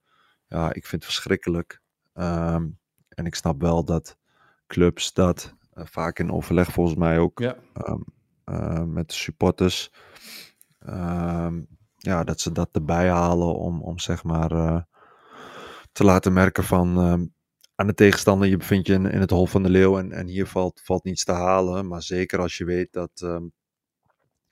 Ja, 0.48 0.66
ik 0.72 0.86
vind 0.86 1.02
het 1.02 1.12
verschrikkelijk. 1.12 1.80
Ehm, 2.14 2.66
en 3.08 3.26
ik 3.26 3.34
snap 3.34 3.60
wel 3.60 3.84
dat 3.84 4.16
clubs 4.66 5.12
dat 5.12 5.54
eh, 5.72 5.84
vaak 5.86 6.18
in 6.18 6.32
overleg 6.32 6.72
volgens 6.72 6.96
mij 6.96 7.18
ook 7.18 7.38
Ja. 7.38 7.56
ehm, 7.72 8.00
eh, 8.44 8.82
met 8.84 9.08
de 9.08 9.14
supporters. 9.14 9.92
ehm, 10.78 11.60
ja, 11.96 12.24
dat 12.24 12.40
ze 12.40 12.52
dat 12.52 12.68
erbij 12.72 13.08
halen 13.10 13.54
om, 13.54 13.82
om 13.82 13.98
zeg 13.98 14.24
maar 14.24 14.50
eh, 14.52 14.80
te 15.92 16.04
laten 16.04 16.32
merken 16.32 16.64
van 16.64 16.98
aan 17.74 17.86
de 17.86 17.94
tegenstander, 17.94 18.48
je 18.48 18.56
bevindt 18.56 18.86
je 18.86 18.92
in, 18.92 19.06
in 19.06 19.20
het 19.20 19.30
hol 19.30 19.46
van 19.46 19.62
de 19.62 19.68
leeuw 19.70 19.98
en, 19.98 20.12
en 20.12 20.26
hier 20.26 20.46
valt, 20.46 20.80
valt 20.84 21.04
niets 21.04 21.24
te 21.24 21.32
halen. 21.32 21.86
Maar 21.88 22.02
zeker 22.02 22.38
als 22.40 22.56
je 22.56 22.64
weet 22.64 22.92
dat, 22.92 23.40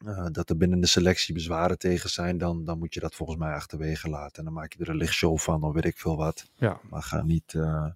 eh, 0.06 0.26
dat 0.32 0.50
er 0.50 0.56
binnen 0.56 0.80
de 0.80 0.86
selectie 0.86 1.34
bezwaren 1.34 1.78
tegen 1.78 2.10
zijn, 2.10 2.38
dan, 2.38 2.64
dan 2.64 2.78
moet 2.78 2.94
je 2.94 3.00
dat 3.00 3.14
volgens 3.14 3.38
mij 3.38 3.52
achterwege 3.52 4.08
laten. 4.08 4.38
En 4.38 4.44
dan 4.44 4.52
maak 4.52 4.72
je 4.72 4.78
er 4.84 4.88
een 4.88 4.96
lichtshow 4.96 5.38
van, 5.38 5.62
of 5.62 5.74
weet 5.74 5.84
ik 5.84 5.96
veel 5.98 6.16
wat. 6.16 6.50
Ja. 6.54 6.80
Maar 6.90 7.02
ga 7.02 7.22
niet, 7.22 7.54
eh, 7.54 7.86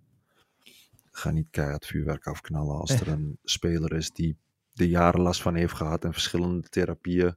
ga 1.12 1.30
niet 1.30 1.48
keihard 1.50 1.86
vuurwerk 1.86 2.26
afknallen 2.26 2.78
als 2.78 3.00
er 3.00 3.08
een 3.08 3.38
speler 3.44 3.92
is 3.92 4.10
die 4.10 4.36
er 4.74 4.84
jaren 4.86 5.20
last 5.20 5.42
van 5.42 5.54
heeft 5.54 5.74
gehad 5.74 6.04
en 6.04 6.12
verschillende 6.12 6.68
therapieën 6.68 7.36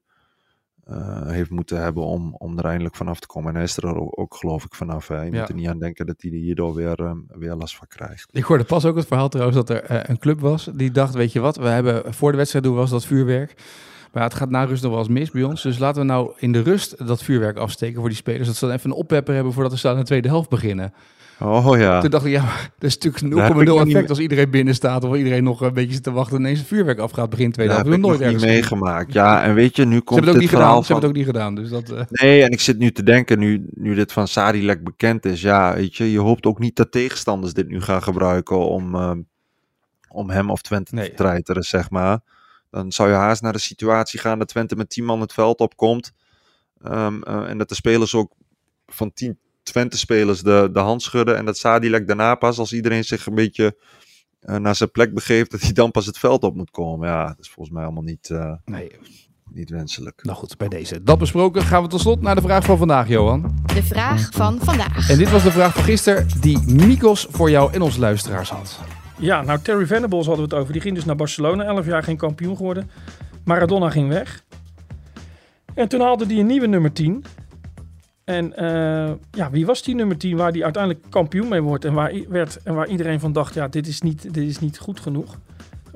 eh, 0.84 1.28
heeft 1.28 1.50
moeten 1.50 1.82
hebben 1.82 2.04
om, 2.04 2.36
om 2.36 2.58
er 2.58 2.66
eindelijk 2.66 2.96
vanaf 2.96 3.20
te 3.20 3.28
komen. 3.28 3.50
En 3.50 3.56
hij 3.56 3.64
is 3.64 3.78
er 3.78 3.96
ook, 3.96 4.20
ook 4.20 4.36
geloof 4.36 4.64
ik 4.64 4.76
vanaf. 4.76 5.08
Hè. 5.08 5.22
Je 5.22 5.32
Ja. 5.32 5.40
moet 5.40 5.50
er 5.50 5.56
niet 5.56 5.68
aan 5.68 5.80
denken 5.80 6.06
dat 6.06 6.22
hij 6.22 6.32
er 6.32 6.38
hierdoor 6.38 6.76
weer, 6.76 7.00
ehm, 7.00 7.18
weer 7.28 7.54
last 7.56 7.76
van 7.78 7.88
krijgt. 7.88 8.30
Ik 8.32 8.44
hoorde 8.44 8.64
pas 8.64 8.86
ook 8.86 8.96
het 8.96 9.08
verhaal 9.08 9.30
trouwens 9.30 9.58
dat 9.58 9.70
er 9.70 10.10
een 10.10 10.18
club 10.20 10.40
was 10.40 10.70
die 10.74 10.92
dacht, 10.92 11.14
weet 11.14 11.32
je 11.32 11.40
wat, 11.40 11.56
we 11.58 11.68
hebben 11.68 12.14
voor 12.14 12.32
de 12.32 12.38
wedstrijd 12.38 12.66
doen 12.66 12.80
eens 12.80 12.90
dat 12.90 13.06
vuurwerk. 13.06 13.56
Maar 14.14 14.24
het 14.24 14.34
gaat 14.34 14.50
na 14.50 14.64
rust 14.64 14.82
nog 14.84 14.92
wel 14.92 15.00
eens 15.00 15.10
mis 15.10 15.32
bij 15.32 15.44
ons. 15.44 15.62
Dus 15.62 15.78
laten 15.78 16.02
we 16.02 16.08
nou 16.08 16.32
in 16.38 16.52
de 16.52 16.62
rust 16.62 17.08
dat 17.08 17.24
vuurwerk 17.24 17.58
afsteken 17.58 18.00
voor 18.00 18.10
die 18.10 18.18
spelers. 18.18 18.48
Dat 18.48 18.56
ze 18.56 18.66
dan 18.66 18.76
even 18.76 18.90
een 18.90 18.96
oppepper 18.96 19.34
hebben 19.36 19.54
voordat 19.54 19.82
we 19.82 19.90
aan 19.90 19.98
de 19.98 20.04
tweede 20.04 20.28
helft 20.28 20.50
beginnen. 20.50 20.94
Oh 21.40 21.78
ja. 21.78 22.02
Toen 22.02 22.10
dacht 22.10 22.26
ik, 22.26 22.32
ja, 22.32 22.44
maar 22.44 22.72
dat 22.78 22.90
is 22.90 22.98
natuurlijk 22.98 23.24
0,0 23.24 23.36
Daar 23.38 23.48
heb 23.48 23.58
ik 23.62 23.68
nog 23.68 23.78
effect 23.80 24.00
niet- 24.00 24.10
als 24.10 24.20
iedereen 24.20 24.50
binnen 24.50 24.76
staat. 24.76 25.04
Of 25.04 25.16
iedereen 25.16 25.44
nog 25.44 25.62
een 25.62 25.74
beetje 25.74 25.94
zit 25.94 26.04
te 26.04 26.12
wachten 26.12 26.36
en 26.36 26.42
ineens 26.42 26.60
het 26.60 26.68
vuurwerk 26.68 27.00
afgaat 27.00 27.30
begin 27.30 27.52
tweede 27.52 27.74
Dat 27.74 27.82
helft. 27.82 27.96
heb 28.02 28.10
nog 28.10 28.20
nooit 28.20 28.32
niet 28.34 28.46
meegemaakt. 28.46 29.14
Ja, 29.14 29.44
en 29.44 29.54
weet 29.54 29.76
je, 29.76 29.86
nu 29.86 29.96
Ze 29.96 30.02
komt 30.02 30.10
hebben 30.20 30.26
het 30.26 30.28
ook 30.28 30.34
dit 30.34 30.42
niet 30.42 30.50
gedaan. 30.50 30.64
verhaal 30.66 30.84
Ze 30.84 30.92
hebben 30.92 31.10
het 31.10 31.18
ook 31.20 31.26
niet 31.26 31.36
gedaan. 31.36 31.56
Dus 31.56 31.70
dat, 31.70 31.90
eh, 32.10 32.22
Nee, 32.26 32.44
en 32.44 32.50
ik 32.52 32.60
zit 32.60 32.78
nu 32.78 32.92
te 32.92 33.04
denken, 33.04 33.40
nu, 33.40 33.66
nu 33.74 33.96
dit 33.96 34.12
van 34.12 34.28
Sadilek 34.28 34.84
bekend 34.84 35.26
is, 35.26 35.42
ja, 35.42 35.74
weet 35.76 35.96
je, 35.96 36.12
je 36.12 36.20
hoopt 36.20 36.46
ook 36.46 36.60
niet 36.60 36.76
dat 36.76 36.92
tegenstanders 36.92 37.54
dit 37.54 37.68
nu 37.68 37.82
gaan 37.82 38.04
gebruiken 38.04 38.58
om, 38.70 38.96
ehm, 38.96 39.20
om 40.10 40.30
hem 40.30 40.50
of 40.50 40.62
Twente 40.62 40.96
Nee. 40.96 41.10
te 41.10 41.16
treiteren, 41.16 41.64
zeg 41.64 41.90
maar. 41.90 42.20
Dan 42.74 42.92
zou 42.92 43.10
je 43.10 43.16
haast 43.16 43.42
naar 43.42 43.54
de 43.54 43.60
situatie 43.60 44.20
gaan 44.20 44.40
dat 44.40 44.48
Twente 44.48 44.76
met 44.76 44.90
10 44.90 45.06
man 45.06 45.22
het 45.22 45.34
veld 45.34 45.60
opkomt. 45.60 46.12
ehm, 46.84 47.22
eh, 47.22 47.50
en 47.50 47.58
dat 47.58 47.70
de 47.70 47.76
spelers 47.76 48.16
ook 48.16 48.32
van 48.86 49.14
10 49.14 49.38
Twente-spelers 49.64 50.42
de, 50.42 50.70
de 50.74 50.80
hand 50.80 51.02
schudden. 51.02 51.38
En 51.38 51.46
dat 51.46 51.58
Sadilek 51.58 52.08
daarna 52.08 52.36
pas, 52.36 52.58
als 52.58 52.74
iedereen 52.74 53.04
zich 53.04 53.26
een 53.26 53.36
beetje 53.36 53.78
eh, 54.40 54.56
naar 54.56 54.76
zijn 54.76 54.92
plek 54.92 55.14
begeeft, 55.14 55.52
dat 55.52 55.62
hij 55.62 55.72
dan 55.72 55.92
pas 55.92 56.06
het 56.06 56.18
veld 56.18 56.44
op 56.44 56.56
moet 56.56 56.72
komen. 56.72 57.08
Ja, 57.08 57.28
dat 57.28 57.40
is 57.40 57.50
volgens 57.50 57.76
mij 57.76 57.84
allemaal 57.84 58.04
niet, 58.04 58.30
eh, 58.30 58.52
nee, 58.66 58.92
niet 59.52 59.70
wenselijk. 59.70 60.24
nou 60.24 60.38
goed, 60.38 60.58
bij 60.58 60.68
deze. 60.68 61.04
Dat 61.04 61.18
besproken 61.18 61.62
gaan 61.62 61.82
we 61.84 61.88
tot 61.88 62.00
slot 62.02 62.22
naar 62.22 62.36
de 62.36 62.42
vraag 62.42 62.66
van 62.66 62.78
vandaag, 62.78 63.08
Johan. 63.08 63.56
De 63.66 63.84
vraag 63.84 64.30
van 64.32 64.60
vandaag. 64.60 65.10
En 65.10 65.18
dit 65.18 65.32
was 65.32 65.44
de 65.44 65.52
vraag 65.52 65.74
van 65.74 65.84
gisteren 65.84 66.28
die 66.40 66.60
Mikos 66.66 67.28
voor 67.30 67.50
jou 67.50 67.74
en 67.74 67.82
onze 67.82 68.00
luisteraars 68.00 68.50
had. 68.50 68.80
Ja, 69.24 69.42
nou 69.42 69.60
Terry 69.62 69.86
Venables 69.86 70.26
hadden 70.26 70.46
we 70.46 70.52
het 70.52 70.62
over. 70.62 70.74
Die 70.74 70.82
ging 70.82 70.96
dus 70.96 71.06
naar 71.06 71.16
Barcelona. 71.16 71.64
11 71.64 71.86
jaar 71.86 72.04
geen 72.04 72.18
kampioen 72.18 72.56
geworden. 72.58 72.90
Maradona 73.46 73.90
ging 73.90 74.10
weg. 74.10 74.44
En 75.74 75.88
toen 75.88 76.02
haalde 76.02 76.26
hij 76.26 76.40
een 76.40 76.46
nieuwe 76.46 76.68
nummer 76.68 76.94
10. 76.94 77.24
En 78.24 78.56
eh, 78.56 79.12
ja, 79.32 79.50
wie 79.52 79.66
was 79.66 79.84
die 79.84 79.96
nummer 79.96 80.18
10 80.18 80.38
waar 80.38 80.52
hij 80.52 80.64
uiteindelijk 80.64 81.06
kampioen 81.10 81.48
mee 81.48 81.62
wordt? 81.62 81.86
En 81.86 81.94
waar, 81.94 82.14
werd, 82.30 82.60
en 82.64 82.74
waar 82.76 82.88
iedereen 82.88 83.20
van 83.20 83.34
dacht, 83.34 83.54
ja, 83.54 83.68
dit 83.68 83.88
is 83.88 84.02
niet, 84.02 84.34
dit 84.34 84.50
is 84.50 84.60
niet 84.60 84.80
goed 84.80 85.00
genoeg. 85.00 85.38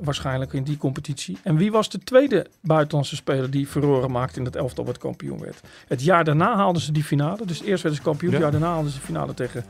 waarschijnlijk 0.00 0.52
in 0.52 0.62
die 0.62 0.76
competitie. 0.76 1.38
En 1.42 1.56
wie 1.56 1.72
was 1.72 1.88
de 1.90 1.98
tweede 1.98 2.46
buitenlandse 2.62 3.16
speler 3.16 3.50
die 3.50 3.68
verloren 3.68 4.10
maakte 4.10 4.38
in 4.38 4.44
het 4.44 4.56
elftal 4.56 4.84
wat 4.84 4.98
kampioen 4.98 5.40
werd? 5.40 5.60
Het 5.88 6.02
jaar 6.02 6.24
daarna 6.24 6.56
haalden 6.56 6.82
ze 6.82 6.92
die 6.92 7.04
finale. 7.04 7.46
Dus 7.46 7.62
eerst 7.62 7.82
werden 7.82 8.00
ze 8.00 8.06
kampioen, 8.08 8.30
het 8.32 8.40
Ja. 8.40 8.48
jaar 8.48 8.58
daarna 8.58 8.74
haalden 8.74 8.90
ze 8.92 8.98
de 8.98 9.04
finale 9.04 9.34
tegen, 9.34 9.64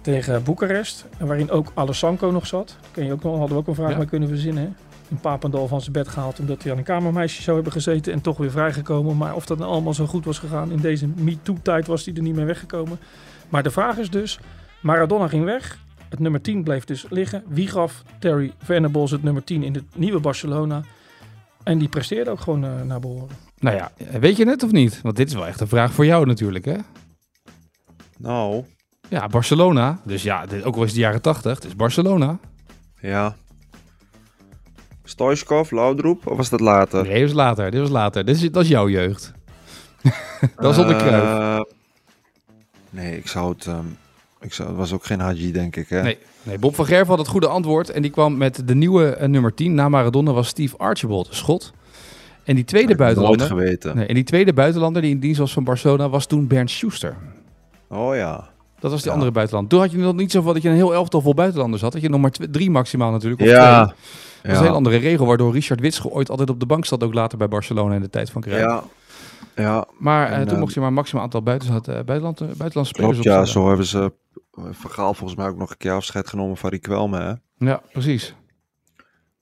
tegen 0.00 0.42
Boekarest. 0.42 1.04
Waarin 1.18 1.50
ook 1.50 1.72
Alessanco 1.74 2.30
nog 2.30 2.46
zat. 2.46 2.76
Daar 2.80 2.90
kun 2.90 3.04
je 3.04 3.12
ook 3.12 3.22
nog, 3.22 3.32
hadden 3.38 3.56
we 3.56 3.62
ook 3.62 3.68
een 3.68 3.74
vraag 3.74 3.90
Ja. 3.90 3.96
mee 3.96 4.06
kunnen 4.06 4.28
verzinnen. 4.28 4.62
Hè? 4.62 4.68
In 5.08 5.20
Papendal 5.20 5.68
van 5.68 5.80
zijn 5.80 5.92
bed 5.92 6.08
gehaald 6.08 6.38
omdat 6.40 6.62
hij 6.62 6.72
aan 6.72 6.78
een 6.78 6.84
kamermeisje 6.84 7.42
zou 7.42 7.54
hebben 7.54 7.72
gezeten 7.72 8.12
en 8.12 8.20
toch 8.20 8.36
weer 8.36 8.50
vrijgekomen. 8.50 9.16
Maar 9.16 9.34
of 9.34 9.46
dat 9.46 9.58
nou 9.58 9.70
allemaal 9.70 9.94
zo 9.94 10.06
goed 10.06 10.24
was 10.24 10.38
gegaan 10.38 10.70
in 10.70 10.78
deze 10.80 11.06
MeToo-tijd 11.06 11.86
was 11.86 12.04
hij 12.04 12.14
er 12.14 12.22
niet 12.22 12.34
meer 12.34 12.46
weggekomen. 12.46 12.98
Maar 13.48 13.62
de 13.62 13.70
vraag 13.70 13.96
is 13.98 14.10
dus, 14.10 14.38
Maradona 14.82 15.28
ging 15.28 15.44
weg. 15.44 15.78
Het 16.08 16.18
nummer 16.18 16.40
10 16.40 16.62
bleef 16.64 16.84
dus 16.84 17.06
liggen. 17.08 17.42
Wie 17.48 17.68
gaf 17.68 18.02
Terry 18.18 18.52
Venables 18.58 19.10
het 19.10 19.22
nummer 19.22 19.44
10 19.44 19.62
in 19.62 19.74
het 19.74 19.84
nieuwe 19.96 20.20
Barcelona? 20.20 20.82
En 21.62 21.78
die 21.78 21.88
presteerde 21.88 22.30
ook 22.30 22.40
gewoon 22.40 22.64
eh, 22.64 22.82
naar 22.82 23.00
behoren. 23.00 23.28
Nou 23.58 23.76
ja, 23.76 23.92
weet 24.20 24.36
je 24.36 24.48
het 24.48 24.62
of 24.62 24.70
niet? 24.72 25.00
Want 25.02 25.16
dit 25.16 25.28
is 25.28 25.34
wel 25.34 25.46
echt 25.46 25.60
een 25.60 25.68
vraag 25.68 25.92
voor 25.92 26.04
jou 26.06 26.26
natuurlijk, 26.26 26.64
hè? 26.64 26.76
Nou, 28.18 28.64
Ja, 29.10 29.26
Barcelona. 29.26 30.00
Dus 30.04 30.22
ja, 30.22 30.46
dit, 30.46 30.64
ook 30.64 30.74
al 30.74 30.80
is 30.80 30.86
het 30.86 30.96
de 30.96 31.00
jaren 31.00 31.22
80, 31.22 31.54
het 31.54 31.64
is 31.64 31.76
Barcelona. 31.76 32.38
ja. 33.00 33.36
Stoichkov, 35.04 35.70
Laudroep, 35.70 36.26
of 36.26 36.36
was 36.36 36.48
dat 36.48 36.60
later? 36.60 37.02
Nee, 37.02 37.12
dit 37.12 37.22
was 37.22 37.32
later. 37.32 37.70
Dit 37.70 37.80
was 37.80 37.90
later. 37.90 38.24
Dit 38.24 38.36
is, 38.36 38.50
dat 38.50 38.62
is 38.62 38.68
jouw 38.68 38.88
jeugd. 38.88 39.32
dat 40.40 40.50
was 40.56 40.78
onder 40.78 40.96
Cruijff. 40.96 41.24
Eh, 41.24 41.60
nee, 42.90 43.16
ik 43.16 43.26
zou 43.26 43.52
het... 43.52 43.66
ehm, 43.66 43.84
ik 44.40 44.52
zou, 44.52 44.68
het 44.68 44.76
was 44.76 44.92
ook 44.92 45.04
geen 45.04 45.20
Hadji, 45.20 45.52
denk 45.52 45.76
ik. 45.76 45.88
Hè? 45.88 46.02
Nee, 46.02 46.18
nee, 46.42 46.58
Bob 46.58 46.74
van 46.74 46.86
Gerven 46.86 47.08
had 47.08 47.18
het 47.18 47.28
goede 47.28 47.48
antwoord. 47.48 47.90
En 47.90 48.02
die 48.02 48.10
kwam 48.10 48.36
met 48.36 48.62
de 48.68 48.74
nieuwe 48.74 49.14
eh, 49.14 49.28
nummer 49.28 49.54
10. 49.54 49.74
Na 49.74 49.88
Maradona 49.88 50.32
was 50.32 50.48
Steve 50.48 50.76
Archibald, 50.76 51.28
schot. 51.30 51.72
En 52.44 52.54
die 52.54 52.64
tweede 52.64 52.94
buitenlander... 52.94 53.46
geweten. 53.46 53.96
Nee, 53.96 54.06
en 54.06 54.14
die 54.14 54.24
tweede 54.24 54.52
buitenlander 54.52 55.02
die 55.02 55.10
in 55.10 55.20
dienst 55.20 55.38
was 55.38 55.52
van 55.52 55.64
Barcelona 55.64 56.08
was 56.08 56.26
toen 56.26 56.46
Bernd 56.46 56.70
Schuster. 56.70 57.16
Oh 57.88 58.14
ja. 58.14 58.49
Dat 58.80 58.90
was 58.90 59.00
die 59.00 59.08
Ja. 59.08 59.12
andere 59.14 59.32
buitenland. 59.32 59.68
Toen 59.70 59.80
had 59.80 59.90
je 59.90 59.96
nog 59.98 60.14
niet 60.14 60.30
zo 60.30 60.42
van 60.42 60.52
dat 60.54 60.62
je 60.62 60.68
een 60.68 60.74
heel 60.74 60.94
elftal 60.94 61.20
vol 61.20 61.34
buitenlanders 61.34 61.82
had. 61.82 61.92
Dat 61.92 62.00
je 62.02 62.08
nog 62.08 62.20
maar 62.20 62.30
drie 62.30 62.70
maximaal 62.70 63.10
natuurlijk. 63.10 63.40
Of 63.40 63.46
Ja. 63.46 63.84
twee. 63.84 63.94
Dat 63.96 63.96
is 64.42 64.50
Ja. 64.50 64.58
een 64.58 64.64
heel 64.64 64.74
andere 64.74 64.96
regel, 64.96 65.26
waardoor 65.26 65.52
Richard 65.52 65.80
Witsche 65.80 66.08
ooit 66.08 66.30
altijd 66.30 66.50
op 66.50 66.60
de 66.60 66.66
bank 66.66 66.84
zat, 66.84 67.04
ook 67.04 67.14
later 67.14 67.38
bij 67.38 67.48
Barcelona 67.48 67.94
in 67.94 68.00
de 68.00 68.10
tijd 68.10 68.30
van 68.30 68.40
Cruijff. 68.40 68.64
Ja. 68.64 68.82
Ja, 69.54 69.84
Maar 69.98 70.26
eh, 70.30 70.36
En, 70.38 70.44
toen 70.44 70.54
eh, 70.54 70.60
mocht 70.60 70.74
je 70.74 70.80
maar 70.80 70.88
een 70.88 70.94
maximaal 70.94 71.24
aantal 71.24 71.42
buitenland, 71.42 71.88
eh, 71.88 71.94
buitenland, 71.94 72.40
eh, 72.40 72.46
buitenlandse 72.46 72.94
spelers 72.94 73.18
klopt. 73.20 73.36
Ja, 73.38 73.44
zo 73.44 73.68
hebben 73.68 73.86
ze 73.86 74.12
Vergaal 74.70 75.14
volgens 75.14 75.38
mij 75.38 75.48
ook 75.48 75.56
nog 75.56 75.70
een 75.70 75.76
keer 75.76 75.92
afscheid 75.92 76.28
genomen 76.28 76.56
van 76.56 76.70
Riquelme. 76.70 77.18
Hè? 77.20 77.66
Ja, 77.66 77.80
precies. 77.92 78.34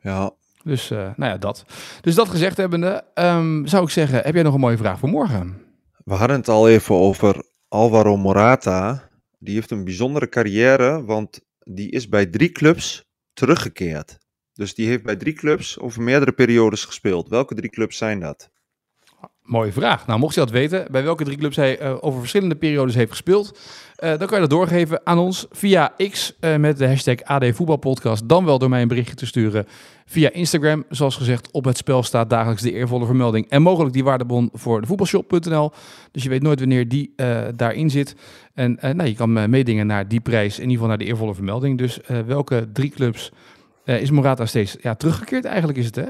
Ja. 0.01 0.31
Dus, 0.64 0.88
nou 0.88 1.12
ja, 1.16 1.37
dat. 1.37 1.64
Dus 2.01 2.14
dat 2.14 2.29
gezegd 2.29 2.57
hebbende, 2.57 3.05
ehm, 3.14 3.66
zou 3.66 3.85
ik 3.85 3.90
zeggen, 3.90 4.20
heb 4.24 4.35
jij 4.35 4.42
nog 4.42 4.55
een 4.55 4.61
mooie 4.61 4.77
vraag 4.77 4.98
voor 4.98 5.09
morgen? 5.09 5.62
We 6.05 6.14
hadden 6.14 6.37
het 6.37 6.48
al 6.48 6.68
even 6.68 6.94
over 6.94 7.44
Alvaro 7.68 8.16
Morata. 8.16 9.08
Die 9.38 9.55
heeft 9.55 9.70
een 9.70 9.85
bijzondere 9.85 10.29
carrière, 10.29 11.05
want 11.05 11.40
die 11.59 11.90
is 11.90 12.09
bij 12.09 12.27
drie 12.27 12.53
clubs 12.53 13.05
teruggekeerd. 13.33 14.18
Dus 14.53 14.74
die 14.74 14.87
heeft 14.87 15.03
bij 15.03 15.16
drie 15.16 15.33
clubs 15.33 15.79
over 15.79 16.03
meerdere 16.03 16.33
periodes 16.33 16.85
gespeeld. 16.85 17.29
Welke 17.29 17.55
drie 17.55 17.70
clubs 17.70 17.96
zijn 17.96 18.20
dat? 18.20 18.51
Mooie 19.42 19.72
vraag. 19.72 20.07
Nou, 20.07 20.18
mocht 20.18 20.35
je 20.35 20.40
dat 20.40 20.51
weten, 20.51 20.92
bij 20.92 21.03
welke 21.03 21.24
drie 21.24 21.37
clubs 21.37 21.57
hij 21.57 21.79
eh, 21.79 21.96
over 22.01 22.18
verschillende 22.18 22.57
periodes 22.57 22.94
heeft 22.94 23.11
gespeeld, 23.11 23.59
eh, 23.99 24.19
dan 24.19 24.27
kan 24.27 24.41
je 24.41 24.49
dat 24.49 24.51
doorgeven 24.51 25.01
aan 25.05 25.19
ons 25.19 25.47
via 25.51 25.93
X 26.11 26.37
eh, 26.41 26.57
met 26.57 26.79
de 26.79 26.87
hashtag 26.87 27.23
AD 27.23 27.45
Voetbalpodcast. 27.55 28.29
Dan 28.29 28.45
wel 28.45 28.59
door 28.59 28.69
mij 28.69 28.83
een 28.83 28.89
berichtje 28.89 29.15
te 29.15 29.27
sturen 29.27 29.67
via 30.07 30.31
Instagram. 30.33 30.85
Zoals 30.89 31.17
gezegd, 31.17 31.51
op 31.51 31.65
het 31.65 31.77
spel 31.77 32.03
staat 32.03 32.31
dagelijks 32.31 32.63
de 32.63 32.73
eervolle 32.73 33.07
vermelding 33.07 33.49
en 33.49 33.63
mogelijk 33.63 33.95
die 33.95 34.05
waardebon 34.05 34.51
voor 34.53 34.81
de 34.81 34.87
voetbalshop.nl. 34.87 35.73
Dus 36.13 36.23
je 36.23 36.29
weet 36.29 36.43
nooit 36.43 36.59
wanneer 36.59 36.89
die 36.89 37.13
eh, 37.17 37.43
daarin 37.57 37.91
zit. 37.91 38.17
En 38.55 38.79
nou, 38.81 39.05
je 39.05 39.15
kan 39.15 39.51
meedingen 39.51 39.87
naar 39.87 40.09
die 40.09 40.21
prijs, 40.21 40.55
in 40.55 40.61
ieder 40.61 40.73
geval 40.73 40.89
naar 40.89 40.99
de 40.99 41.05
eervolle 41.05 41.35
vermelding. 41.35 41.79
Dus 41.79 42.01
welke 42.27 42.69
drie 42.73 42.91
clubs 42.91 43.33
is 43.85 44.11
Morata 44.11 44.47
steeds 44.47 44.77
ja, 44.81 44.95
teruggekeerd 44.95 45.45
eigenlijk 45.45 45.79
is 45.79 45.87
het, 45.87 45.95
hè? 45.95 46.07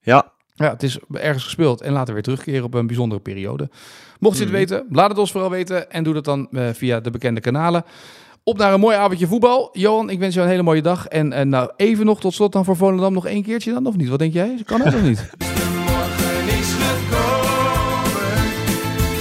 Ja, 0.00 0.33
Ja, 0.54 0.70
het 0.70 0.82
is 0.82 0.98
ergens 1.12 1.44
gespeeld 1.44 1.80
en 1.80 1.92
later 1.92 2.14
weer 2.14 2.22
terugkeren 2.22 2.64
op 2.64 2.74
een 2.74 2.86
bijzondere 2.86 3.20
periode. 3.20 3.68
Mocht 4.18 4.36
je 4.36 4.42
het 4.42 4.52
Mhm. 4.52 4.58
weten, 4.60 4.86
laat 4.90 5.08
het 5.08 5.18
ons 5.18 5.30
vooral 5.32 5.50
weten 5.50 5.90
en 5.90 6.04
doe 6.04 6.14
dat 6.14 6.24
dan 6.24 6.48
eh, 6.52 6.68
via 6.72 7.00
de 7.00 7.10
bekende 7.10 7.40
kanalen. 7.40 7.84
Op 8.44 8.58
naar 8.58 8.72
een 8.72 8.80
mooi 8.80 8.96
avondje 8.96 9.26
voetbal. 9.26 9.68
Johan, 9.72 10.10
ik 10.10 10.18
wens 10.18 10.34
jou 10.34 10.46
een 10.46 10.52
hele 10.52 10.64
mooie 10.64 10.82
dag. 10.82 11.06
En, 11.06 11.32
en 11.32 11.48
nou, 11.48 11.70
even 11.76 12.04
nog 12.06 12.20
tot 12.20 12.34
slot 12.34 12.52
dan 12.52 12.64
voor 12.64 12.76
Volendam 12.76 13.12
nog 13.12 13.26
één 13.26 13.42
keertje 13.42 13.72
dan, 13.72 13.86
of 13.86 13.96
niet? 13.96 14.08
Wat 14.08 14.18
denk 14.18 14.32
jij? 14.32 14.62
Kan 14.64 14.80
het 14.80 14.94
of 14.94 15.02
niet? 15.02 15.18
Morgen 15.86 16.48
is 16.58 16.72
gekomen. 16.72 18.42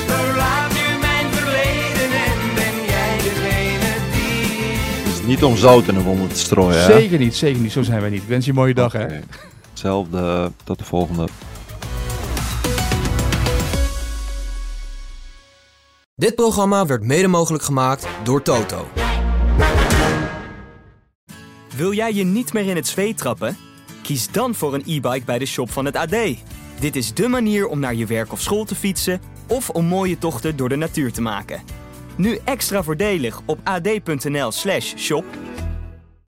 Verlaat 0.07 0.71
nu 0.73 0.99
mijn 0.99 1.31
verleden 1.31 2.11
en 2.25 2.55
ben 2.55 2.85
jij 2.85 3.17
degene 3.17 3.93
die. 4.11 5.03
het 5.03 5.13
is 5.21 5.25
niet 5.25 5.43
om 5.43 5.55
zout 5.55 5.87
in 5.87 5.93
de 5.93 6.01
wonden 6.03 6.27
te 6.29 6.37
strooien. 6.37 6.79
Hè? 6.79 6.91
Zeker 6.99 7.19
niet, 7.19 7.35
zeker 7.35 7.61
niet. 7.61 7.71
Zo 7.71 7.81
zijn 7.81 8.01
wij 8.01 8.09
niet. 8.09 8.21
Ik 8.21 8.27
wens 8.27 8.45
je 8.45 8.51
een 8.51 8.57
mooie 8.57 8.73
dag, 8.73 8.91
hè? 8.91 9.05
Hetzelfde, 9.73 10.51
tot 10.63 10.77
de 10.77 10.83
volgende. 10.83 11.27
Dit 16.15 16.35
programma 16.35 16.85
werd 16.85 17.03
mede 17.03 17.27
mogelijk 17.27 17.63
gemaakt 17.63 18.07
door 18.23 18.41
Toto. 18.41 18.87
Wil 21.75 21.93
jij 21.93 22.13
je 22.13 22.23
niet 22.23 22.53
meer 22.53 22.67
in 22.67 22.75
het 22.75 22.87
zweet 22.87 23.17
trappen? 23.17 23.57
Kies 24.03 24.31
dan 24.31 24.55
voor 24.55 24.73
een 24.73 24.83
e-bike 24.85 25.25
bij 25.25 25.39
de 25.39 25.45
shop 25.45 25.71
van 25.71 25.85
het 25.85 25.95
AD. 25.95 26.15
Dit 26.79 26.95
is 26.95 27.13
dé 27.13 27.27
manier 27.27 27.67
om 27.67 27.79
naar 27.79 27.95
je 27.95 28.05
werk 28.05 28.31
of 28.31 28.41
school 28.41 28.65
te 28.65 28.75
fietsen 28.75 29.21
of 29.47 29.69
om 29.69 29.85
mooie 29.85 30.17
tochten 30.17 30.55
door 30.55 30.69
de 30.69 30.75
natuur 30.75 31.11
te 31.11 31.21
maken. 31.21 31.61
Nu 32.15 32.39
extra 32.43 32.83
voordelig 32.83 33.41
op 33.45 33.59
ad.nl/shop 33.63 35.25